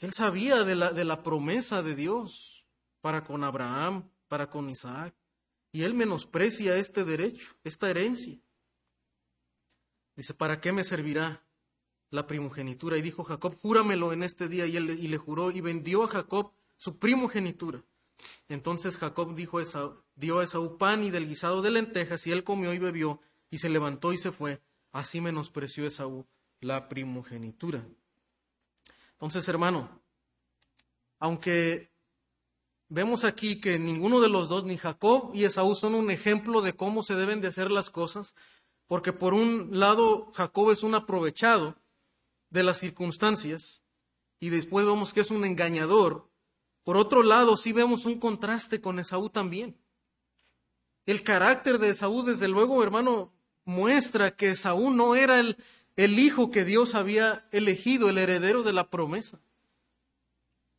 Él 0.00 0.12
sabía 0.12 0.64
de 0.64 0.74
la, 0.74 0.92
de 0.92 1.04
la 1.04 1.22
promesa 1.22 1.82
de 1.82 1.94
Dios 1.94 2.66
para 3.00 3.22
con 3.22 3.44
Abraham, 3.44 4.10
para 4.28 4.48
con 4.48 4.68
Isaac. 4.68 5.14
Y 5.72 5.82
él 5.82 5.94
menosprecia 5.94 6.76
este 6.76 7.04
derecho, 7.04 7.54
esta 7.64 7.88
herencia. 7.88 8.38
Dice, 10.16 10.34
¿para 10.34 10.60
qué 10.60 10.72
me 10.72 10.84
servirá 10.84 11.42
la 12.12 12.26
primogenitura. 12.26 12.96
Y 12.96 13.02
dijo 13.02 13.24
Jacob, 13.24 13.56
júramelo 13.56 14.12
en 14.12 14.22
este 14.22 14.46
día. 14.46 14.66
Y, 14.66 14.76
él, 14.76 14.90
y 14.90 15.08
le 15.08 15.16
juró 15.16 15.50
y 15.50 15.60
vendió 15.60 16.04
a 16.04 16.08
Jacob 16.08 16.52
su 16.82 16.98
primogenitura. 16.98 17.84
Entonces 18.48 18.96
Jacob 18.96 19.36
dijo 19.36 19.60
dio 20.16 20.40
a 20.40 20.42
Esaú 20.42 20.78
pan 20.78 21.04
y 21.04 21.10
del 21.10 21.28
guisado 21.28 21.62
de 21.62 21.70
lentejas, 21.70 22.26
y 22.26 22.32
él 22.32 22.42
comió 22.42 22.74
y 22.74 22.80
bebió, 22.80 23.20
y 23.50 23.58
se 23.58 23.68
levantó 23.68 24.12
y 24.12 24.18
se 24.18 24.32
fue. 24.32 24.60
Así 24.90 25.20
menospreció 25.20 25.86
Esaú 25.86 26.26
la 26.60 26.88
primogenitura. 26.88 27.86
Entonces, 29.12 29.48
hermano, 29.48 30.02
aunque 31.20 31.92
vemos 32.88 33.22
aquí 33.22 33.60
que 33.60 33.78
ninguno 33.78 34.20
de 34.20 34.28
los 34.28 34.48
dos, 34.48 34.64
ni 34.64 34.76
Jacob 34.76 35.30
y 35.34 35.44
Esaú, 35.44 35.76
son 35.76 35.94
un 35.94 36.10
ejemplo 36.10 36.62
de 36.62 36.72
cómo 36.72 37.04
se 37.04 37.14
deben 37.14 37.40
de 37.40 37.46
hacer 37.46 37.70
las 37.70 37.90
cosas, 37.90 38.34
porque 38.88 39.12
por 39.12 39.34
un 39.34 39.68
lado 39.78 40.32
Jacob 40.32 40.72
es 40.72 40.82
un 40.82 40.96
aprovechado 40.96 41.76
de 42.50 42.64
las 42.64 42.78
circunstancias, 42.78 43.84
y 44.40 44.48
después 44.48 44.84
vemos 44.84 45.12
que 45.12 45.20
es 45.20 45.30
un 45.30 45.44
engañador, 45.44 46.31
por 46.84 46.96
otro 46.96 47.22
lado 47.22 47.56
sí 47.56 47.72
vemos 47.72 48.06
un 48.06 48.18
contraste 48.18 48.80
con 48.80 48.98
Esaú 48.98 49.30
también. 49.30 49.76
El 51.06 51.22
carácter 51.22 51.78
de 51.78 51.90
Esaú, 51.90 52.22
desde 52.22 52.48
luego, 52.48 52.82
hermano, 52.82 53.32
muestra 53.64 54.36
que 54.36 54.50
Esaú 54.50 54.90
no 54.90 55.14
era 55.14 55.40
el, 55.40 55.56
el 55.96 56.18
hijo 56.18 56.50
que 56.50 56.64
Dios 56.64 56.94
había 56.94 57.46
elegido, 57.50 58.08
el 58.08 58.18
heredero 58.18 58.62
de 58.62 58.72
la 58.72 58.88
promesa. 58.88 59.40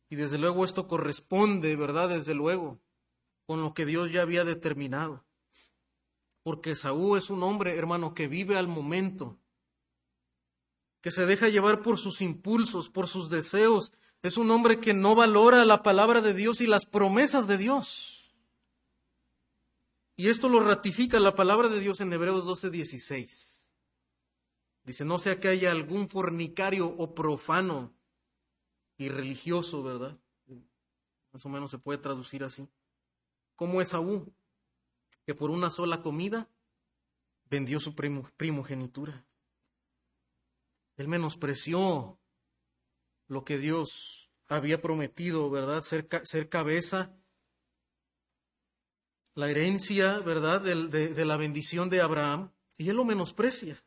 Y 0.08 0.16
desde 0.16 0.38
luego 0.38 0.64
esto 0.64 0.86
corresponde, 0.86 1.76
¿verdad? 1.76 2.08
Desde 2.08 2.34
luego, 2.34 2.80
con 3.46 3.62
lo 3.62 3.74
que 3.74 3.86
Dios 3.86 4.12
ya 4.12 4.22
había 4.22 4.44
determinado. 4.44 5.24
Porque 6.42 6.74
Saúl 6.74 7.18
es 7.18 7.30
un 7.30 7.42
hombre, 7.42 7.76
hermano, 7.76 8.14
que 8.14 8.28
vive 8.28 8.56
al 8.56 8.68
momento, 8.68 9.38
que 11.00 11.10
se 11.10 11.26
deja 11.26 11.48
llevar 11.48 11.82
por 11.82 11.98
sus 11.98 12.20
impulsos, 12.20 12.90
por 12.90 13.08
sus 13.08 13.28
deseos. 13.30 13.92
Es 14.24 14.38
un 14.38 14.50
hombre 14.50 14.80
que 14.80 14.94
no 14.94 15.14
valora 15.14 15.66
la 15.66 15.82
palabra 15.82 16.22
de 16.22 16.32
Dios 16.32 16.62
y 16.62 16.66
las 16.66 16.86
promesas 16.86 17.46
de 17.46 17.58
Dios. 17.58 18.34
Y 20.16 20.28
esto 20.28 20.48
lo 20.48 20.60
ratifica 20.60 21.20
la 21.20 21.34
palabra 21.34 21.68
de 21.68 21.78
Dios 21.78 22.00
en 22.00 22.10
Hebreos 22.10 22.46
12:16. 22.46 23.68
Dice, 24.82 25.04
no 25.04 25.18
sea 25.18 25.38
que 25.38 25.48
haya 25.48 25.70
algún 25.70 26.08
fornicario 26.08 26.86
o 26.86 27.14
profano 27.14 27.92
y 28.96 29.10
religioso, 29.10 29.82
¿verdad? 29.82 30.18
Más 31.32 31.44
o 31.44 31.50
menos 31.50 31.70
se 31.70 31.76
puede 31.76 31.98
traducir 31.98 32.44
así. 32.44 32.66
Como 33.56 33.82
Esaú, 33.82 34.32
que 35.26 35.34
por 35.34 35.50
una 35.50 35.68
sola 35.68 36.00
comida 36.00 36.48
vendió 37.50 37.78
su 37.78 37.94
primogenitura. 37.94 39.26
Él 40.96 41.08
menospreció 41.08 42.18
lo 43.28 43.44
que 43.44 43.58
Dios 43.58 44.30
había 44.48 44.80
prometido, 44.80 45.50
¿verdad? 45.50 45.82
Ser, 45.82 46.48
cabeza, 46.48 47.14
la 49.34 49.50
herencia, 49.50 50.18
¿verdad? 50.20 50.60
De, 50.60 51.24
la 51.24 51.36
bendición 51.36 51.90
de 51.90 52.00
Abraham, 52.00 52.50
y 52.76 52.88
él 52.88 52.96
lo 52.96 53.04
menosprecia 53.04 53.82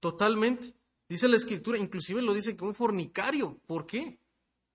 totalmente. 0.00 0.74
Dice 1.08 1.28
la 1.28 1.36
escritura, 1.36 1.78
inclusive 1.78 2.22
lo 2.22 2.32
dice 2.32 2.56
que 2.56 2.64
un 2.64 2.74
fornicario. 2.74 3.58
¿Por 3.66 3.86
qué? 3.86 4.18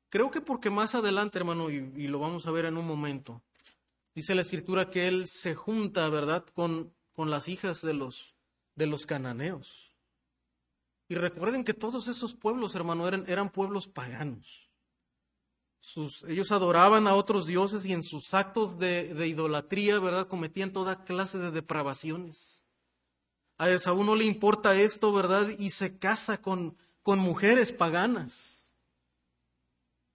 Creo 0.09 0.29
que 0.31 0.41
porque 0.41 0.69
más 0.69 0.95
adelante, 0.95 1.39
hermano, 1.39 1.69
y, 1.69 2.07
lo 2.07 2.19
vamos 2.19 2.45
a 2.45 2.51
ver 2.51 2.65
en 2.65 2.77
un 2.77 2.85
momento, 2.85 3.41
dice 4.13 4.35
la 4.35 4.41
escritura 4.41 4.89
que 4.89 5.07
él 5.07 5.25
se 5.27 5.55
junta, 5.55 6.07
¿verdad?, 6.09 6.45
con, 6.53 6.93
con 7.13 7.29
las 7.29 7.47
hijas 7.47 7.81
de 7.81 7.93
los, 7.93 8.35
de 8.75 8.87
los 8.87 9.05
cananeos. 9.05 9.94
Y 11.07 11.15
recuerden 11.15 11.63
que 11.63 11.73
todos 11.73 12.07
esos 12.07 12.33
pueblos, 12.33 12.73
hermano, 12.75 13.07
eran, 13.07 13.25
eran 13.27 13.49
pueblos 13.49 13.87
paganos. 13.87 14.65
Ellos 16.27 16.51
adoraban 16.51 17.07
a 17.07 17.13
otros 17.13 17.45
dioses 17.45 17.85
y 17.85 17.93
en 17.93 18.01
sus 18.01 18.33
actos 18.33 18.79
de, 18.79 19.13
de, 19.13 19.27
idolatría, 19.27 19.99
¿verdad?, 19.99 20.27
cometían 20.27 20.73
toda 20.73 21.03
clase 21.03 21.37
de 21.37 21.51
depravaciones. 21.51 22.63
A 23.57 23.69
Esaú 23.69 24.03
no 24.03 24.15
le 24.15 24.25
importa 24.25 24.75
esto, 24.75 25.13
¿verdad?, 25.13 25.47
y 25.59 25.69
se 25.69 25.99
casa 25.99 26.41
con, 26.41 26.75
con 27.03 27.19
mujeres 27.19 27.71
paganas. 27.71 28.73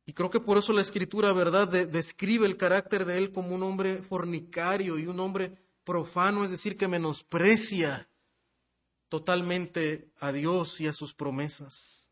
Y 0.05 0.13
creo 0.13 0.29
que 0.29 0.41
por 0.41 0.59
eso 0.59 0.73
la 0.73 0.81
escritura, 0.81 1.33
¿verdad?, 1.33 1.69
describe 1.69 2.47
el 2.47 2.57
carácter 2.57 3.05
de 3.05 3.19
él 3.19 3.31
como 3.31 3.55
un 3.55 3.63
hombre 3.63 4.03
fornicario 4.03 4.99
y 4.99 5.07
un 5.07 5.21
hombre 5.21 5.57
profano, 5.85 6.43
es 6.43 6.51
decir, 6.51 6.77
que 6.77 6.89
menosprecia 6.89 8.10
totalmente 9.11 10.11
a 10.21 10.33
Dios 10.33 10.81
y 10.81 10.87
a 10.87 10.95
sus 10.95 11.13
promesas. 11.13 12.09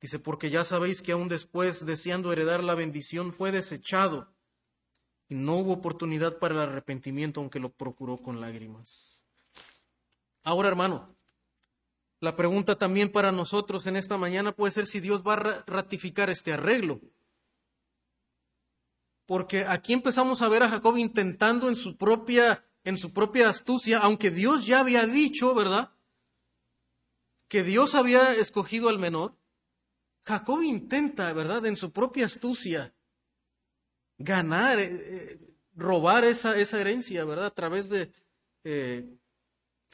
Dice, 0.00 0.18
porque 0.18 0.50
ya 0.50 0.62
sabéis 0.64 1.00
que 1.02 1.12
aún 1.12 1.28
después, 1.28 1.84
deseando 1.86 2.32
heredar 2.32 2.62
la 2.62 2.74
bendición, 2.74 3.32
fue 3.32 3.50
desechado 3.50 4.32
y 5.28 5.34
no 5.34 5.56
hubo 5.56 5.72
oportunidad 5.72 6.38
para 6.38 6.54
el 6.54 6.60
arrepentimiento, 6.60 7.40
aunque 7.40 7.58
lo 7.58 7.72
procuró 7.72 8.18
con 8.18 8.40
lágrimas. 8.40 9.24
Ahora, 10.42 10.68
hermano, 10.68 11.16
la 12.20 12.36
pregunta 12.36 12.76
también 12.76 13.10
para 13.10 13.32
nosotros 13.32 13.86
en 13.86 13.96
esta 13.96 14.18
mañana 14.18 14.52
puede 14.52 14.72
ser 14.72 14.86
si 14.86 15.00
Dios 15.00 15.22
va 15.26 15.34
a 15.34 15.64
ratificar 15.66 16.28
este 16.30 16.52
arreglo. 16.52 17.00
Porque 19.24 19.64
aquí 19.64 19.92
empezamos 19.92 20.42
a 20.42 20.48
ver 20.48 20.64
a 20.64 20.68
Jacob 20.68 20.98
intentando 20.98 21.68
en 21.68 21.76
su 21.76 21.96
propia 21.96 22.62
en 22.84 22.96
su 22.96 23.12
propia 23.12 23.48
astucia, 23.48 23.98
aunque 23.98 24.30
Dios 24.30 24.66
ya 24.66 24.80
había 24.80 25.06
dicho, 25.06 25.54
¿verdad? 25.54 25.92
Que 27.48 27.62
Dios 27.62 27.94
había 27.94 28.32
escogido 28.32 28.88
al 28.88 28.98
menor. 28.98 29.36
Jacob 30.24 30.62
intenta, 30.62 31.32
¿verdad? 31.32 31.66
En 31.66 31.76
su 31.76 31.92
propia 31.92 32.26
astucia 32.26 32.94
ganar, 34.18 34.78
eh, 34.78 34.90
eh, 34.90 35.54
robar 35.74 36.24
esa, 36.24 36.56
herencia, 36.56 37.24
¿verdad? 37.24 37.46
A 37.46 37.54
través 37.54 37.88
de, 37.88 38.12
eh, 38.64 39.18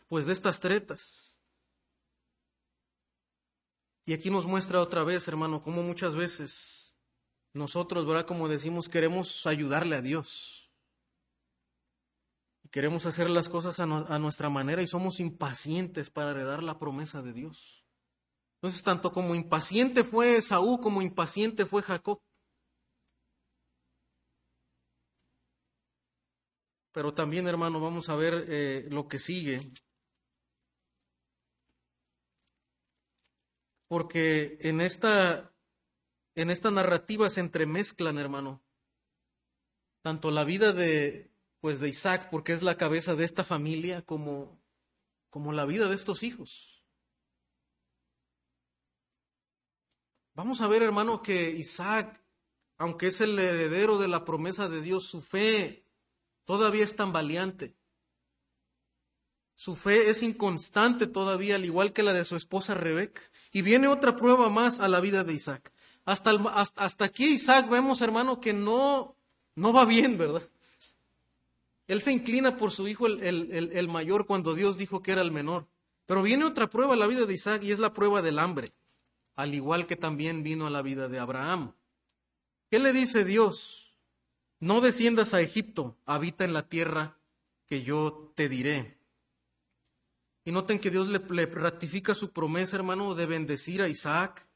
pues 0.09 0.27
de 0.27 0.33
estas 0.33 0.61
tretas. 0.61 1.41
Y 4.05 4.15
aquí 4.15 4.31
nos 4.31 4.47
muestra 4.47 4.81
otra 4.81 5.05
vez, 5.05 5.29
hermano, 5.29 5.63
cómo 5.63 5.83
muchas 5.83 6.17
veces 6.17 6.97
nosotros, 7.53 8.07
¿verdad? 8.07 8.27
Como 8.27 8.49
decimos, 8.49 8.89
queremos 8.89 9.47
ayudarle 9.47 9.97
a 9.97 10.01
Dios. 10.01 10.58
Queremos 12.71 13.07
hacer 13.07 13.31
las 13.31 13.49
cosas 13.49 13.81
a, 13.81 13.87
nuestra 14.19 14.51
manera 14.51 14.83
y 14.83 14.87
somos 14.87 15.21
impacientes 15.21 16.11
para 16.11 16.31
heredar 16.33 16.63
la 16.63 16.79
promesa 16.79 17.23
de 17.23 17.33
Dios. 17.33 17.85
Entonces, 18.57 18.83
tanto 18.83 19.13
como 19.13 19.35
impaciente 19.35 20.05
fue 20.05 20.43
Saúl, 20.43 20.81
como 20.81 21.01
impaciente 21.03 21.65
fue 21.65 21.83
Jacob. 21.83 22.21
Pero 26.93 27.15
también, 27.15 27.47
hermano, 27.47 27.81
vamos 27.81 28.09
a 28.09 28.17
ver 28.17 28.45
eh, 28.49 28.87
lo 28.91 29.09
que 29.09 29.19
sigue. 29.19 29.61
porque 33.89 34.59
en 34.61 34.81
esta, 34.81 35.53
en 36.35 36.51
esta 36.51 36.71
narrativa 36.71 37.29
se 37.31 37.41
entremezclan, 37.41 38.19
hermano, 38.19 38.63
tanto 40.03 40.31
la 40.31 40.45
vida 40.45 40.73
de, 40.73 41.33
pues 41.61 41.81
de 41.81 41.89
Isaac, 41.89 42.29
porque 42.31 42.53
es 42.53 42.63
la 42.63 42.77
cabeza 42.77 43.15
de 43.15 43.25
esta 43.25 43.45
familia, 43.45 44.03
como, 44.03 44.61
como 45.31 45.53
la 45.53 45.65
vida 45.65 45.89
de 45.89 45.95
estos 45.95 46.23
hijos. 46.23 46.85
Vamos 50.35 50.61
a 50.61 50.69
ver, 50.69 50.83
hermano, 50.83 51.21
que 51.21 51.51
Isaac, 51.51 52.23
aunque 52.77 53.09
es 53.09 53.21
el 53.21 53.39
heredero 53.39 53.99
de 53.99 54.07
la 54.07 54.25
promesa 54.25 54.69
de 54.69 54.81
Dios, 54.81 55.05
su 55.05 55.21
fe 55.21 55.85
todavía 56.45 56.85
es 56.85 56.95
tan 56.95 57.13
valiente. 57.13 57.75
Su 59.57 59.75
fe 59.75 60.09
es 60.09 60.23
inconstante 60.23 61.09
todavía, 61.09 61.57
al 61.57 61.65
igual 61.65 61.93
que 61.93 62.05
la 62.05 62.13
de 62.13 62.25
su 62.25 62.37
esposa 62.37 62.75
Rebeca. 62.75 63.21
Y 63.51 63.63
viene 63.63 63.89
otra 63.89 64.15
prueba 64.15 64.49
más 64.49 64.79
a 64.79 64.87
la 64.87 65.01
vida 65.01 65.25
de 65.25 65.35
Isaac. 65.35 65.73
Hasta, 66.05 66.31
hasta, 66.77 67.05
aquí 67.05 67.27
Isaac 67.27 67.69
vemos, 67.69 68.01
hermano, 68.01 68.41
que 68.41 68.53
no, 68.53 69.17
no 69.57 69.73
va 69.73 69.85
bien, 69.85 70.17
¿verdad? 70.17 70.49
Él 71.89 72.03
se 72.03 72.13
inclina 72.13 72.57
por 72.57 72.71
su 72.71 72.87
hijo 72.87 73.07
el, 73.07 73.23
el, 73.23 73.73
el, 73.73 73.89
mayor 73.89 74.27
cuando 74.27 74.55
Dios 74.55 74.77
dijo 74.77 75.03
que 75.03 75.13
era 75.13 75.23
el 75.23 75.33
menor. 75.33 75.67
Pero 76.07 76.23
viene 76.23 76.45
otra 76.45 76.69
prueba 76.69 76.93
a 76.95 76.97
la 76.97 77.07
vida 77.07 77.25
de 77.25 77.35
Isaac 77.35 77.65
y 77.65 77.73
es 77.73 77.79
la 77.79 77.95
prueba 77.95 78.23
del 78.23 78.39
hambre, 78.39 78.71
al 79.37 79.55
igual 79.55 79.87
que 79.87 79.97
también 79.97 80.43
vino 80.43 80.67
a 80.67 80.71
la 80.71 80.83
vida 80.83 81.09
de 81.09 81.19
Abraham. 81.19 81.73
¿Qué 82.71 82.79
le 82.79 82.93
dice 82.93 83.25
Dios? 83.25 83.97
No 84.61 84.81
desciendas 84.83 85.33
a 85.33 85.41
Egipto, 85.41 85.97
habita 86.05 86.45
en 86.45 86.53
la 86.53 86.69
tierra 86.69 87.19
que 87.67 87.83
yo 87.83 88.33
te 88.35 88.49
diré. 88.51 88.99
Y 90.45 90.53
noten 90.53 90.79
que 90.79 90.91
Dios 90.91 91.09
le, 91.09 91.47
ratifica 91.47 92.15
su 92.15 92.33
promesa, 92.33 92.77
hermano, 92.77 93.15
de 93.15 93.27
bendecir 93.27 93.81
a 93.83 93.89
Isaac. 93.89 94.47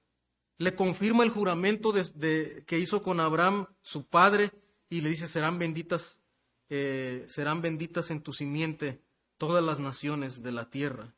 Le 0.58 0.74
confirma 0.74 1.24
el 1.24 1.30
juramento 1.30 1.92
que 1.92 2.78
hizo 2.78 3.02
con 3.02 3.20
Abraham, 3.20 3.66
su 3.80 4.06
padre, 4.06 4.52
y 4.88 5.00
le 5.00 5.10
dice, 5.10 5.26
serán 5.26 5.58
benditas, 5.58 6.21
eh, 6.74 7.26
serán 7.28 7.60
benditas 7.60 8.10
en 8.10 8.22
tu 8.22 8.32
simiente 8.32 9.02
todas 9.36 9.62
las 9.62 9.78
naciones 9.78 10.42
de 10.42 10.52
la 10.52 10.70
tierra. 10.70 11.12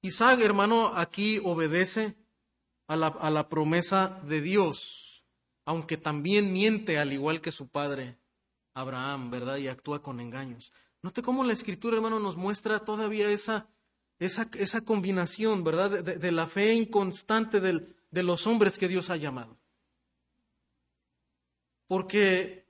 Isaac, 0.00 0.40
hermano, 0.40 0.92
aquí 0.94 1.38
obedece 1.44 2.16
a 2.86 2.96
la, 2.96 3.08
a 3.08 3.28
la 3.28 3.50
promesa 3.50 4.22
de 4.24 4.40
Dios, 4.40 5.22
aunque 5.66 5.98
también 5.98 6.50
miente 6.54 6.98
al 6.98 7.12
igual 7.12 7.42
que 7.42 7.52
su 7.52 7.68
padre 7.68 8.16
Abraham, 8.72 9.30
¿verdad? 9.30 9.58
Y 9.58 9.68
actúa 9.68 10.00
con 10.00 10.18
engaños. 10.18 10.72
Note 11.02 11.20
cómo 11.20 11.44
la 11.44 11.52
escritura, 11.52 11.96
hermano, 11.96 12.18
nos 12.18 12.38
muestra 12.38 12.78
todavía 12.78 13.30
esa, 13.30 13.68
esa, 14.18 14.48
esa 14.54 14.80
combinación, 14.80 15.62
¿verdad? 15.62 16.02
De, 16.02 16.32
la 16.32 16.46
fe 16.46 16.72
inconstante 16.72 17.60
del, 17.60 17.94
de 18.10 18.22
los 18.22 18.46
hombres 18.46 18.78
que 18.78 18.88
Dios 18.88 19.10
ha 19.10 19.16
llamado. 19.16 19.58
Porque 21.86 22.67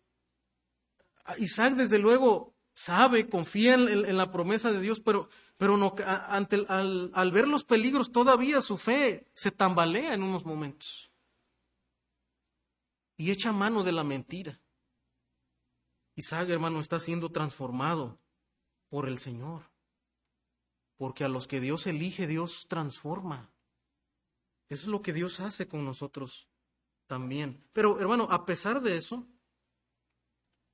Isaac, 1.37 1.75
desde 1.75 1.99
luego, 1.99 2.55
sabe, 2.75 3.29
confía 3.29 3.75
en, 3.75 4.17
la 4.17 4.31
promesa 4.31 4.73
de 4.73 4.81
Dios, 4.81 5.01
pero, 5.01 5.29
pero 5.57 5.77
no, 5.77 5.95
ante, 6.07 6.65
al, 6.69 7.11
al 7.13 7.33
ver 7.33 7.47
los 7.47 7.65
peligros, 7.65 8.13
todavía 8.13 8.61
su 8.61 8.79
fe 8.79 9.27
se 9.35 9.51
tambalea 9.51 10.15
en 10.15 10.23
unos 10.23 10.45
momentos. 10.47 11.11
Y 13.17 13.31
echa 13.31 13.53
mano 13.53 13.83
de 13.83 13.93
la 13.93 14.05
mentira. 14.05 14.61
Isaac, 16.15 16.49
hermano, 16.49 16.81
está 16.81 16.99
siendo 16.99 17.31
transformado 17.31 18.19
por 18.89 19.09
el 19.09 19.19
Señor. 19.19 19.71
Porque 20.97 21.25
a 21.25 21.29
los 21.29 21.47
que 21.47 21.61
Dios 21.61 21.87
elige, 21.87 22.27
Dios 22.27 22.67
transforma. 22.69 23.53
Eso 24.69 24.83
es 24.83 24.89
lo 24.89 25.01
que 25.01 25.13
Dios 25.13 25.41
hace 25.41 25.69
con 25.69 25.85
nosotros 25.85 26.49
también. 27.07 27.65
Pero, 27.73 28.01
hermano, 28.01 28.29
a 28.31 28.45
pesar 28.45 28.83
de 28.83 28.97
eso, 28.97 29.27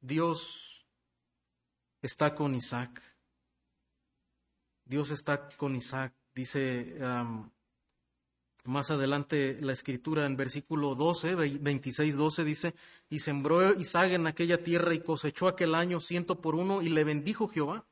Dios 0.04 0.84
está 2.02 2.34
con 2.34 2.54
Isaac. 2.54 3.00
Dios 4.84 5.10
está 5.10 5.48
con 5.56 5.74
Isaac. 5.74 6.12
Dice 6.34 6.98
más 8.64 8.90
adelante 8.90 9.58
la 9.62 9.72
escritura 9.72 10.26
en 10.26 10.36
versículo 10.36 10.94
12, 10.94 11.34
26, 11.34 12.16
12 12.16 12.44
dice, 12.44 12.74
y 13.08 13.20
sembró 13.20 13.78
Isaac 13.78 14.12
en 14.12 14.26
aquella 14.26 14.62
tierra 14.62 14.92
y 14.92 15.00
cosechó 15.00 15.48
aquel 15.48 15.74
año 15.74 16.00
ciento 16.00 16.38
por 16.38 16.54
uno 16.54 16.82
y 16.82 16.90
le 16.90 17.04
bendijo 17.04 17.48
Jehová. 17.48 17.86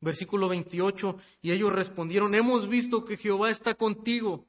Versículo 0.00 0.48
28, 0.48 1.18
y 1.42 1.50
ellos 1.50 1.70
respondieron, 1.70 2.34
hemos 2.34 2.66
visto 2.66 3.04
que 3.04 3.18
Jehová 3.18 3.50
está 3.50 3.74
contigo. 3.74 4.46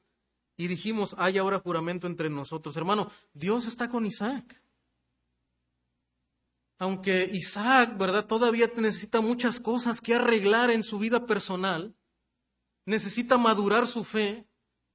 Y 0.56 0.68
dijimos, 0.68 1.14
hay 1.18 1.36
ahora 1.36 1.58
juramento 1.58 2.06
entre 2.06 2.30
nosotros. 2.30 2.74
Hermano, 2.78 3.10
Dios 3.34 3.66
está 3.66 3.90
con 3.90 4.06
Isaac. 4.06 4.61
Aunque 6.82 7.30
Isaac, 7.32 7.96
¿verdad? 7.96 8.26
Todavía 8.26 8.68
necesita 8.74 9.20
muchas 9.20 9.60
cosas 9.60 10.00
que 10.00 10.16
arreglar 10.16 10.68
en 10.68 10.82
su 10.82 10.98
vida 10.98 11.28
personal, 11.28 11.94
necesita 12.86 13.38
madurar 13.38 13.86
su 13.86 14.02
fe, 14.02 14.48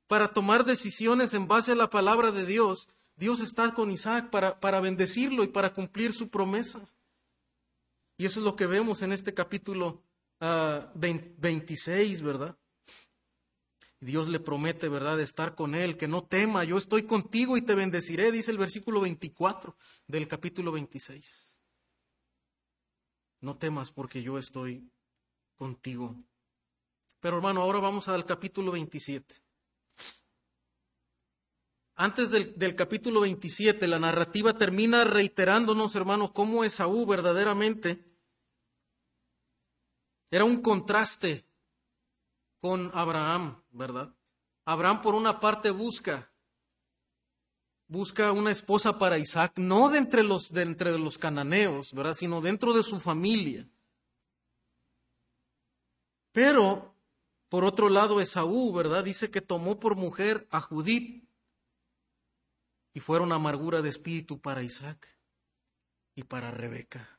para 0.06 0.28
tomar 0.28 0.66
decisiones 0.66 1.34
en 1.34 1.48
base 1.48 1.72
a 1.72 1.76
la 1.76 1.90
palabra 1.90 2.34
de 2.34 2.46
Dios, 2.46 2.90
Dios 3.16 3.40
está 3.40 3.74
con 3.74 3.90
Isaac 3.90 4.30
para, 4.30 4.60
para 4.60 4.82
bendecirlo 4.82 5.46
y 5.46 5.48
para 5.48 5.74
cumplir 5.74 6.12
su 6.12 6.28
promesa. 6.28 6.82
Y 8.18 8.26
eso 8.26 8.42
es 8.42 8.46
lo 8.46 8.58
que 8.58 8.66
vemos 8.66 9.02
en 9.02 9.14
este 9.14 9.34
capítulo 9.34 10.04
26, 10.96 12.20
ah, 12.20 12.26
¿verdad? 12.26 12.58
Dios 14.02 14.28
le 14.28 14.42
promete, 14.42 14.90
¿verdad?, 14.90 15.22
estar 15.22 15.56
con 15.56 15.74
él, 15.74 15.96
que 15.96 16.10
no 16.10 16.26
tema, 16.26 16.66
yo 16.66 16.78
estoy 16.78 17.04
contigo 17.04 17.56
y 17.56 17.62
te 17.62 17.76
bendeciré, 17.76 18.30
dice 18.34 18.52
el 18.52 18.58
versículo 18.58 19.00
24 19.00 19.78
del 20.06 20.28
capítulo 20.28 20.74
26. 20.74 21.47
No 23.42 23.58
temas 23.58 23.92
porque 23.92 24.22
yo 24.24 24.38
estoy 24.38 24.90
contigo. 25.56 26.16
Pero 27.20 27.38
hermano, 27.38 27.62
ahora 27.62 27.80
vamos 27.80 28.08
al 28.08 28.26
capítulo 28.26 28.72
27. 28.72 29.36
Antes 32.00 32.30
del, 32.30 32.76
capítulo 32.76 33.22
27, 33.22 33.88
la 33.88 33.98
narrativa 33.98 34.54
termina 34.56 35.04
reiterándonos, 35.04 35.96
hermano, 35.96 36.32
cómo 36.32 36.64
Esaú 36.64 37.08
verdaderamente 37.08 38.06
era 40.30 40.46
un 40.46 40.62
contraste 40.62 41.44
con 42.62 42.92
Abraham, 42.94 43.64
¿verdad? 43.72 44.14
Abraham 44.66 45.02
por 45.02 45.16
una 45.16 45.40
parte 45.40 45.72
busca 45.72 46.32
busca 47.88 48.32
una 48.32 48.52
esposa 48.52 48.98
para 48.98 49.18
Isaac, 49.18 49.54
no 49.58 49.90
de 49.90 50.00
entre 50.00 50.24
los 50.24 50.52
de 50.52 50.64
entre 50.64 50.98
los 50.98 51.18
cananeos, 51.18 51.94
¿verdad? 51.94 52.14
sino 52.14 52.42
dentro 52.42 52.74
de 52.74 52.84
su 52.84 53.00
familia. 53.00 53.68
Pero 56.32 56.94
por 57.50 57.64
otro 57.64 57.90
lado 57.90 58.20
Esaú, 58.20 58.74
¿verdad? 58.74 59.04
Dice 59.04 59.30
que 59.30 59.42
tomó 59.42 59.80
por 59.80 59.96
mujer 59.96 60.48
a 60.52 60.60
Judith 60.60 61.24
y 62.94 63.00
fueron 63.00 63.32
amargura 63.32 63.82
de 63.82 63.90
espíritu 63.90 64.40
para 64.40 64.64
Isaac 64.64 65.08
y 66.16 66.24
para 66.24 66.52
Rebeca. 66.52 67.18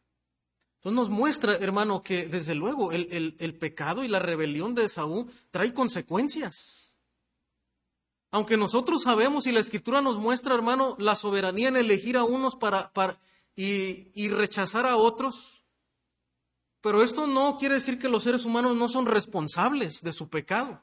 Entonces 0.76 0.96
nos 0.96 1.10
muestra, 1.10 1.54
hermano, 1.56 2.02
que 2.02 2.28
desde 2.28 2.54
luego 2.54 2.92
el, 2.92 3.36
el, 3.38 3.54
pecado 3.54 4.04
y 4.04 4.08
la 4.08 4.20
rebelión 4.20 4.74
de 4.74 4.84
Esaú 4.84 5.28
trae 5.50 5.72
consecuencias. 5.74 6.87
Aunque 8.30 8.56
nosotros 8.56 9.02
sabemos 9.02 9.46
y 9.46 9.52
la 9.52 9.60
escritura 9.60 10.02
nos 10.02 10.18
muestra, 10.18 10.54
hermano, 10.54 10.96
la 10.98 11.16
soberanía 11.16 11.68
en 11.68 11.76
elegir 11.76 12.16
a 12.16 12.24
unos 12.24 12.56
para, 12.56 12.90
y, 13.56 14.28
rechazar 14.28 14.86
a 14.86 14.96
otros, 14.96 15.64
pero 16.80 17.02
esto 17.02 17.26
no 17.26 17.56
quiere 17.58 17.76
decir 17.76 17.98
que 17.98 18.08
los 18.08 18.22
seres 18.22 18.44
humanos 18.44 18.76
no 18.76 18.88
son 18.88 19.06
responsables 19.06 20.02
de 20.02 20.12
su 20.12 20.28
pecado. 20.28 20.82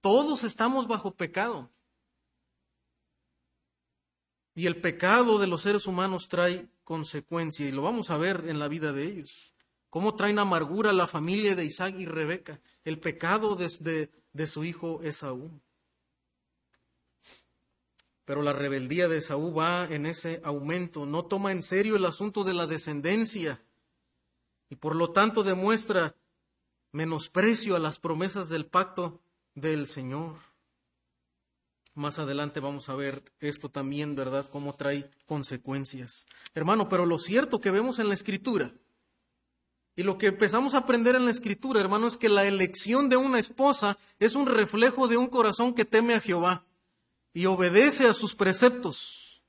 Todos 0.00 0.42
estamos 0.42 0.88
bajo 0.88 1.14
pecado. 1.14 1.70
Y 4.54 4.66
el 4.66 4.80
pecado 4.80 5.38
de 5.38 5.46
los 5.46 5.62
seres 5.62 5.86
humanos 5.86 6.28
trae 6.28 6.68
consecuencia, 6.82 7.66
y 7.66 7.72
lo 7.72 7.82
vamos 7.82 8.10
a 8.10 8.16
ver 8.16 8.46
en 8.48 8.58
la 8.58 8.68
vida 8.68 8.92
de 8.92 9.04
ellos. 9.04 9.52
Cómo 9.90 10.14
traen 10.14 10.38
amargura 10.38 10.90
a 10.90 10.94
la 10.94 11.06
familia 11.06 11.54
de 11.54 11.64
Isaac 11.64 11.94
y 11.98 12.06
Rebeca, 12.06 12.60
el 12.84 12.98
pecado 12.98 13.54
de, 13.54 14.10
de 14.32 14.46
su 14.46 14.64
hijo 14.64 15.02
Esaú. 15.02 15.60
Pero 18.26 18.42
la 18.42 18.52
rebeldía 18.52 19.08
de 19.08 19.18
Esaú 19.18 19.54
va 19.54 19.86
en 19.88 20.04
ese 20.04 20.42
aumento, 20.44 21.06
no 21.06 21.24
toma 21.24 21.52
en 21.52 21.62
serio 21.62 21.96
el 21.96 22.04
asunto 22.04 22.42
de 22.44 22.52
la 22.52 22.66
descendencia 22.66 23.62
y 24.68 24.74
por 24.74 24.96
lo 24.96 25.12
tanto 25.12 25.44
demuestra 25.44 26.16
menosprecio 26.90 27.76
a 27.76 27.78
las 27.78 28.00
promesas 28.00 28.48
del 28.48 28.66
pacto 28.66 29.20
del 29.54 29.86
Señor. 29.86 30.34
Más 31.94 32.18
adelante 32.18 32.58
vamos 32.58 32.88
a 32.88 32.96
ver 32.96 33.22
esto 33.38 33.68
también, 33.68 34.16
¿verdad? 34.16 34.44
Cómo 34.50 34.74
trae 34.74 35.08
consecuencias. 35.24 36.26
Hermano, 36.52 36.88
pero 36.88 37.06
lo 37.06 37.18
cierto 37.18 37.60
que 37.60 37.70
vemos 37.70 38.00
en 38.00 38.08
la 38.08 38.14
escritura 38.14 38.74
y 39.94 40.02
lo 40.02 40.18
que 40.18 40.26
empezamos 40.26 40.74
a 40.74 40.78
aprender 40.78 41.14
en 41.14 41.26
la 41.26 41.30
escritura, 41.30 41.80
hermano, 41.80 42.08
es 42.08 42.16
que 42.16 42.28
la 42.28 42.44
elección 42.44 43.08
de 43.08 43.16
una 43.16 43.38
esposa 43.38 43.96
es 44.18 44.34
un 44.34 44.46
reflejo 44.46 45.06
de 45.06 45.16
un 45.16 45.28
corazón 45.28 45.74
que 45.74 45.84
teme 45.84 46.14
a 46.14 46.20
Jehová 46.20 46.65
y 47.36 47.44
obedece 47.44 48.08
a 48.08 48.14
sus 48.14 48.34
preceptos 48.34 49.42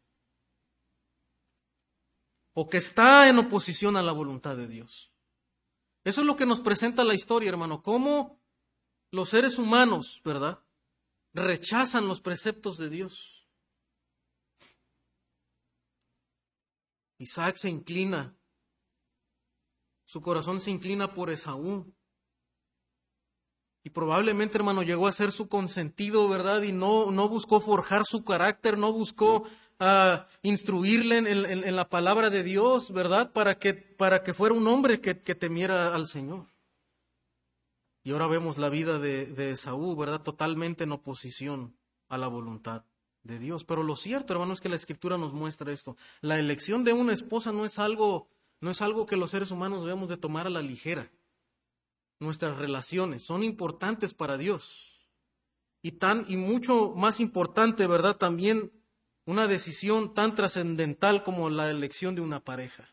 o 2.54 2.68
que 2.68 2.76
está 2.76 3.30
en 3.30 3.40
oposición 3.40 3.96
a 3.96 4.02
la 4.02 4.12
voluntad 4.12 4.58
de 4.58 4.68
Dios. 4.68 5.14
Eso 6.04 6.20
es 6.20 6.28
lo 6.28 6.36
que 6.36 6.46
nos 6.46 6.60
presenta 6.60 7.06
la 7.06 7.16
historia, 7.16 7.48
hermano, 7.48 7.82
cómo 7.82 8.42
los 9.10 9.30
seres 9.30 9.58
humanos, 9.58 10.20
¿verdad? 10.26 10.62
rechazan 11.34 12.10
los 12.10 12.20
preceptos 12.20 12.78
de 12.78 12.90
Dios. 12.90 13.48
Isaac 17.20 17.56
se 17.56 17.70
inclina, 17.70 18.38
su 20.04 20.22
corazón 20.22 20.60
se 20.60 20.72
inclina 20.72 21.14
por 21.14 21.30
Esaú. 21.30 21.96
Y 23.88 23.90
probablemente, 23.90 24.58
hermano, 24.58 24.84
llegó 24.84 25.08
a 25.08 25.14
ser 25.14 25.32
su 25.32 25.48
consentido, 25.48 26.28
¿verdad? 26.28 26.62
Y 26.64 26.74
no, 26.74 27.10
no 27.10 27.30
buscó 27.30 27.62
forjar 27.62 28.06
su 28.06 28.26
carácter, 28.26 28.78
no 28.78 28.92
buscó 28.92 29.48
uh, 29.80 30.18
instruirle 30.42 31.20
en, 31.20 31.74
la 31.74 31.88
palabra 31.88 32.30
de 32.30 32.44
Dios, 32.44 32.92
¿verdad? 32.92 33.32
Para 33.32 33.60
que, 33.60 33.74
para 33.74 34.24
que 34.24 34.34
fuera 34.34 34.54
un 34.54 34.68
hombre 34.68 35.00
que, 35.00 35.22
que 35.22 35.36
temiera 35.36 35.96
al 35.96 36.06
Señor. 36.08 36.44
Y 38.04 38.12
ahora 38.12 38.28
vemos 38.28 38.58
la 38.58 38.68
vida 38.68 39.00
de, 39.00 39.26
de 39.26 39.56
Saúl, 39.56 39.96
¿verdad? 39.96 40.22
Totalmente 40.22 40.84
en 40.84 40.92
oposición 40.92 41.74
a 42.10 42.18
la 42.18 42.28
voluntad 42.28 42.84
de 43.24 43.40
Dios. 43.40 43.64
Pero 43.64 43.84
lo 43.84 43.96
cierto, 43.96 44.34
hermano, 44.34 44.52
es 44.52 44.60
que 44.60 44.68
la 44.68 44.76
escritura 44.76 45.18
nos 45.18 45.32
muestra 45.32 45.72
esto. 45.72 45.96
La 46.20 46.38
elección 46.38 46.84
de 46.84 46.92
una 46.92 47.14
esposa 47.14 47.54
no 47.54 47.64
es 47.64 47.80
algo, 47.80 48.28
no 48.60 48.70
es 48.70 48.82
algo 48.82 49.06
que 49.06 49.16
los 49.16 49.32
seres 49.32 49.50
humanos 49.50 49.80
debemos 49.80 50.10
de 50.10 50.18
tomar 50.18 50.46
a 50.46 50.50
la 50.50 50.62
ligera. 50.62 51.10
Nuestras 52.20 52.58
relaciones 52.58 53.24
son 53.24 53.44
importantes 53.44 54.14
para 54.14 54.38
Dios. 54.38 55.10
Y 55.82 55.94
tan, 55.94 56.26
y 56.28 56.38
mucho 56.38 56.94
más 56.96 57.20
importante, 57.20 57.88
¿verdad? 57.88 58.18
También 58.18 58.72
una 59.26 59.48
decisión 59.48 60.14
tan 60.14 60.36
trascendental 60.36 61.24
como 61.24 61.50
la 61.50 61.70
elección 61.70 62.16
de 62.16 62.22
una 62.22 62.44
pareja. 62.44 62.90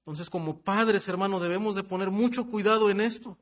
Entonces, 0.00 0.28
como 0.28 0.60
padres, 0.60 1.08
hermano, 1.08 1.40
debemos 1.40 1.74
de 1.74 1.84
poner 1.84 2.10
mucho 2.10 2.50
cuidado 2.50 2.90
en 2.90 3.00
esto 3.00 3.38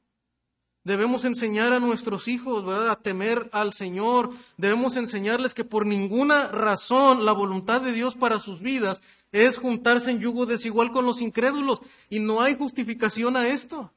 Debemos 0.84 1.24
enseñar 1.24 1.72
a 1.72 1.78
nuestros 1.78 2.26
hijos, 2.26 2.64
¿verdad?, 2.64 2.90
a 2.90 3.00
temer 3.00 3.48
al 3.52 3.72
Señor. 3.72 4.30
Debemos 4.56 4.96
enseñarles 4.96 5.54
que 5.54 5.64
por 5.64 5.86
ninguna 5.86 6.48
razón 6.48 7.24
la 7.24 7.32
voluntad 7.32 7.80
de 7.80 7.92
Dios 7.92 8.16
para 8.16 8.40
sus 8.40 8.60
vidas 8.60 9.00
es 9.30 9.58
juntarse 9.58 10.10
en 10.10 10.18
yugo 10.18 10.44
desigual 10.44 10.90
con 10.90 11.06
los 11.06 11.20
incrédulos. 11.20 11.82
Y 12.10 12.18
no 12.18 12.42
hay 12.42 12.56
justificación 12.56 13.36
a 13.36 13.46
esto. 13.46 13.92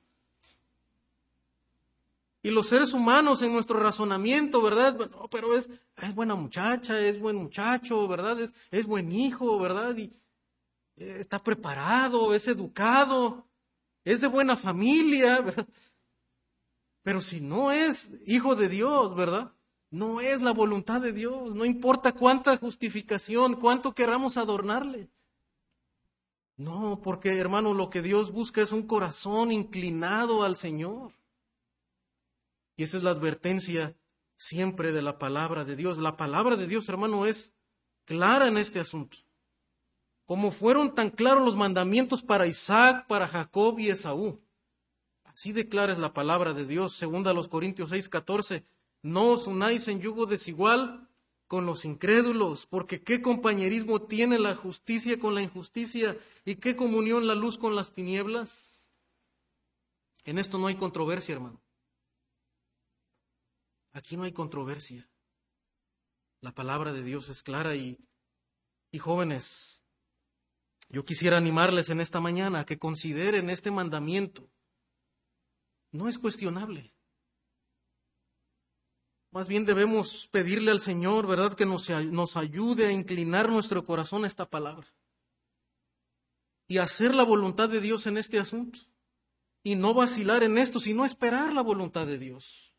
Y 2.46 2.52
los 2.52 2.68
seres 2.68 2.94
humanos 2.94 3.42
en 3.42 3.54
nuestro 3.54 3.80
razonamiento, 3.80 4.62
¿verdad? 4.62 4.96
No, 5.10 5.28
pero 5.32 5.58
es, 5.58 5.68
es 5.98 6.14
buena 6.14 6.36
muchacha, 6.36 7.00
es 7.00 7.20
buen 7.20 7.38
muchacho, 7.38 8.08
¿verdad? 8.08 8.40
Es, 8.40 8.54
es 8.70 8.86
buen 8.86 9.12
hijo, 9.12 9.58
¿verdad? 9.58 9.98
Y 9.98 10.14
eh, 10.96 11.18
está 11.20 11.40
preparado, 11.40 12.36
es 12.36 12.48
educado, 12.48 13.48
es 14.04 14.22
de 14.22 14.28
buena 14.28 14.56
familia, 14.56 15.42
¿verdad? 15.42 15.68
Pero 17.02 17.20
si 17.20 17.42
no 17.42 17.72
es 17.72 18.12
hijo 18.28 18.56
de 18.56 18.70
Dios, 18.70 19.16
¿verdad? 19.16 19.52
No 19.90 20.22
es 20.22 20.40
la 20.44 20.52
voluntad 20.52 21.02
de 21.02 21.14
Dios. 21.14 21.56
No 21.56 21.66
importa 21.66 22.12
cuánta 22.12 22.58
justificación, 22.58 23.56
cuánto 23.56 23.96
queramos 23.96 24.38
adornarle. 24.38 25.10
No, 26.58 27.02
porque 27.02 27.40
hermano, 27.40 27.74
lo 27.74 27.90
que 27.90 28.04
Dios 28.04 28.32
busca 28.32 28.62
es 28.62 28.72
un 28.72 28.86
corazón 28.86 29.52
inclinado 29.52 30.44
al 30.44 30.56
Señor. 30.56 31.12
Y 32.76 32.84
esa 32.84 32.98
es 32.98 33.04
la 33.04 33.12
advertencia 33.12 33.96
siempre 34.36 34.92
de 34.92 35.02
la 35.02 35.18
palabra 35.18 35.66
de 35.66 35.76
Dios. 35.76 35.98
La 35.98 36.18
palabra 36.18 36.56
de 36.56 36.68
Dios, 36.68 36.90
hermano, 36.90 37.26
es 37.26 37.54
clara 38.06 38.48
en 38.48 38.58
este 38.58 38.80
asunto. 38.80 39.18
Como 40.26 40.52
fueron 40.52 40.96
tan 40.96 41.12
claros 41.12 41.46
los 41.46 41.56
mandamientos 41.56 42.22
para 42.22 42.48
Isaac, 42.48 43.08
para 43.08 43.28
Jacob 43.28 43.80
y 43.80 43.90
Esaú. 43.90 44.42
Así 45.24 45.52
declara 45.52 45.96
la 45.98 46.14
palabra 46.14 46.54
de 46.54 46.66
Dios, 46.66 46.96
segunda 46.96 47.32
a 47.32 47.34
los 47.34 47.48
Corintios 47.48 47.90
6, 47.90 48.10
14. 48.10 48.64
No 49.04 49.34
os 49.34 49.48
unáis 49.48 49.88
en 49.88 50.00
yugo 50.00 50.26
desigual 50.26 51.08
con 51.48 51.66
los 51.66 51.86
incrédulos, 51.86 52.66
porque 52.66 53.04
qué 53.04 53.22
compañerismo 53.22 54.02
tiene 54.02 54.40
la 54.40 54.56
justicia 54.56 55.20
con 55.20 55.36
la 55.36 55.44
injusticia 55.44 56.18
y 56.44 56.56
qué 56.56 56.76
comunión 56.76 57.28
la 57.28 57.36
luz 57.36 57.58
con 57.58 57.76
las 57.76 57.92
tinieblas. 57.92 58.90
En 60.24 60.40
esto 60.40 60.58
no 60.58 60.68
hay 60.68 60.76
controversia, 60.76 61.36
hermano. 61.36 61.62
Aquí 63.96 64.18
no 64.18 64.24
hay 64.24 64.34
controversia. 64.34 65.10
La 66.42 66.54
palabra 66.54 66.92
de 66.92 67.02
Dios 67.02 67.30
es 67.30 67.44
clara 67.44 67.78
y, 67.78 67.98
y 68.92 69.00
jóvenes, 69.00 69.86
yo 70.90 71.06
quisiera 71.06 71.38
animarles 71.38 71.90
en 71.90 72.02
esta 72.02 72.20
mañana 72.20 72.60
a 72.60 72.66
que 72.66 72.78
consideren 72.78 73.50
este 73.50 73.72
mandamiento 73.72 74.52
no 75.94 76.10
es 76.10 76.20
cuestionable. 76.20 76.94
Más 79.32 79.48
bien 79.48 79.66
debemos 79.66 80.28
pedirle 80.28 80.72
al 80.72 80.82
Señor, 80.82 81.26
¿verdad?, 81.26 81.54
que 81.54 81.66
nos, 81.66 81.90
nos 81.90 82.36
ayude 82.36 82.88
a 82.88 82.92
inclinar 82.92 83.50
nuestro 83.50 83.86
corazón 83.86 84.26
a 84.26 84.28
esta 84.28 84.50
palabra 84.50 84.94
y 86.68 86.80
hacer 86.80 87.16
la 87.16 87.24
voluntad 87.24 87.70
de 87.70 87.80
Dios 87.80 88.08
en 88.08 88.18
este 88.18 88.40
asunto. 88.40 88.78
Y 89.64 89.76
no 89.76 89.94
vacilar 89.94 90.44
en 90.44 90.58
esto, 90.58 90.82
sino 90.82 91.06
esperar 91.06 91.54
la 91.54 91.62
voluntad 91.62 92.06
de 92.06 92.20
Dios. 92.20 92.75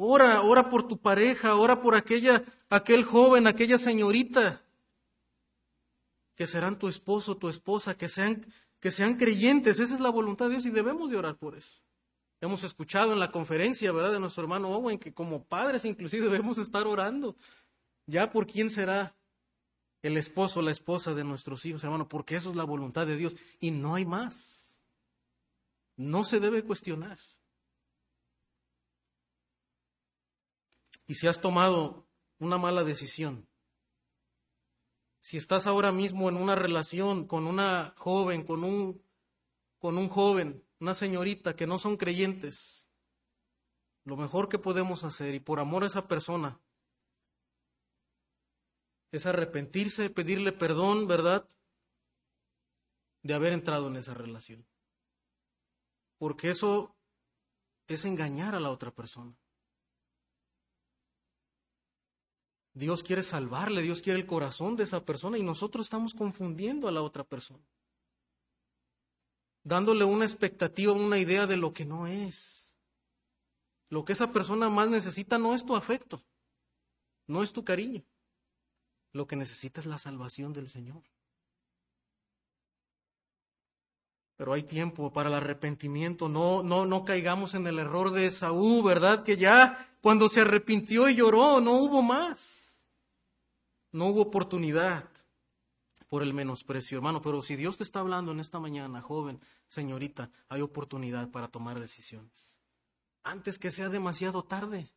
Ora, 0.00 0.42
ora 0.42 0.68
por 0.68 0.86
tu 0.86 1.00
pareja, 1.00 1.56
ora 1.56 1.80
por 1.80 1.96
aquella, 1.96 2.44
aquel 2.70 3.02
joven, 3.02 3.48
aquella 3.48 3.78
señorita 3.78 4.62
que 6.36 6.46
serán 6.46 6.78
tu 6.78 6.86
esposo, 6.86 7.36
tu 7.36 7.48
esposa, 7.48 7.96
que 7.96 8.06
sean, 8.08 8.46
que 8.78 8.92
sean 8.92 9.16
creyentes. 9.16 9.80
Esa 9.80 9.94
es 9.94 9.98
la 9.98 10.10
voluntad 10.10 10.46
de 10.46 10.52
Dios 10.52 10.66
y 10.66 10.70
debemos 10.70 11.10
de 11.10 11.16
orar 11.16 11.36
por 11.36 11.56
eso. 11.56 11.82
Hemos 12.40 12.62
escuchado 12.62 13.12
en 13.12 13.18
la 13.18 13.32
conferencia, 13.32 13.90
¿verdad?, 13.90 14.12
de 14.12 14.20
nuestro 14.20 14.44
hermano 14.44 14.68
Owen, 14.68 15.00
que 15.00 15.12
como 15.12 15.42
padres 15.42 15.84
inclusive 15.84 16.26
debemos 16.30 16.58
estar 16.58 16.86
orando 16.86 17.34
ya 18.06 18.30
por 18.30 18.46
quién 18.46 18.70
será 18.70 19.16
el 20.02 20.16
esposo, 20.16 20.62
la 20.62 20.70
esposa 20.70 21.12
de 21.12 21.24
nuestros 21.24 21.66
hijos, 21.66 21.82
hermano, 21.82 22.06
porque 22.06 22.36
eso 22.36 22.50
es 22.50 22.56
la 22.56 22.62
voluntad 22.62 23.04
de 23.04 23.16
Dios 23.16 23.34
y 23.58 23.72
no 23.72 23.96
hay 23.96 24.06
más. 24.06 24.80
No 25.96 26.22
se 26.22 26.38
debe 26.38 26.62
cuestionar. 26.62 27.18
Y 31.08 31.14
si 31.14 31.26
has 31.26 31.40
tomado 31.40 32.06
una 32.38 32.58
mala 32.58 32.84
decisión, 32.84 33.48
si 35.20 35.38
estás 35.38 35.66
ahora 35.66 35.90
mismo 35.90 36.28
en 36.28 36.36
una 36.36 36.54
relación 36.54 37.26
con 37.26 37.46
una 37.46 37.94
joven, 37.96 38.44
con 38.44 38.62
un, 38.62 39.02
con 39.78 39.96
un 39.96 40.08
joven, 40.08 40.62
una 40.78 40.94
señorita 40.94 41.56
que 41.56 41.66
no 41.66 41.78
son 41.78 41.96
creyentes, 41.96 42.90
lo 44.04 44.16
mejor 44.16 44.50
que 44.50 44.58
podemos 44.58 45.02
hacer 45.02 45.34
y 45.34 45.40
por 45.40 45.60
amor 45.60 45.82
a 45.82 45.86
esa 45.86 46.06
persona 46.06 46.60
es 49.10 49.24
arrepentirse, 49.24 50.10
pedirle 50.10 50.52
perdón, 50.52 51.08
¿verdad? 51.08 51.48
De 53.22 53.32
haber 53.32 53.54
entrado 53.54 53.88
en 53.88 53.96
esa 53.96 54.12
relación. 54.12 54.66
Porque 56.18 56.50
eso 56.50 56.94
es 57.86 58.04
engañar 58.04 58.54
a 58.54 58.60
la 58.60 58.70
otra 58.70 58.94
persona. 58.94 59.34
Dios 62.78 63.02
quiere 63.02 63.22
salvarle, 63.22 63.82
Dios 63.82 64.02
quiere 64.02 64.18
el 64.18 64.26
corazón 64.26 64.76
de 64.76 64.84
esa 64.84 65.04
persona 65.04 65.36
y 65.36 65.42
nosotros 65.42 65.86
estamos 65.86 66.14
confundiendo 66.14 66.88
a 66.88 66.92
la 66.92 67.02
otra 67.02 67.24
persona 67.24 67.64
dándole 69.68 70.04
una 70.04 70.24
expectativa, 70.24 70.92
una 70.92 71.18
idea 71.18 71.46
de 71.46 71.56
lo 71.56 71.72
que 71.72 71.84
no 71.84 72.06
es. 72.06 72.78
Lo 73.90 74.04
que 74.04 74.14
esa 74.14 74.32
persona 74.32 74.68
más 74.68 74.88
necesita 74.88 75.38
no 75.38 75.54
es 75.54 75.64
tu 75.64 75.76
afecto, 75.76 76.22
no 77.26 77.42
es 77.42 77.52
tu 77.52 77.64
cariño. 77.64 78.02
Lo 79.12 79.26
que 79.26 79.36
necesita 79.36 79.80
es 79.80 79.86
la 79.86 79.98
salvación 79.98 80.52
del 80.52 80.68
Señor. 80.68 81.02
Pero 84.36 84.52
hay 84.52 84.62
tiempo 84.62 85.12
para 85.12 85.28
el 85.28 85.34
arrepentimiento. 85.34 86.28
No, 86.28 86.62
no, 86.62 86.86
no 86.86 87.04
caigamos 87.04 87.54
en 87.54 87.66
el 87.66 87.78
error 87.78 88.12
de 88.12 88.26
Esaú, 88.26 88.82
¿verdad? 88.82 89.24
Que 89.24 89.36
ya 89.36 89.96
cuando 90.00 90.28
se 90.28 90.42
arrepintió 90.42 91.08
y 91.08 91.16
lloró, 91.16 91.60
no 91.60 91.72
hubo 91.72 92.02
más. 92.02 92.57
No 93.92 94.06
hubo 94.06 94.22
oportunidad 94.22 95.08
por 96.08 96.22
el 96.22 96.34
menosprecio, 96.34 96.98
hermano. 96.98 97.20
Pero 97.20 97.42
si 97.42 97.56
Dios 97.56 97.76
te 97.76 97.84
está 97.84 98.00
hablando 98.00 98.32
en 98.32 98.40
esta 98.40 98.58
mañana, 98.58 99.00
joven, 99.00 99.40
señorita, 99.66 100.30
hay 100.48 100.62
oportunidad 100.62 101.30
para 101.30 101.48
tomar 101.48 101.78
decisiones. 101.78 102.58
Antes 103.22 103.58
que 103.58 103.70
sea 103.70 103.88
demasiado 103.88 104.42
tarde. 104.42 104.90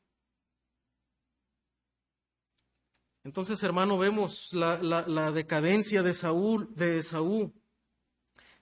Entonces, 3.24 3.62
hermano, 3.62 3.98
vemos 3.98 4.52
la, 4.54 5.32
decadencia 5.32 6.02
de 6.02 6.14
Saúl, 6.14 6.74
de 6.76 7.00
Esaú, 7.00 7.54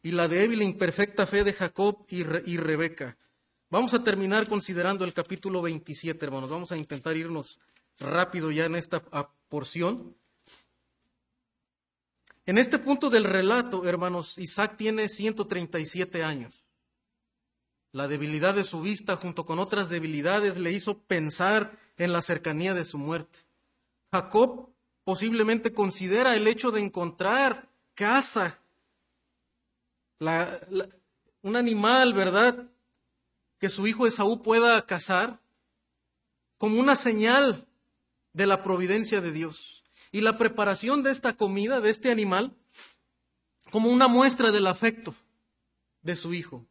y 0.01 0.11
la 0.11 0.27
débil 0.27 0.61
e 0.61 0.65
imperfecta 0.65 1.25
fe 1.25 1.43
de 1.43 1.53
Jacob 1.53 2.05
y, 2.09 2.21
y 2.49 2.57
Rebeca. 2.57 3.17
Vamos 3.69 3.93
a 3.93 4.03
terminar 4.03 4.49
considerando 4.49 5.05
el 5.05 5.13
capítulo 5.13 5.61
27, 5.61 6.25
hermanos. 6.25 6.49
Vamos 6.49 6.71
a 6.71 6.77
intentar 6.77 7.15
irnos 7.15 7.59
rápido 8.01 8.51
ya 8.51 8.65
en 8.65 8.75
esta 8.75 9.01
porción. 9.49 10.15
En 12.45 12.57
este 12.57 12.79
punto 12.79 13.09
del 13.09 13.25
relato, 13.25 13.85
hermanos, 13.85 14.37
Isaac 14.37 14.75
tiene 14.77 15.07
137 15.07 16.23
años. 16.23 16.65
La 17.91 18.07
debilidad 18.07 18.53
de 18.53 18.63
su 18.63 18.81
vista 18.81 19.15
junto 19.15 19.45
con 19.45 19.59
otras 19.59 19.89
debilidades 19.89 20.57
le 20.57 20.71
hizo 20.71 20.99
pensar 20.99 21.77
en 21.97 22.13
la 22.13 22.21
cercanía 22.21 22.73
de 22.73 22.85
su 22.85 22.97
muerte. 22.97 23.39
Jacob 24.11 24.69
posiblemente 25.03 25.73
considera 25.73 26.35
el 26.35 26.47
hecho 26.47 26.71
de 26.71 26.81
encontrar 26.81 27.69
casa, 27.93 28.59
un 30.19 31.55
animal, 31.55 32.13
¿verdad? 32.13 32.67
Que 33.59 33.69
su 33.69 33.87
hijo 33.87 34.07
Esaú 34.07 34.41
pueda 34.41 34.85
cazar, 34.85 35.39
como 36.57 36.79
una 36.79 36.95
señal 36.95 37.68
de 38.39 38.47
la 38.47 38.63
providencia 38.63 39.19
de 39.19 39.33
Dios 39.33 39.83
y 40.13 40.21
la 40.21 40.37
preparación 40.37 41.03
de 41.03 41.11
esta 41.11 41.35
comida, 41.35 41.81
de 41.81 41.89
este 41.89 42.09
animal, 42.09 42.55
como 43.69 43.89
una 43.89 44.07
muestra 44.07 44.49
del 44.53 44.65
afecto 44.65 45.13
de 46.03 46.15
su 46.15 46.33
hijo. 46.33 46.65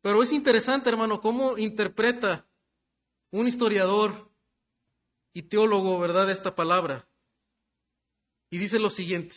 Pero 0.00 0.22
es 0.22 0.30
interesante, 0.30 0.88
hermano, 0.88 1.20
cómo 1.20 1.58
interpreta 1.58 2.46
un 3.32 3.48
historiador 3.48 4.30
y 5.34 5.42
teólogo, 5.42 5.98
¿verdad?, 5.98 6.30
esta 6.30 6.54
palabra. 6.54 7.08
Y 8.48 8.58
dice 8.58 8.78
lo 8.78 8.90
siguiente, 8.90 9.34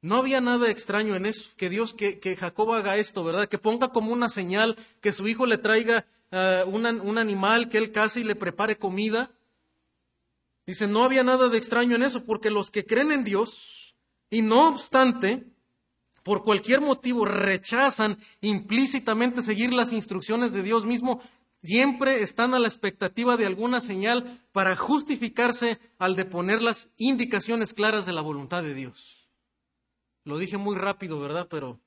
no 0.00 0.14
había 0.14 0.40
nada 0.40 0.70
extraño 0.70 1.16
en 1.16 1.26
eso, 1.26 1.50
que 1.56 1.68
Dios, 1.68 1.92
que, 1.92 2.20
que 2.20 2.36
Jacob 2.36 2.72
haga 2.72 2.98
esto, 2.98 3.24
¿verdad? 3.24 3.48
Que 3.48 3.58
ponga 3.58 3.88
como 3.88 4.12
una 4.12 4.28
señal, 4.28 4.76
que 5.00 5.10
su 5.10 5.26
hijo 5.26 5.44
le 5.44 5.58
traiga 5.58 6.06
uh, 6.30 6.70
un 6.70 7.18
animal, 7.18 7.68
que 7.68 7.78
él 7.78 7.90
case 7.90 8.20
y 8.20 8.24
le 8.24 8.36
prepare 8.36 8.78
comida. 8.78 9.32
Dice, 10.68 10.86
no 10.86 11.02
había 11.02 11.24
nada 11.24 11.48
de 11.48 11.56
extraño 11.56 11.96
en 11.96 12.02
eso, 12.02 12.26
porque 12.26 12.50
los 12.50 12.70
que 12.70 12.84
creen 12.84 13.10
en 13.10 13.24
Dios 13.24 13.96
y 14.28 14.42
no 14.42 14.68
obstante, 14.68 15.46
por 16.22 16.42
cualquier 16.42 16.82
motivo 16.82 17.24
rechazan 17.24 18.18
implícitamente 18.42 19.40
seguir 19.40 19.72
las 19.72 19.94
instrucciones 19.94 20.52
de 20.52 20.62
Dios 20.62 20.84
mismo, 20.84 21.22
siempre 21.62 22.22
están 22.22 22.52
a 22.52 22.58
la 22.58 22.68
expectativa 22.68 23.38
de 23.38 23.46
alguna 23.46 23.80
señal 23.80 24.44
para 24.52 24.76
justificarse 24.76 25.80
al 25.96 26.16
de 26.16 26.26
poner 26.26 26.60
las 26.60 26.90
indicaciones 26.98 27.72
claras 27.72 28.04
de 28.04 28.12
la 28.12 28.20
voluntad 28.20 28.62
de 28.62 28.74
Dios. 28.74 29.30
Lo 30.24 30.36
dije 30.36 30.58
muy 30.58 30.76
rápido, 30.76 31.18
¿verdad? 31.18 31.48
Pero 31.48 31.80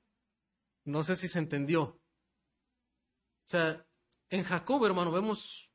no 0.86 1.04
sé 1.04 1.16
si 1.16 1.28
se 1.28 1.38
entendió. 1.38 1.84
O 1.84 2.00
sea, 3.46 3.86
en 4.32 4.42
Jacob, 4.44 4.84
hermano, 4.88 5.12
vemos 5.12 5.71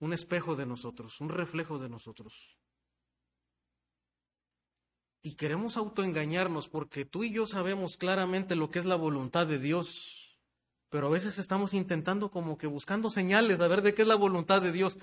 un 0.00 0.12
espejo 0.12 0.56
de 0.56 0.66
nosotros, 0.66 1.20
un 1.20 1.28
reflejo 1.28 1.78
de 1.78 1.88
nosotros. 1.88 2.58
Y 5.22 5.36
queremos 5.36 5.76
autoengañarnos 5.76 6.68
porque 6.68 7.04
tú 7.06 7.24
y 7.24 7.32
yo 7.32 7.46
sabemos 7.46 7.96
claramente 7.96 8.56
lo 8.56 8.70
que 8.70 8.78
es 8.78 8.84
la 8.84 8.96
voluntad 8.96 9.46
de 9.46 9.58
Dios, 9.58 10.38
pero 10.90 11.06
a 11.06 11.10
veces 11.10 11.38
estamos 11.38 11.72
intentando 11.72 12.30
como 12.30 12.58
que 12.58 12.66
buscando 12.66 13.08
señales 13.08 13.58
a 13.60 13.68
ver 13.68 13.80
de 13.80 13.94
qué 13.94 14.02
es 14.02 14.08
la 14.08 14.16
voluntad 14.16 14.60
de 14.60 14.72
Dios. 14.72 14.98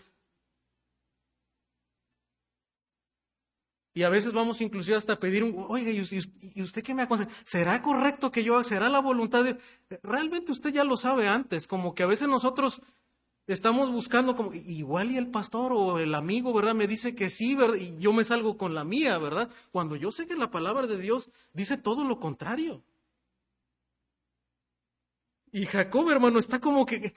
Y 3.94 4.04
a 4.04 4.10
veces 4.10 4.32
vamos 4.32 4.62
inclusive 4.62 4.96
hasta 4.96 5.20
pedir 5.20 5.44
un, 5.44 5.66
oiga, 5.68 5.92
¿y 5.92 6.62
usted 6.62 6.84
qué 6.84 6.94
me 6.94 7.02
aconseja? 7.02 7.30
¿Será 7.44 7.82
correcto 7.82 8.32
que 8.32 8.44
yo? 8.44 8.64
¿Será 8.64 8.88
la 8.88 9.00
voluntad 9.00 9.44
de...? 9.44 9.58
Realmente 10.02 10.54
usted 10.54 10.72
ya 10.72 10.86
lo 10.86 10.96
sabe 10.96 11.28
antes, 11.28 11.68
como 11.68 11.94
que 11.94 12.04
a 12.04 12.08
veces 12.08 12.30
nosotros 12.30 12.82
estamos 13.54 13.92
buscando 13.92 14.36
como, 14.36 14.54
igual 14.54 15.12
y 15.12 15.18
el 15.18 15.28
pastor 15.28 15.74
o 15.74 16.00
el 16.00 16.14
amigo, 16.16 16.54
¿verdad? 16.54 16.76
Me 16.76 16.88
dice 16.88 17.16
que 17.16 17.30
sí, 17.30 17.56
¿verdad? 17.56 17.76
Y 17.76 17.98
yo 18.00 18.14
me 18.14 18.24
salgo 18.24 18.58
con 18.58 18.74
la 18.74 18.84
mía, 18.84 19.18
¿verdad? 19.18 19.50
Cuando 19.72 19.96
yo 19.96 20.12
sé 20.12 20.28
que 20.28 20.36
la 20.36 20.52
palabra 20.52 20.88
de 20.88 20.98
Dios 20.98 21.30
dice 21.54 21.78
todo 21.78 22.04
lo 22.04 22.20
contrario. 22.20 22.84
Y 25.52 25.66
Jacob, 25.66 26.10
hermano, 26.10 26.40
está 26.40 26.60
como 26.60 26.86
que, 26.86 27.14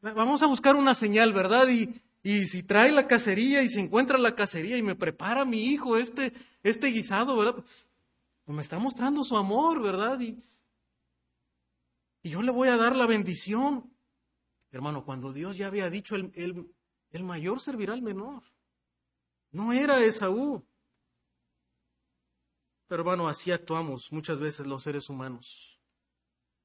vamos 0.00 0.42
a 0.42 0.46
buscar 0.46 0.76
una 0.76 0.94
señal, 0.94 1.32
¿verdad? 1.32 1.68
Y, 1.68 1.88
y 2.22 2.46
si 2.46 2.62
trae 2.62 2.92
la 2.92 3.06
cacería 3.06 3.62
y 3.62 3.68
se 3.68 3.80
encuentra 3.80 4.18
la 4.18 4.34
cacería 4.34 4.76
y 4.76 4.82
me 4.82 4.94
prepara 4.94 5.44
mi 5.44 5.64
hijo 5.64 5.96
este, 5.96 6.32
este 6.62 6.88
guisado, 6.88 7.36
¿verdad? 7.36 7.64
Pues 8.44 8.56
me 8.56 8.62
está 8.62 8.78
mostrando 8.78 9.24
su 9.24 9.36
amor, 9.36 9.80
¿verdad? 9.80 10.20
Y, 10.20 10.38
y 12.22 12.30
yo 12.30 12.42
le 12.42 12.50
voy 12.50 12.68
a 12.68 12.76
dar 12.76 12.96
la 12.96 13.06
bendición. 13.06 13.90
Hermano, 14.78 15.04
cuando 15.04 15.32
Dios 15.32 15.56
ya 15.56 15.66
había 15.66 15.90
dicho 15.90 16.14
el, 16.14 16.30
el, 16.36 16.72
el 17.10 17.24
mayor 17.24 17.58
servirá 17.58 17.94
al 17.94 18.00
menor. 18.00 18.44
No 19.50 19.72
era 19.72 20.04
Esaú. 20.04 20.64
Pero 22.86 23.02
hermano, 23.02 23.26
así 23.26 23.50
actuamos 23.50 24.12
muchas 24.12 24.38
veces 24.38 24.68
los 24.68 24.84
seres 24.84 25.10
humanos. 25.10 25.80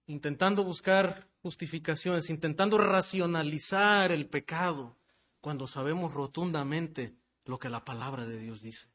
Intentando 0.06 0.64
buscar 0.64 1.28
justificaciones, 1.42 2.30
intentando 2.30 2.78
racionalizar 2.78 4.12
el 4.12 4.30
pecado 4.30 4.96
cuando 5.42 5.66
sabemos 5.66 6.14
rotundamente 6.14 7.18
lo 7.46 7.58
que 7.58 7.70
la 7.70 7.84
palabra 7.84 8.28
de 8.28 8.38
Dios 8.38 8.62
dice. 8.62 8.90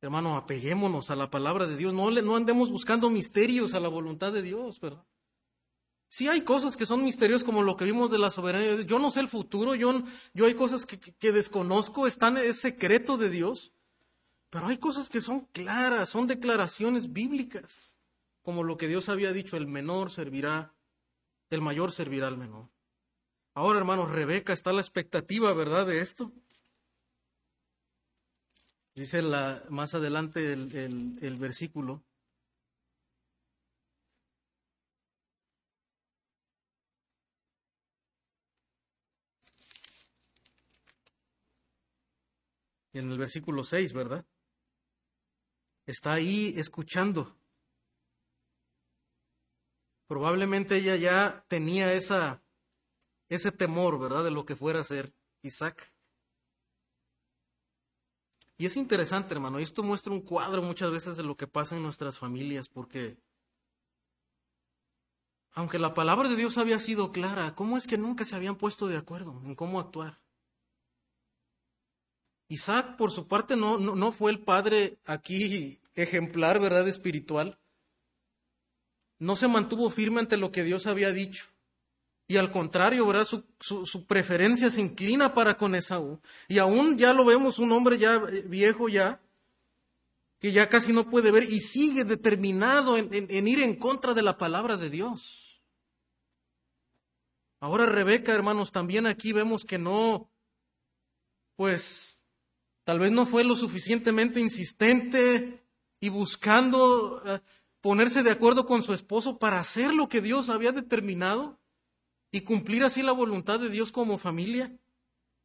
Hermano, 0.00 0.38
apeguémonos 0.38 1.10
a 1.10 1.16
la 1.16 1.28
palabra 1.28 1.66
de 1.66 1.76
Dios, 1.76 1.92
no, 1.92 2.10
no 2.10 2.36
andemos 2.36 2.70
buscando 2.70 3.10
misterios 3.10 3.74
a 3.74 3.80
la 3.80 3.88
voluntad 3.88 4.32
de 4.32 4.40
Dios, 4.40 4.80
¿verdad? 4.80 5.04
Sí 6.10 6.26
hay 6.26 6.40
cosas 6.42 6.76
que 6.76 6.86
son 6.86 7.04
misterios 7.04 7.44
como 7.44 7.62
lo 7.62 7.76
que 7.76 7.84
vimos 7.84 8.10
de 8.10 8.18
la 8.18 8.32
soberanía. 8.32 8.82
Yo 8.82 8.98
no 8.98 9.12
sé 9.12 9.20
el 9.20 9.28
futuro, 9.28 9.76
yo, 9.76 10.02
yo 10.34 10.46
hay 10.46 10.54
cosas 10.54 10.84
que, 10.84 11.32
desconozco, 11.32 12.08
están, 12.08 12.36
es 12.36 12.58
secreto 12.58 13.16
de 13.16 13.30
Dios. 13.30 13.72
Pero 14.50 14.66
hay 14.66 14.78
cosas 14.78 15.08
que 15.08 15.20
son 15.20 15.42
claras, 15.52 16.08
son 16.08 16.26
declaraciones 16.26 17.12
bíblicas, 17.12 17.96
como 18.42 18.64
lo 18.64 18.76
que 18.76 18.88
Dios 18.88 19.08
había 19.08 19.32
dicho, 19.32 19.56
el 19.56 19.68
menor 19.68 20.10
servirá, 20.10 20.74
el 21.48 21.60
mayor 21.60 21.92
servirá 21.92 22.26
al 22.26 22.36
menor. 22.36 22.68
Ahora, 23.54 23.78
hermanos, 23.78 24.10
Rebeca 24.10 24.52
está 24.52 24.72
la 24.72 24.80
expectativa, 24.80 25.52
¿verdad?, 25.52 25.86
de 25.86 26.00
esto. 26.00 26.32
Dice 28.96 29.22
más 29.68 29.94
adelante 29.94 30.52
el, 30.52 31.18
el 31.22 31.36
versículo. 31.36 32.02
En 42.92 43.10
el 43.10 43.18
versículo 43.18 43.64
6, 43.64 43.92
¿verdad? 43.92 44.26
Está 45.86 46.12
ahí 46.14 46.54
escuchando. 46.56 47.36
Probablemente 50.06 50.76
ella 50.76 50.96
ya 50.96 51.44
tenía 51.48 51.92
ese 51.94 53.52
temor, 53.52 53.98
¿verdad?, 53.98 54.24
de 54.24 54.30
lo 54.32 54.44
que 54.44 54.56
fuera 54.56 54.80
a 54.80 54.84
ser 54.84 55.14
Isaac. 55.42 55.92
Y 58.58 58.66
es 58.66 58.76
interesante, 58.76 59.32
hermano, 59.32 59.58
y 59.58 59.62
esto 59.62 59.82
muestra 59.82 60.12
un 60.12 60.20
cuadro 60.20 60.62
muchas 60.62 60.90
veces 60.90 61.16
de 61.16 61.22
lo 61.22 61.36
que 61.36 61.46
pasa 61.46 61.76
en 61.76 61.82
nuestras 61.82 62.18
familias, 62.18 62.68
porque 62.68 63.16
aunque 65.52 65.78
la 65.78 65.94
palabra 65.94 66.28
de 66.28 66.36
Dios 66.36 66.58
había 66.58 66.78
sido 66.78 67.10
clara, 67.10 67.54
¿cómo 67.54 67.76
es 67.76 67.86
que 67.86 67.96
nunca 67.96 68.24
se 68.24 68.36
habían 68.36 68.56
puesto 68.56 68.86
de 68.86 68.98
acuerdo 68.98 69.40
en 69.44 69.54
cómo 69.54 69.80
actuar? 69.80 70.20
Isaac, 72.50 72.96
por 72.96 73.12
su 73.12 73.28
parte, 73.28 73.56
no, 73.56 73.78
no, 73.78 73.94
no 73.94 74.10
fue 74.10 74.32
el 74.32 74.40
padre 74.40 74.98
aquí 75.06 75.80
ejemplar, 75.94 76.60
¿verdad?, 76.60 76.88
espiritual. 76.88 77.58
No 79.20 79.36
se 79.36 79.46
mantuvo 79.46 79.88
firme 79.88 80.18
ante 80.18 80.36
lo 80.36 80.50
que 80.50 80.64
Dios 80.64 80.86
había 80.86 81.12
dicho. 81.12 81.44
Y 82.26 82.38
al 82.38 82.50
contrario, 82.50 83.06
¿verdad? 83.06 83.24
Su, 83.24 83.44
su, 83.86 84.06
preferencia 84.06 84.68
se 84.68 84.80
inclina 84.80 85.32
para 85.32 85.56
con 85.56 85.76
Esaú. 85.76 86.20
Y 86.48 86.58
aún 86.58 86.98
ya 86.98 87.12
lo 87.12 87.24
vemos, 87.24 87.60
un 87.60 87.70
hombre 87.70 87.98
ya 87.98 88.18
viejo 88.18 88.88
ya, 88.88 89.20
que 90.40 90.50
ya 90.50 90.68
casi 90.68 90.92
no 90.92 91.08
puede 91.08 91.30
ver 91.30 91.44
y 91.44 91.60
sigue 91.60 92.04
determinado 92.04 92.96
en, 92.96 93.10
en 93.12 93.46
ir 93.46 93.60
en 93.60 93.76
contra 93.76 94.12
de 94.12 94.22
la 94.22 94.38
palabra 94.38 94.76
de 94.76 94.90
Dios. 94.90 95.62
Ahora 97.60 97.86
Rebeca, 97.86 98.34
hermanos, 98.34 98.72
también 98.72 99.06
aquí 99.06 99.32
vemos 99.32 99.64
que 99.64 99.78
no, 99.78 100.30
pues, 101.56 102.09
tal 102.84 102.98
vez 102.98 103.12
no 103.12 103.26
fue 103.26 103.44
lo 103.44 103.56
suficientemente 103.56 104.40
insistente 104.40 105.62
y 106.00 106.08
buscando 106.08 107.22
eh, 107.26 107.40
ponerse 107.80 108.22
de 108.22 108.30
acuerdo 108.30 108.66
con 108.66 108.82
su 108.82 108.92
esposo 108.92 109.38
para 109.38 109.58
hacer 109.58 109.92
lo 109.92 110.08
que 110.08 110.20
Dios 110.20 110.48
había 110.48 110.72
determinado 110.72 111.58
y 112.32 112.42
cumplir 112.42 112.84
así 112.84 113.02
la 113.02 113.12
voluntad 113.12 113.58
de 113.60 113.68
Dios 113.68 113.92
como 113.92 114.18
familia. 114.18 114.72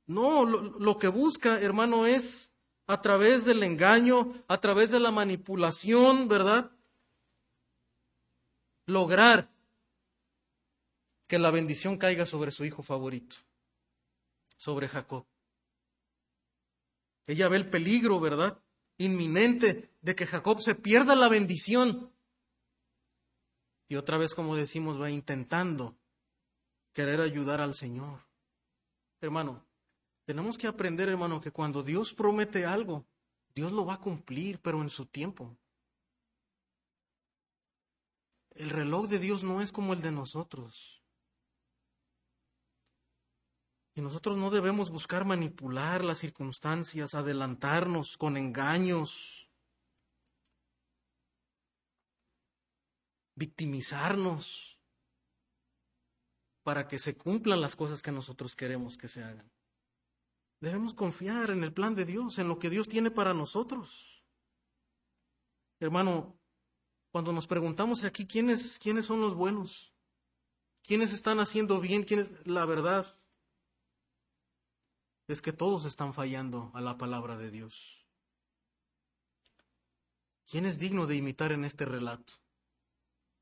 No, 0.07 0.45
lo, 0.45 0.97
que 0.97 1.07
busca, 1.07 1.59
hermano, 1.59 2.05
es 2.05 2.51
a 2.86 3.01
través 3.01 3.43
del 3.43 3.63
engaño, 3.63 4.33
a 4.47 4.59
través 4.59 4.91
de 4.91 4.99
la 4.99 5.11
manipulación, 5.11 6.27
¿verdad? 6.27 6.71
Lograr 8.86 9.49
que 11.27 11.39
la 11.39 11.49
bendición 11.49 11.97
caiga 11.97 12.27
sobre 12.27 12.51
su 12.51 12.65
hijo 12.65 12.83
favorito, 12.83 13.36
sobre 14.57 14.88
Jacob. 14.88 15.25
Ella 17.28 17.47
ve 17.49 17.57
el 17.57 17.69
peligro, 17.69 18.19
¿verdad? 18.19 18.61
Inminente 18.97 19.91
de 20.01 20.15
que 20.15 20.26
Jacob 20.26 20.61
se 20.61 20.76
pierda 20.76 21.15
la 21.15 21.28
bendición. 21.28 22.11
Y 23.88 23.95
otra 23.95 24.17
vez, 24.17 24.34
como 24.34 24.55
decimos, 24.55 24.99
va 24.99 25.09
intentando 25.09 25.97
querer 26.93 27.21
ayudar 27.21 27.61
al 27.61 27.73
Señor. 27.73 28.26
Hermano, 29.21 29.65
tenemos 30.26 30.57
que 30.57 30.67
aprender, 30.67 31.09
hermano, 31.09 31.41
que 31.41 31.51
cuando 31.51 31.84
Dios 31.84 32.13
promete 32.13 32.65
algo, 32.65 33.05
Dios 33.53 33.71
lo 33.71 33.86
va 33.86 33.95
a 33.95 33.99
cumplir, 33.99 34.59
pero 34.59 34.82
en 34.82 34.89
su 34.89 35.05
tiempo. 35.05 35.55
El 38.51 38.69
reloj 38.69 39.07
de 39.07 39.19
Dios 39.19 39.43
no 39.43 39.61
es 39.61 39.71
como 39.71 39.93
el 39.93 40.01
de 40.01 40.11
nosotros. 40.11 41.03
Y 43.95 44.01
nosotros 44.01 44.35
no 44.35 44.49
debemos 44.49 44.89
buscar 44.89 45.23
manipular 45.23 46.03
las 46.03 46.17
circunstancias, 46.17 47.15
adelantarnos 47.15 48.17
con 48.17 48.35
engaños, 48.35 49.49
victimizarnos 53.35 54.77
para 56.63 56.89
que 56.89 56.99
se 56.99 57.15
cumplan 57.15 57.61
las 57.61 57.77
cosas 57.77 58.01
que 58.01 58.11
nosotros 58.11 58.53
queremos 58.53 58.97
que 58.97 59.07
se 59.07 59.23
hagan. 59.23 59.49
Debemos 60.59 60.93
confiar 60.93 61.51
en 61.51 61.63
el 61.63 61.71
plan 61.71 61.95
de 61.95 62.03
Dios, 62.03 62.37
en 62.37 62.49
lo 62.49 62.59
que 62.59 62.69
Dios 62.69 62.89
tiene 62.89 63.11
para 63.11 63.33
nosotros. 63.33 64.25
Hermano, 65.79 66.37
cuando 67.11 67.31
nos 67.31 67.47
preguntamos 67.47 68.03
aquí 68.03 68.27
quiénes, 68.27 68.77
quiénes 68.77 69.05
son 69.05 69.21
los 69.21 69.35
buenos, 69.35 69.93
quiénes 70.83 71.13
están 71.13 71.39
haciendo 71.39 71.79
bien, 71.79 72.03
quiénes, 72.03 72.45
la 72.45 72.65
verdad 72.65 73.05
es 75.28 75.41
que 75.41 75.53
todos 75.53 75.86
están 75.86 76.13
fallando 76.13 76.71
a 76.73 76.82
la 76.82 76.97
palabra 76.97 77.38
de 77.38 77.51
Dios. 77.51 78.05
¿Quién 80.49 80.65
es 80.65 80.78
digno 80.78 81.07
de 81.07 81.15
imitar 81.15 81.51
en 81.51 81.65
este 81.65 81.86
relato? 81.86 82.34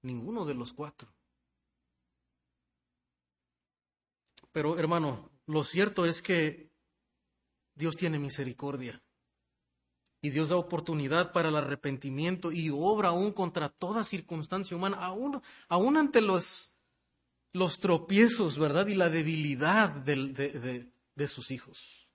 Ninguno 0.02 0.46
de 0.46 0.54
los 0.54 0.72
cuatro. 0.72 1.14
Pero 4.52 4.78
hermano, 4.78 5.32
lo 5.48 5.64
cierto 5.64 6.06
es 6.06 6.22
que 6.22 6.72
Dios 7.76 7.98
tiene 7.98 8.20
misericordia. 8.20 9.02
Y 10.22 10.30
Dios 10.30 10.50
da 10.50 10.56
oportunidad 10.56 11.34
para 11.34 11.50
el 11.50 11.56
arrepentimiento 11.58 12.54
y 12.54 12.70
obra 12.70 13.10
aún 13.10 13.34
contra 13.34 13.68
toda 13.68 14.06
circunstancia 14.06 14.78
humana, 14.78 14.98
aún, 15.06 15.42
aún 15.68 15.98
ante 15.98 16.22
los, 16.22 16.74
los 17.52 17.80
tropiezos, 17.80 18.58
¿verdad? 18.58 18.88
Y 18.88 18.96
la 18.96 19.10
debilidad 19.10 19.90
de, 19.90 20.28
de 20.28 20.93
sus 21.28 21.52
hijos. 21.52 22.10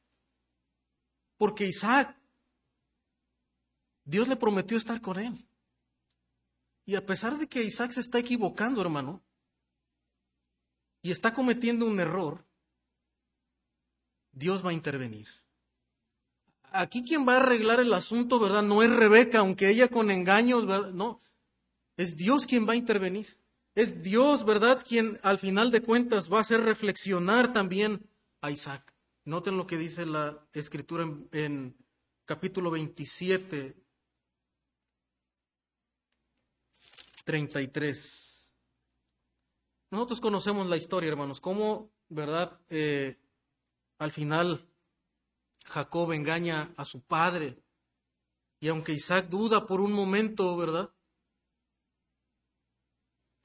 Porque 1.37 1.67
Isaac, 1.67 2.17
Dios 4.05 4.29
le 4.29 4.37
prometió 4.37 4.77
estar 4.77 5.01
con 5.01 5.19
él. 5.19 5.49
Y 6.85 6.95
a 6.95 7.05
pesar 7.05 7.37
de 7.39 7.49
que 7.49 7.63
Isaac 7.63 7.93
se 7.93 8.01
está 8.01 8.19
equivocando, 8.19 8.81
hermano, 8.81 9.23
y 11.03 11.11
está 11.11 11.33
cometiendo 11.33 11.87
un 11.87 12.01
error, 12.01 12.47
Dios 14.33 14.65
va 14.65 14.71
a 14.71 14.75
intervenir 14.75 15.29
aquí 16.73 17.03
quien 17.03 17.27
va 17.27 17.35
a 17.35 17.41
arreglar 17.41 17.81
el 17.81 17.93
asunto, 17.93 18.39
¿verdad? 18.39 18.63
No 18.63 18.83
es 18.83 18.91
Rebeca, 18.91 19.41
aunque 19.41 19.69
ella 19.69 19.89
con 19.89 20.11
engaños, 20.11 20.67
¿verdad? 20.67 20.91
No, 20.91 21.23
es 21.97 22.17
Dios 22.17 22.47
quien 22.47 22.69
va 22.69 22.73
a 22.73 22.77
intervenir. 22.77 23.39
Es 23.75 24.03
Dios, 24.03 24.45
¿verdad? 24.45 24.85
Quien 24.87 25.19
al 25.23 25.39
final 25.39 25.71
de 25.71 25.83
cuentas 25.83 26.33
va 26.33 26.39
a 26.39 26.43
hacer 26.43 26.63
reflexionar 26.63 27.53
también 27.53 28.08
a 28.41 28.51
Isaac. 28.51 28.95
Noten 29.25 29.57
lo 29.57 29.67
que 29.67 29.77
dice 29.77 30.07
la 30.07 30.47
escritura 30.53 31.03
en, 31.05 31.29
en 31.33 31.77
capítulo 32.25 32.71
27, 32.71 33.77
33. 37.25 38.55
Nosotros 39.91 40.21
conocemos 40.21 40.67
la 40.67 40.77
historia, 40.77 41.09
hermanos, 41.09 41.41
cómo, 41.41 41.93
¿verdad? 42.09 42.61
Eh, 42.69 43.19
al 43.99 44.13
final 44.13 44.67
Jacob 45.67 46.13
engaña 46.13 46.73
a 46.77 46.85
su 46.85 47.03
padre. 47.03 47.63
Y 48.61 48.69
aunque 48.69 48.93
Isaac 48.93 49.29
duda 49.29 49.67
por 49.67 49.81
un 49.81 49.93
momento, 49.93 50.57
¿verdad? 50.57 50.93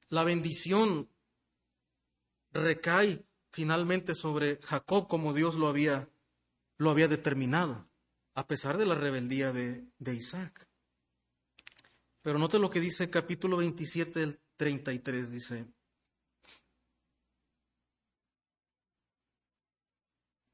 La 0.09 0.23
bendición 0.23 1.09
recae 2.51 3.25
finalmente 3.53 4.15
sobre 4.15 4.59
Jacob 4.63 5.07
como 5.07 5.33
Dios 5.33 5.55
lo 5.55 5.67
había, 5.67 6.09
lo 6.77 6.89
había 6.89 7.07
determinado, 7.07 7.87
a 8.33 8.47
pesar 8.47 8.77
de 8.77 8.87
la 8.87 8.95
rebeldía 8.95 9.53
de, 9.53 9.85
de 9.99 10.15
Isaac. 10.15 10.67
Pero 12.23 12.39
note 12.39 12.57
lo 12.57 12.71
que 12.71 12.79
dice 12.79 13.09
capítulo 13.09 13.57
27 13.57 14.19
del 14.19 14.39
33, 14.57 15.31
dice, 15.31 15.67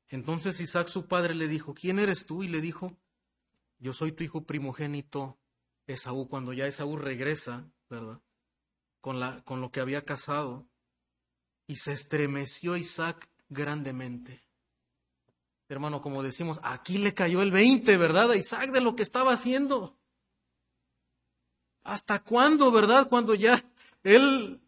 Entonces 0.09 0.59
Isaac 0.59 0.87
su 0.87 1.07
padre 1.07 1.35
le 1.35 1.47
dijo, 1.47 1.73
¿quién 1.75 1.99
eres 1.99 2.25
tú? 2.25 2.43
Y 2.43 2.47
le 2.47 2.61
dijo, 2.61 2.97
yo 3.77 3.93
soy 3.93 4.11
tu 4.11 4.23
hijo 4.23 4.43
primogénito 4.43 5.39
Esaú, 5.85 6.27
cuando 6.27 6.51
ya 6.51 6.65
Esaú 6.67 6.97
regresa, 6.97 7.71
¿verdad? 7.89 8.19
Con, 9.01 9.19
la, 9.19 9.43
con 9.43 9.61
lo 9.61 9.71
que 9.71 9.79
había 9.79 10.03
casado. 10.03 10.67
Y 11.69 11.75
se 11.75 11.93
estremeció 11.93 12.75
Isaac 12.75 13.29
grandemente. 13.47 14.41
Hermano, 15.67 16.01
como 16.01 16.23
decimos, 16.23 16.59
aquí 16.63 16.97
le 16.97 17.13
cayó 17.13 17.43
el 17.43 17.51
20, 17.51 17.95
¿verdad? 17.95 18.31
A 18.31 18.35
Isaac 18.35 18.71
de 18.71 18.81
lo 18.81 18.95
que 18.95 19.03
estaba 19.03 19.33
haciendo. 19.33 19.95
¿Hasta 21.83 22.23
cuándo, 22.23 22.71
verdad? 22.71 23.07
Cuando 23.07 23.35
ya 23.35 23.63
él 24.03 24.59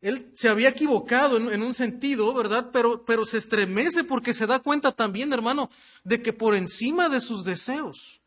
él 0.00 0.32
se 0.34 0.48
había 0.48 0.70
equivocado 0.70 1.36
en, 1.36 1.62
un 1.62 1.74
sentido, 1.74 2.34
¿verdad? 2.34 2.70
Pero, 2.72 3.04
pero 3.04 3.24
se 3.24 3.36
estremece 3.36 4.02
porque 4.02 4.34
se 4.34 4.48
da 4.48 4.58
cuenta 4.58 4.90
también, 4.90 5.32
hermano, 5.32 5.70
de 6.02 6.22
que 6.22 6.32
por 6.32 6.56
encima 6.56 7.08
de 7.08 7.20
sus 7.20 7.44
deseos 7.44 8.20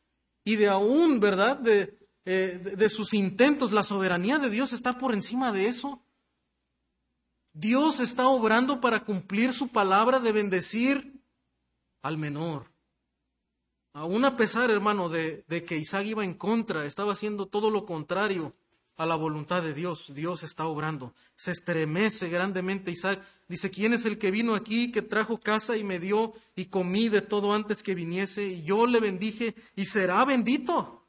y 0.46 0.56
de 0.56 0.70
aún, 0.70 1.20
¿verdad? 1.20 1.58
De, 1.58 2.00
eh, 2.24 2.62
de, 2.64 2.78
de 2.78 2.90
sus 2.90 3.14
intentos, 3.14 3.74
la 3.74 3.84
soberanía 3.84 4.38
de 4.38 4.50
Dios 4.50 4.72
está 4.72 4.98
por 4.98 5.14
encima 5.14 5.52
de 5.52 5.68
eso. 5.68 6.02
Dios 7.54 8.00
está 8.00 8.28
obrando 8.28 8.82
para 8.82 9.04
cumplir 9.06 9.54
su 9.54 9.68
palabra 9.68 10.20
de 10.20 10.32
bendecir 10.32 11.22
al 12.02 12.18
menor. 12.18 12.72
Aún 13.94 14.26
a 14.26 14.36
pesar, 14.36 14.72
hermano, 14.72 15.08
de, 15.08 15.46
de 15.48 15.64
que 15.64 15.78
Isaac 15.78 16.06
iba 16.08 16.26
en 16.26 16.34
contra, 16.34 16.86
estaba 16.86 17.14
haciendo 17.14 17.46
todo 17.46 17.70
lo 17.70 17.86
contrario 17.86 18.56
a 18.98 19.06
la 19.06 19.16
voluntad 19.16 19.62
de 19.62 19.74
Dios. 19.74 20.14
Dios 20.14 20.42
está 20.42 20.66
obrando. 20.66 21.14
Se 21.36 21.52
estremece 21.52 22.30
grandemente 22.30 22.92
Isaac. 22.92 23.22
Dice, 23.48 23.70
¿quién 23.70 23.94
es 23.94 24.06
el 24.06 24.18
que 24.18 24.32
vino 24.32 24.56
aquí, 24.56 24.92
que 24.92 25.02
trajo 25.02 25.40
casa 25.40 25.78
y 25.78 25.84
me 25.84 26.00
dio 26.00 26.34
y 26.56 26.66
comí 26.66 27.10
de 27.10 27.22
todo 27.22 27.54
antes 27.54 27.84
que 27.84 27.96
viniese? 27.96 28.48
Y 28.48 28.64
yo 28.64 28.88
le 28.88 29.00
bendije 29.00 29.56
y 29.76 29.86
será 29.86 30.26
bendito. 30.26 31.06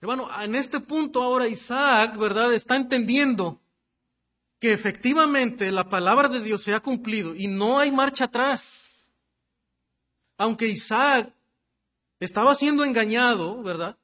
Hermano, 0.00 0.28
en 0.42 0.54
este 0.54 0.80
punto 0.80 1.22
ahora 1.22 1.48
Isaac, 1.48 2.16
¿verdad? 2.18 2.52
Está 2.52 2.76
entendiendo 2.76 3.60
que 4.58 4.72
efectivamente 4.72 5.70
la 5.70 5.88
palabra 5.88 6.28
de 6.28 6.40
Dios 6.40 6.62
se 6.62 6.74
ha 6.74 6.80
cumplido 6.80 7.34
y 7.34 7.46
no 7.46 7.78
hay 7.78 7.90
marcha 7.90 8.24
atrás. 8.24 9.12
Aunque 10.38 10.66
Isaac 10.66 11.32
estaba 12.20 12.54
siendo 12.54 12.84
engañado, 12.84 13.62
¿verdad? 13.62 13.98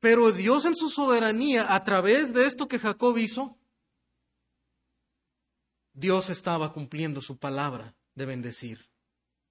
Pero 0.00 0.32
Dios 0.32 0.64
en 0.64 0.74
su 0.74 0.88
soberanía, 0.88 1.74
a 1.74 1.84
través 1.84 2.32
de 2.32 2.46
esto 2.46 2.66
que 2.68 2.78
Jacob 2.78 3.16
hizo, 3.18 3.56
Dios 5.94 6.30
estaba 6.30 6.72
cumpliendo 6.72 7.20
su 7.20 7.36
palabra 7.38 7.94
de 8.14 8.26
bendecir 8.26 8.90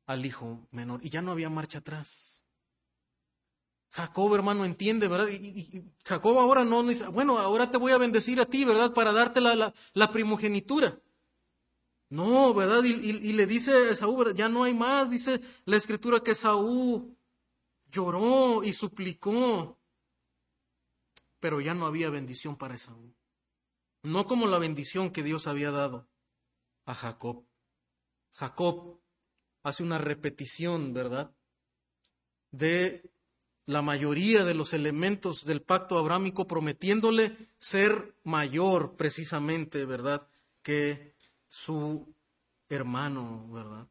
al 0.08 0.26
hijo 0.26 0.68
menor. 0.72 1.00
Y 1.04 1.10
ya 1.10 1.22
no 1.22 1.32
había 1.32 1.50
marcha 1.50 1.80
atrás. 1.80 2.31
Jacob, 3.92 4.34
hermano, 4.34 4.66
entiende, 4.66 5.08
¿verdad? 5.08 5.28
Y, 5.28 5.84
Jacob 6.06 6.40
ahora 6.40 6.64
no 6.64 6.84
dice, 6.84 7.08
bueno, 7.08 7.38
ahora 7.38 7.70
te 7.70 7.78
voy 7.78 7.92
a 7.92 7.98
bendecir 7.98 8.40
a 8.40 8.46
ti, 8.46 8.66
¿verdad? 8.66 8.94
Para 8.94 9.12
darte 9.12 9.42
la, 9.42 9.74
la, 9.94 10.12
primogenitura. 10.12 11.00
No, 12.10 12.54
¿verdad? 12.54 12.84
Y, 12.84 13.34
le 13.34 13.46
dice 13.46 13.90
a 13.90 13.96
Saúl, 13.96 14.34
ya 14.34 14.50
no 14.50 14.64
hay 14.64 14.74
más, 14.74 15.10
dice 15.10 15.42
la 15.66 15.78
escritura 15.78 16.22
que 16.22 16.36
Saúl 16.36 17.16
lloró 17.90 18.64
y 18.64 18.74
suplicó 18.74 19.78
pero 21.42 21.60
ya 21.60 21.74
no 21.74 21.88
había 21.88 22.10
bendición 22.10 22.56
para 22.56 22.76
Esaú. 22.76 23.14
No 24.04 24.26
como 24.26 24.48
la 24.48 24.60
bendición 24.60 25.12
que 25.12 25.24
Dios 25.24 25.48
había 25.48 25.72
dado 25.72 26.08
a 26.86 26.94
Jacob. 26.94 27.46
Jacob 28.34 29.02
hace 29.64 29.84
una 29.84 29.98
repetición, 29.98 30.94
¿verdad? 30.94 31.36
De 32.52 33.11
la 33.66 33.82
mayoría 33.82 34.44
de 34.44 34.54
los 34.54 34.74
elementos 34.74 35.46
del 35.46 35.62
pacto 35.62 35.98
abrámico, 35.98 36.48
prometiéndole 36.48 37.38
ser 37.58 38.16
mayor 38.24 38.96
precisamente, 38.96 39.86
¿verdad? 39.86 40.28
Que 40.64 41.14
su 41.48 42.14
hermano, 42.70 43.48
¿verdad? 43.52 43.88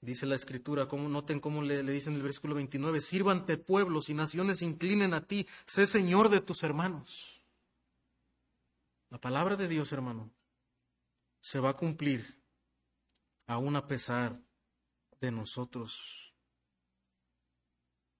Dice 0.00 0.26
la 0.26 0.36
escritura, 0.36 0.86
como, 0.86 1.08
noten 1.08 1.40
cómo 1.40 1.62
le, 1.62 1.82
le 1.82 1.92
dice 1.92 2.10
en 2.10 2.16
el 2.16 2.22
versículo 2.22 2.54
29, 2.54 3.00
sírvante 3.00 3.58
pueblos 3.58 4.08
y 4.08 4.14
naciones 4.14 4.62
inclinen 4.62 5.12
a 5.12 5.26
ti, 5.26 5.46
sé 5.66 5.86
Señor 5.86 6.28
de 6.28 6.40
tus 6.40 6.62
hermanos. 6.62 7.42
La 9.10 9.18
palabra 9.18 9.56
de 9.56 9.68
Dios, 9.68 9.92
hermano, 9.92 10.30
se 11.40 11.60
va 11.60 11.70
a 11.70 11.76
cumplir 11.76 12.38
aún 13.46 13.74
a 13.74 13.86
pesar 13.86 14.38
de 15.20 15.32
nosotros. 15.32 16.27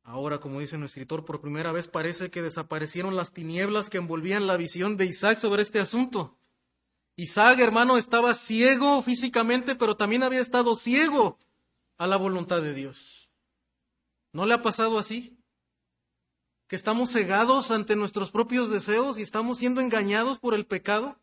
Ahora, 0.09 0.40
como 0.40 0.61
dice 0.61 0.78
nuestro 0.78 1.02
escritor, 1.02 1.26
por 1.26 1.42
primera 1.42 1.70
vez 1.70 1.86
parece 1.86 2.30
que 2.30 2.40
desaparecieron 2.40 3.14
las 3.14 3.34
tinieblas 3.34 3.90
que 3.90 3.98
envolvían 3.98 4.46
la 4.46 4.56
visión 4.56 4.96
de 4.96 5.04
Isaac 5.04 5.36
sobre 5.36 5.61
este 5.61 5.80
asunto. 5.80 6.38
Isaac, 7.14 7.59
hermano, 7.59 7.98
estaba 7.98 8.32
ciego 8.32 9.02
físicamente, 9.02 9.74
pero 9.74 9.98
también 9.98 10.22
había 10.22 10.40
estado 10.40 10.76
ciego 10.76 11.38
a 11.98 12.06
la 12.06 12.16
voluntad 12.16 12.62
de 12.62 12.72
Dios. 12.72 13.28
¿No 14.32 14.46
le 14.46 14.54
ha 14.54 14.62
pasado 14.62 14.98
así? 14.98 15.36
Que 16.68 16.76
estamos 16.76 17.12
cegados 17.12 17.70
ante 17.70 17.94
nuestros 17.94 18.30
propios 18.30 18.70
deseos 18.70 19.18
y 19.18 19.22
estamos 19.22 19.59
siendo 19.59 19.82
engañados 19.82 20.38
por 20.38 20.54
el 20.54 20.64
pecado. 20.64 21.20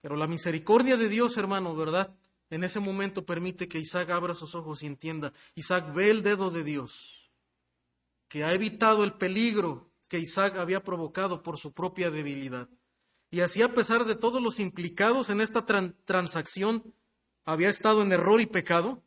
Pero 0.00 0.16
la 0.16 0.26
misericordia 0.26 0.96
de 0.96 1.10
Dios, 1.10 1.36
hermano, 1.36 1.76
¿verdad? 1.76 2.16
En 2.50 2.64
ese 2.64 2.80
momento 2.80 3.24
permite 3.24 3.68
que 3.68 3.78
Isaac 3.78 4.10
abra 4.10 4.34
sus 4.34 4.54
ojos 4.54 4.82
y 4.82 4.86
entienda. 4.86 5.32
Isaac 5.54 5.94
ve 5.94 6.10
el 6.10 6.22
dedo 6.22 6.50
de 6.50 6.64
Dios, 6.64 7.30
que 8.28 8.44
ha 8.44 8.52
evitado 8.52 9.04
el 9.04 9.14
peligro 9.14 9.90
que 10.08 10.18
Isaac 10.18 10.56
había 10.56 10.82
provocado 10.82 11.42
por 11.42 11.58
su 11.58 11.72
propia 11.72 12.10
debilidad. 12.10 12.68
Y 13.30 13.40
así 13.42 13.62
a 13.62 13.72
pesar 13.72 14.04
de 14.04 14.16
todos 14.16 14.42
los 14.42 14.58
implicados 14.58 15.30
en 15.30 15.40
esta 15.40 15.64
transacción, 15.64 16.92
había 17.44 17.70
estado 17.70 18.02
en 18.02 18.12
error 18.12 18.40
y 18.40 18.46
pecado, 18.46 19.04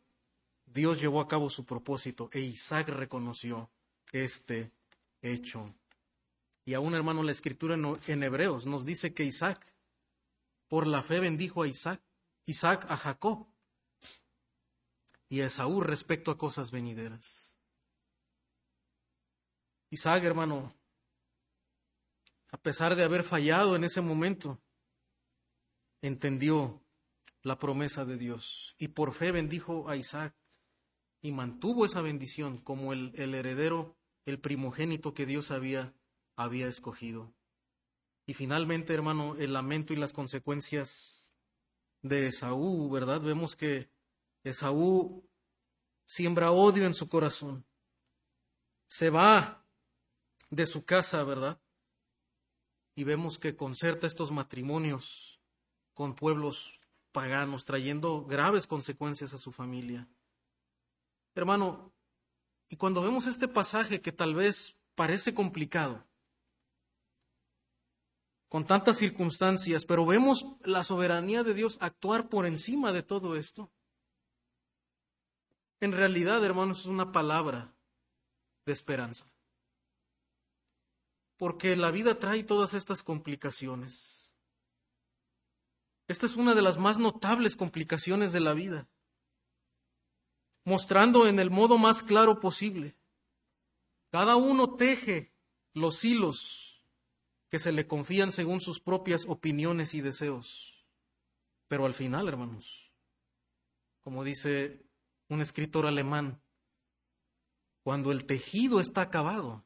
Dios 0.64 1.00
llevó 1.00 1.20
a 1.20 1.28
cabo 1.28 1.50
su 1.50 1.66
propósito 1.66 2.30
e 2.32 2.40
Isaac 2.40 2.88
reconoció 2.88 3.70
este 4.12 4.72
hecho. 5.20 5.74
Y 6.64 6.72
aún, 6.72 6.94
hermano, 6.94 7.22
la 7.22 7.32
escritura 7.32 7.76
en 8.06 8.22
Hebreos 8.22 8.64
nos 8.64 8.86
dice 8.86 9.12
que 9.12 9.24
Isaac 9.24 9.74
por 10.68 10.86
la 10.86 11.02
fe 11.02 11.20
bendijo 11.20 11.62
a 11.62 11.68
Isaac, 11.68 12.00
Isaac 12.46 12.86
a 12.88 12.96
Jacob 12.96 13.46
y 15.28 15.40
a 15.40 15.46
Esaú 15.46 15.80
respecto 15.80 16.30
a 16.30 16.38
cosas 16.38 16.70
venideras. 16.70 17.58
Isaac, 19.90 20.24
hermano, 20.24 20.74
a 22.50 22.58
pesar 22.58 22.96
de 22.96 23.04
haber 23.04 23.24
fallado 23.24 23.76
en 23.76 23.84
ese 23.84 24.00
momento, 24.00 24.60
entendió 26.02 26.82
la 27.42 27.58
promesa 27.58 28.04
de 28.04 28.16
Dios 28.16 28.74
y 28.78 28.88
por 28.88 29.12
fe 29.12 29.32
bendijo 29.32 29.88
a 29.88 29.96
Isaac 29.96 30.34
y 31.20 31.32
mantuvo 31.32 31.86
esa 31.86 32.02
bendición 32.02 32.58
como 32.58 32.92
el, 32.92 33.12
el 33.14 33.34
heredero, 33.34 33.96
el 34.26 34.38
primogénito 34.40 35.14
que 35.14 35.26
Dios 35.26 35.50
había, 35.50 35.94
había 36.36 36.68
escogido. 36.68 37.34
Y 38.26 38.34
finalmente, 38.34 38.92
hermano, 38.94 39.34
el 39.36 39.52
lamento 39.52 39.92
y 39.92 39.96
las 39.96 40.12
consecuencias 40.12 41.23
de 42.04 42.26
Esaú, 42.26 42.90
¿verdad? 42.90 43.20
Vemos 43.22 43.56
que 43.56 43.88
Esaú 44.44 45.26
siembra 46.04 46.52
odio 46.52 46.84
en 46.84 46.92
su 46.92 47.08
corazón. 47.08 47.64
Se 48.86 49.08
va 49.08 49.66
de 50.50 50.66
su 50.66 50.84
casa, 50.84 51.24
¿verdad? 51.24 51.58
Y 52.94 53.04
vemos 53.04 53.38
que 53.38 53.56
concerta 53.56 54.06
estos 54.06 54.30
matrimonios 54.30 55.40
con 55.94 56.14
pueblos 56.14 56.78
paganos, 57.10 57.64
trayendo 57.64 58.24
graves 58.26 58.66
consecuencias 58.66 59.32
a 59.32 59.38
su 59.38 59.50
familia. 59.50 60.06
Hermano, 61.34 61.94
y 62.68 62.76
cuando 62.76 63.00
vemos 63.00 63.26
este 63.26 63.48
pasaje 63.48 64.02
que 64.02 64.12
tal 64.12 64.34
vez 64.34 64.76
parece 64.94 65.32
complicado, 65.32 66.04
con 68.54 68.64
tantas 68.64 68.98
circunstancias, 68.98 69.84
pero 69.84 70.06
vemos 70.06 70.46
la 70.62 70.84
soberanía 70.84 71.42
de 71.42 71.54
Dios 71.54 71.76
actuar 71.80 72.28
por 72.28 72.46
encima 72.46 72.92
de 72.92 73.02
todo 73.02 73.34
esto. 73.34 73.72
En 75.80 75.90
realidad, 75.90 76.44
hermanos, 76.44 76.82
es 76.82 76.86
una 76.86 77.10
palabra 77.10 77.74
de 78.64 78.72
esperanza. 78.72 79.28
Porque 81.36 81.74
la 81.74 81.90
vida 81.90 82.20
trae 82.20 82.44
todas 82.44 82.74
estas 82.74 83.02
complicaciones. 83.02 84.36
Esta 86.06 86.26
es 86.26 86.36
una 86.36 86.54
de 86.54 86.62
las 86.62 86.78
más 86.78 86.96
notables 86.96 87.56
complicaciones 87.56 88.30
de 88.30 88.38
la 88.38 88.54
vida, 88.54 88.88
mostrando 90.64 91.26
en 91.26 91.40
el 91.40 91.50
modo 91.50 91.76
más 91.76 92.04
claro 92.04 92.38
posible. 92.38 92.96
Cada 94.12 94.36
uno 94.36 94.76
teje 94.76 95.34
los 95.72 96.04
hilos 96.04 96.73
que 97.54 97.60
se 97.60 97.70
le 97.70 97.86
confían 97.86 98.32
según 98.32 98.60
sus 98.60 98.80
propias 98.80 99.26
opiniones 99.28 99.94
y 99.94 100.00
deseos. 100.00 100.84
Pero 101.68 101.86
al 101.86 101.94
final, 101.94 102.26
hermanos, 102.26 102.92
como 104.00 104.24
dice 104.24 104.84
un 105.28 105.40
escritor 105.40 105.86
alemán, 105.86 106.42
cuando 107.84 108.10
el 108.10 108.26
tejido 108.26 108.80
está 108.80 109.02
acabado, 109.02 109.64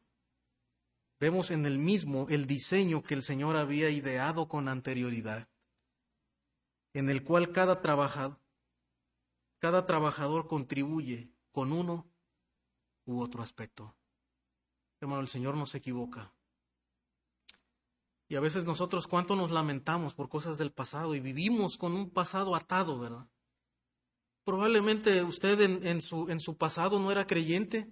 vemos 1.19 1.51
en 1.51 1.65
el 1.65 1.79
mismo 1.79 2.27
el 2.29 2.45
diseño 2.45 3.03
que 3.03 3.15
el 3.15 3.23
Señor 3.23 3.57
había 3.57 3.89
ideado 3.89 4.49
con 4.49 4.69
anterioridad, 4.69 5.49
en 6.93 7.09
el 7.09 7.25
cual 7.25 7.53
cada 7.53 7.81
trabajador, 7.81 8.39
cada 9.61 9.87
trabajador 9.87 10.47
contribuye 10.47 11.33
con 11.53 11.73
uno 11.73 12.07
u 13.07 13.23
otro 13.23 13.43
aspecto. 13.43 13.97
Hermano, 15.01 15.23
el 15.23 15.29
Señor 15.29 15.57
no 15.57 15.65
se 15.65 15.79
equivoca. 15.79 16.35
Y 18.29 18.37
a 18.37 18.41
veces 18.41 18.67
nosotros 18.67 19.09
cuánto 19.09 19.35
nos 19.37 19.51
lamentamos 19.51 20.15
por 20.15 20.29
cosas 20.29 20.59
del 20.59 20.71
pasado 20.71 21.15
y 21.15 21.21
vivimos 21.21 21.79
con 21.79 21.95
un 21.95 22.11
pasado 22.11 22.55
atado, 22.55 22.99
¿verdad? 22.99 23.27
Probablemente 24.45 25.23
usted 25.23 25.61
en, 25.61 26.03
su, 26.03 26.29
en 26.29 26.39
su 26.41 26.57
pasado 26.57 26.99
no 26.99 27.11
era 27.11 27.27
creyente 27.27 27.91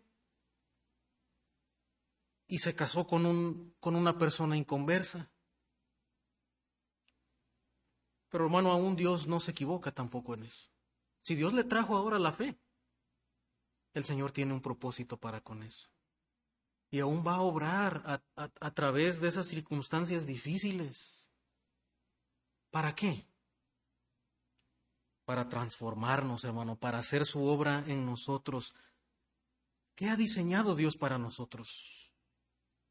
y 2.49 2.59
se 2.59 2.75
casó 2.75 3.07
con, 3.07 3.25
un, 3.25 3.75
con 3.81 3.97
una 3.97 4.19
persona 4.19 4.57
inconversa. 4.57 5.31
Pero 8.29 8.45
hermano, 8.45 8.73
aún 8.73 8.95
Dios 8.95 9.27
no 9.27 9.41
se 9.41 9.53
equivoca 9.53 9.93
tampoco 9.93 10.35
en 10.35 10.45
eso. 10.45 10.69
Si 11.23 11.35
Dios 11.35 11.55
le 11.55 11.65
trajo 11.65 11.97
ahora 11.97 12.19
la 12.19 12.33
fe, 12.33 12.59
el 13.95 14.05
Señor 14.05 14.33
tiene 14.33 14.53
un 14.53 14.61
propósito 14.61 15.17
para 15.17 15.41
con 15.41 15.63
eso 15.63 15.89
y 16.97 17.01
aún 17.01 17.23
va 17.27 17.35
a 17.35 17.43
obrar 17.43 18.23
a, 18.35 18.71
través 18.71 19.21
de 19.21 19.29
esas 19.29 19.47
circunstancias 19.47 20.27
difíciles. 20.27 21.29
¿Para 22.71 22.95
qué? 22.95 23.27
Para 25.27 25.47
transformarnos, 25.47 26.45
hermano, 26.45 26.77
para 26.77 26.97
hacer 26.97 27.27
su 27.27 27.45
obra 27.45 27.85
en 27.87 28.07
nosotros. 28.07 28.73
¿Qué 29.95 30.09
ha 30.09 30.17
diseñado 30.17 30.75
Dios 30.75 30.97
para 30.97 31.19
nosotros? 31.19 32.11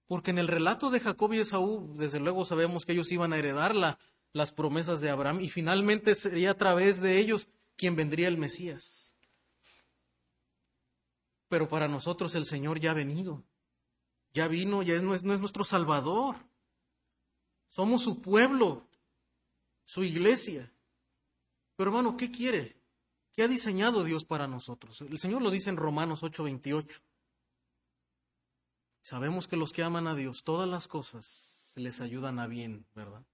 Porque 0.05 0.29
en 0.29 0.37
el 0.37 0.49
relato 0.49 0.91
de 0.91 0.99
Jacob 0.99 1.33
y 1.33 1.39
Esaú, 1.39 1.95
desde 1.97 2.19
luego 2.19 2.45
sabemos 2.45 2.85
que 2.85 2.91
ellos 2.91 3.11
iban 3.11 3.33
a 3.33 3.37
heredar 3.37 3.73
las 4.33 4.51
promesas 4.51 5.01
de 5.01 5.09
Abraham 5.09 5.41
y 5.41 5.49
finalmente 5.49 6.13
sería 6.13 6.51
a 6.51 6.57
través 6.57 7.01
de 7.01 7.17
ellos 7.17 7.47
quien 7.75 7.95
vendría 7.95 8.27
el 8.27 8.37
Mesías. 8.37 9.15
Pero 11.47 11.67
para 11.67 11.87
nosotros 11.87 12.35
el 12.35 12.45
Señor 12.45 12.79
ya 12.79 12.91
ha 12.91 12.93
venido 12.93 13.43
ya 14.35 14.49
vino, 14.49 14.83
ya 14.83 15.01
no 15.01 15.15
es, 15.15 15.23
no 15.23 15.33
es 15.33 15.39
nuestro 15.39 15.63
Salvador. 15.63 16.35
Somos 17.69 18.03
su 18.03 18.21
pueblo, 18.21 18.85
su 19.85 20.03
iglesia. 20.03 20.71
Pero 21.77 21.89
hermano, 21.89 22.17
¿qué 22.17 22.29
quiere? 22.29 22.75
¿Qué 23.31 23.43
ha 23.43 23.47
diseñado 23.47 24.03
Dios 24.03 24.25
para 24.25 24.45
nosotros? 24.45 25.01
El 25.01 25.17
Señor 25.19 25.41
lo 25.41 25.49
dice 25.51 25.69
en 25.69 25.77
Romanos 25.77 26.21
8:28. 26.21 27.01
Sabemos 29.01 29.47
que 29.47 29.55
los 29.55 29.71
que 29.71 29.83
aman 29.83 30.07
a 30.07 30.15
Dios, 30.15 30.43
todas 30.43 30.67
las 30.67 30.89
cosas 30.89 31.73
les 31.77 32.01
ayudan 32.01 32.39
a 32.39 32.47
bien, 32.47 32.85
¿verdad? 32.93 33.25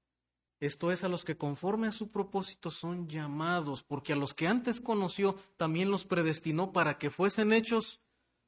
Esto 0.60 0.92
es 0.92 1.04
a 1.04 1.10
los 1.10 1.26
que 1.26 1.38
conforme 1.38 1.88
a 1.88 1.92
su 1.92 2.12
propósito 2.12 2.70
son 2.70 3.08
llamados, 3.08 3.82
porque 3.82 4.14
a 4.14 4.16
los 4.16 4.36
que 4.36 4.48
antes 4.48 4.80
conoció 4.80 5.36
también 5.58 5.90
los 5.90 6.06
predestinó 6.06 6.72
para 6.72 7.00
que 7.00 7.10
fuesen 7.10 7.54
hechos 7.54 8.02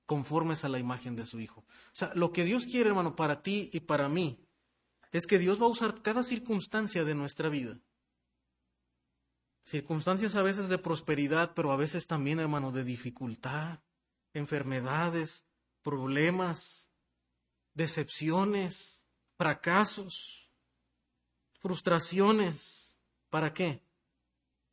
conformes 0.05 0.63
a 0.63 0.69
la 0.69 0.79
imagen 0.79 1.15
de 1.15 1.25
su 1.25 1.39
Hijo. 1.39 1.61
O 1.61 1.95
sea, 1.95 2.11
lo 2.15 2.31
que 2.31 2.43
Dios 2.43 2.65
quiere, 2.65 2.89
hermano, 2.89 3.15
para 3.15 3.41
ti 3.41 3.69
y 3.73 3.81
para 3.81 4.09
mí, 4.09 4.39
es 5.11 5.27
que 5.27 5.39
Dios 5.39 5.61
va 5.61 5.65
a 5.65 5.69
usar 5.69 6.01
cada 6.01 6.23
circunstancia 6.23 7.03
de 7.03 7.15
nuestra 7.15 7.49
vida. 7.49 7.79
Circunstancias 9.65 10.35
a 10.35 10.43
veces 10.43 10.67
de 10.67 10.77
prosperidad, 10.77 11.53
pero 11.53 11.71
a 11.71 11.77
veces 11.77 12.07
también, 12.07 12.39
hermano, 12.39 12.71
de 12.71 12.83
dificultad, 12.83 13.79
enfermedades, 14.33 15.45
problemas, 15.81 16.89
decepciones, 17.73 19.05
fracasos, 19.37 20.49
frustraciones. 21.59 22.99
¿Para 23.29 23.53
qué? 23.53 23.81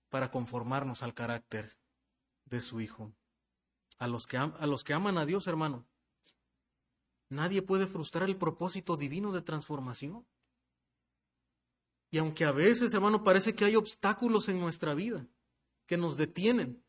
Para 0.09 0.31
conformarnos 0.31 1.03
al 1.03 1.15
carácter 1.15 1.77
de 2.47 2.61
su 2.61 2.81
Hijo 2.81 3.13
a 4.01 4.09
los 4.09 4.27
que, 4.27 4.39
a 4.39 4.67
los 4.67 4.83
que 4.83 4.95
aman 4.95 5.19
a 5.19 5.27
Dios, 5.27 5.47
hermano. 5.47 5.87
Nadie 7.29 7.63
puede 7.63 7.87
frustrar 7.87 8.29
el 8.29 8.37
propósito 8.37 8.97
divino 8.97 9.31
de 9.31 9.43
transformación. 9.43 10.27
Y 12.11 12.19
aunque 12.19 12.45
a 12.45 12.51
veces, 12.51 12.93
hermano, 12.95 13.23
parece 13.23 13.55
que 13.55 13.67
hay 13.67 13.77
obstáculos 13.77 14.49
en 14.49 14.59
nuestra 14.59 14.95
vida 14.95 15.29
que 15.87 15.97
nos 15.97 16.17
detienen, 16.17 16.83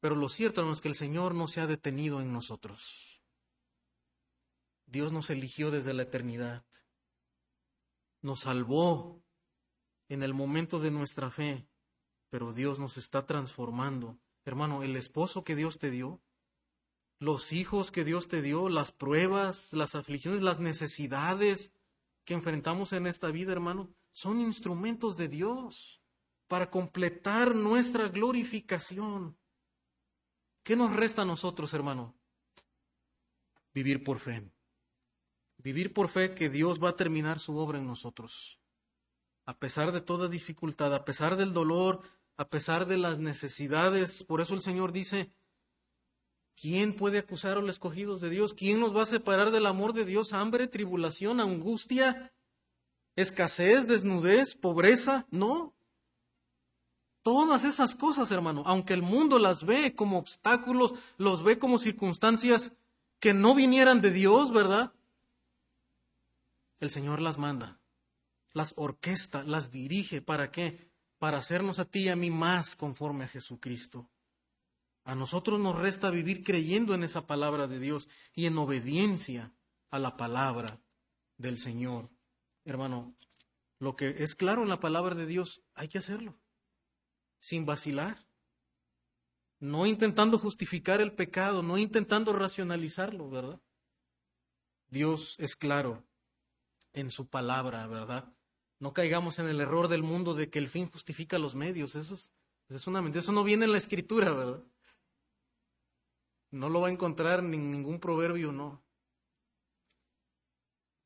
pero 0.00 0.14
lo 0.14 0.28
cierto, 0.28 0.72
es 0.72 0.80
que 0.80 0.88
el 0.88 0.94
Señor 0.94 1.34
no 1.34 1.48
se 1.48 1.60
ha 1.60 1.66
detenido 1.66 2.20
en 2.20 2.32
nosotros. 2.32 3.20
Dios 4.86 5.12
nos 5.12 5.28
eligió 5.28 5.70
desde 5.70 5.92
la 5.92 6.02
eternidad. 6.02 6.64
Nos 8.20 8.40
salvó 8.40 9.22
en 10.08 10.22
el 10.22 10.34
momento 10.34 10.78
de 10.78 10.92
nuestra 10.92 11.30
fe, 11.30 11.68
pero 12.30 12.52
Dios 12.52 12.78
nos 12.78 12.96
está 12.96 13.26
transformando 13.26 14.21
Hermano, 14.44 14.82
el 14.82 14.96
esposo 14.96 15.44
que 15.44 15.56
Dios 15.56 15.78
te 15.78 15.90
dio, 15.90 16.20
los 17.18 17.52
hijos 17.52 17.92
que 17.92 18.04
Dios 18.04 18.28
te 18.28 18.42
dio, 18.42 18.68
las 18.68 18.90
pruebas, 18.90 19.72
las 19.72 19.94
aflicciones, 19.94 20.42
las 20.42 20.58
necesidades 20.58 21.72
que 22.24 22.34
enfrentamos 22.34 22.92
en 22.92 23.06
esta 23.06 23.30
vida, 23.30 23.52
hermano, 23.52 23.94
son 24.10 24.40
instrumentos 24.40 25.16
de 25.16 25.28
Dios 25.28 26.02
para 26.48 26.70
completar 26.70 27.54
nuestra 27.54 28.08
glorificación. 28.08 29.38
¿Qué 30.62 30.76
nos 30.76 30.94
resta 30.94 31.22
a 31.22 31.24
nosotros, 31.26 31.72
hermano? 31.74 32.14
Vivir 33.72 34.04
por 34.04 34.18
fe. 34.18 34.50
Vivir 35.58 35.92
por 35.92 36.08
fe 36.08 36.34
que 36.34 36.50
Dios 36.50 36.82
va 36.82 36.90
a 36.90 36.96
terminar 36.96 37.38
su 37.38 37.56
obra 37.56 37.78
en 37.78 37.86
nosotros. 37.86 38.60
A 39.44 39.58
pesar 39.58 39.92
de 39.92 40.00
toda 40.00 40.28
dificultad, 40.28 40.94
a 40.94 41.04
pesar 41.04 41.36
del 41.36 41.52
dolor, 41.52 42.02
a 42.36 42.48
pesar 42.48 42.86
de 42.86 42.98
las 42.98 43.18
necesidades. 43.18 44.24
Por 44.24 44.40
eso 44.40 44.54
el 44.54 44.62
Señor 44.62 44.92
dice, 44.92 45.32
¿quién 46.54 46.94
puede 46.94 47.18
acusar 47.18 47.56
a 47.56 47.60
los 47.60 47.70
escogidos 47.70 48.20
de 48.20 48.30
Dios? 48.30 48.54
¿Quién 48.54 48.80
nos 48.80 48.96
va 48.96 49.02
a 49.02 49.06
separar 49.06 49.50
del 49.50 49.66
amor 49.66 49.92
de 49.92 50.04
Dios? 50.04 50.32
Hambre, 50.32 50.66
tribulación, 50.66 51.40
angustia, 51.40 52.32
escasez, 53.16 53.86
desnudez, 53.86 54.54
pobreza, 54.54 55.26
no. 55.30 55.74
Todas 57.22 57.64
esas 57.64 57.94
cosas, 57.94 58.32
hermano, 58.32 58.64
aunque 58.66 58.94
el 58.94 59.02
mundo 59.02 59.38
las 59.38 59.64
ve 59.64 59.94
como 59.94 60.18
obstáculos, 60.18 60.94
los 61.18 61.44
ve 61.44 61.58
como 61.58 61.78
circunstancias 61.78 62.72
que 63.20 63.32
no 63.32 63.54
vinieran 63.54 64.00
de 64.00 64.10
Dios, 64.10 64.52
¿verdad? 64.52 64.92
El 66.80 66.90
Señor 66.90 67.20
las 67.20 67.38
manda, 67.38 67.80
las 68.52 68.72
orquesta, 68.76 69.44
las 69.44 69.70
dirige. 69.70 70.20
¿Para 70.20 70.50
qué? 70.50 70.91
Para 71.22 71.38
hacernos 71.38 71.78
a 71.78 71.84
ti 71.84 72.06
y 72.06 72.08
a 72.08 72.16
mí 72.16 72.32
más 72.32 72.74
conforme 72.74 73.26
a 73.26 73.28
Jesucristo. 73.28 74.10
A 75.04 75.14
nosotros 75.14 75.60
nos 75.60 75.78
resta 75.78 76.10
vivir 76.10 76.42
creyendo 76.42 76.94
en 76.94 77.04
esa 77.04 77.28
palabra 77.28 77.68
de 77.68 77.78
Dios 77.78 78.08
y 78.34 78.46
en 78.46 78.58
obediencia 78.58 79.54
a 79.92 80.00
la 80.00 80.16
palabra 80.16 80.82
del 81.36 81.58
Señor. 81.58 82.10
Hermano, 82.64 83.14
lo 83.78 83.94
que 83.94 84.08
es 84.24 84.34
claro 84.34 84.64
en 84.64 84.68
la 84.68 84.80
palabra 84.80 85.14
de 85.14 85.26
Dios, 85.26 85.62
hay 85.74 85.86
que 85.86 85.98
hacerlo, 85.98 86.36
sin 87.38 87.66
vacilar, 87.66 88.26
no 89.60 89.86
intentando 89.86 90.40
justificar 90.40 91.00
el 91.00 91.14
pecado, 91.14 91.62
no 91.62 91.78
intentando 91.78 92.32
racionalizarlo, 92.32 93.30
¿verdad? 93.30 93.60
Dios 94.88 95.36
es 95.38 95.54
claro 95.54 96.04
en 96.92 97.12
su 97.12 97.28
palabra, 97.28 97.86
¿verdad? 97.86 98.34
No 98.82 98.92
caigamos 98.92 99.38
en 99.38 99.46
el 99.46 99.60
error 99.60 99.86
del 99.86 100.02
mundo 100.02 100.34
de 100.34 100.50
que 100.50 100.58
el 100.58 100.68
fin 100.68 100.90
justifica 100.90 101.38
los 101.38 101.54
medios, 101.54 101.94
eso 101.94 102.14
es, 102.14 102.32
es 102.68 102.88
una 102.88 102.98
eso 103.16 103.30
no 103.30 103.44
viene 103.44 103.64
en 103.64 103.70
la 103.70 103.78
escritura, 103.78 104.32
¿verdad? 104.32 104.64
No 106.50 106.68
lo 106.68 106.80
va 106.80 106.88
a 106.88 106.90
encontrar 106.90 107.38
en 107.38 107.70
ningún 107.70 108.00
proverbio, 108.00 108.50
no. 108.50 108.82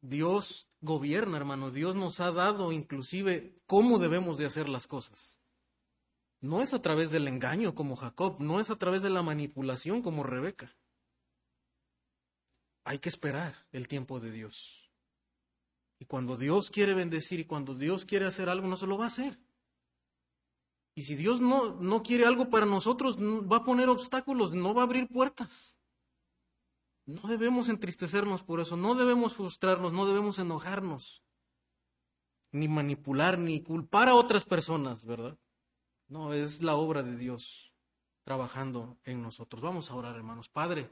Dios 0.00 0.70
gobierna, 0.80 1.36
hermano. 1.36 1.70
Dios 1.70 1.94
nos 1.96 2.18
ha 2.20 2.32
dado 2.32 2.72
inclusive 2.72 3.60
cómo 3.66 3.98
debemos 3.98 4.38
de 4.38 4.46
hacer 4.46 4.70
las 4.70 4.86
cosas. 4.86 5.38
No 6.40 6.62
es 6.62 6.72
a 6.72 6.80
través 6.80 7.10
del 7.10 7.28
engaño 7.28 7.74
como 7.74 7.94
Jacob, 7.94 8.40
no 8.40 8.58
es 8.58 8.70
a 8.70 8.76
través 8.76 9.02
de 9.02 9.10
la 9.10 9.22
manipulación 9.22 10.00
como 10.00 10.22
Rebeca. 10.22 10.74
Hay 12.84 13.00
que 13.00 13.10
esperar 13.10 13.66
el 13.70 13.86
tiempo 13.86 14.18
de 14.18 14.30
Dios. 14.30 14.85
Y 15.98 16.04
cuando 16.04 16.36
Dios 16.36 16.70
quiere 16.70 16.94
bendecir 16.94 17.40
y 17.40 17.44
cuando 17.44 17.74
Dios 17.74 18.04
quiere 18.04 18.26
hacer 18.26 18.48
algo, 18.48 18.68
no 18.68 18.76
se 18.76 18.86
lo 18.86 18.98
va 18.98 19.04
a 19.04 19.08
hacer. 19.08 19.40
Y 20.94 21.02
si 21.02 21.14
Dios 21.14 21.40
no, 21.40 21.74
no 21.74 22.02
quiere 22.02 22.24
algo 22.24 22.48
para 22.48 22.66
nosotros, 22.66 23.18
va 23.18 23.58
a 23.58 23.64
poner 23.64 23.88
obstáculos, 23.88 24.52
no 24.52 24.74
va 24.74 24.82
a 24.82 24.84
abrir 24.84 25.08
puertas. 25.08 25.76
No 27.04 27.28
debemos 27.28 27.68
entristecernos 27.68 28.42
por 28.42 28.60
eso, 28.60 28.76
no 28.76 28.94
debemos 28.94 29.34
frustrarnos, 29.34 29.92
no 29.92 30.06
debemos 30.06 30.38
enojarnos, 30.38 31.22
ni 32.50 32.66
manipular, 32.66 33.38
ni 33.38 33.62
culpar 33.62 34.08
a 34.08 34.14
otras 34.14 34.44
personas, 34.44 35.04
¿verdad? 35.04 35.38
No, 36.08 36.32
es 36.32 36.62
la 36.62 36.76
obra 36.76 37.02
de 37.02 37.16
Dios 37.16 37.72
trabajando 38.24 38.98
en 39.04 39.22
nosotros. 39.22 39.62
Vamos 39.62 39.90
a 39.90 39.94
orar, 39.94 40.16
hermanos. 40.16 40.48
Padre, 40.48 40.90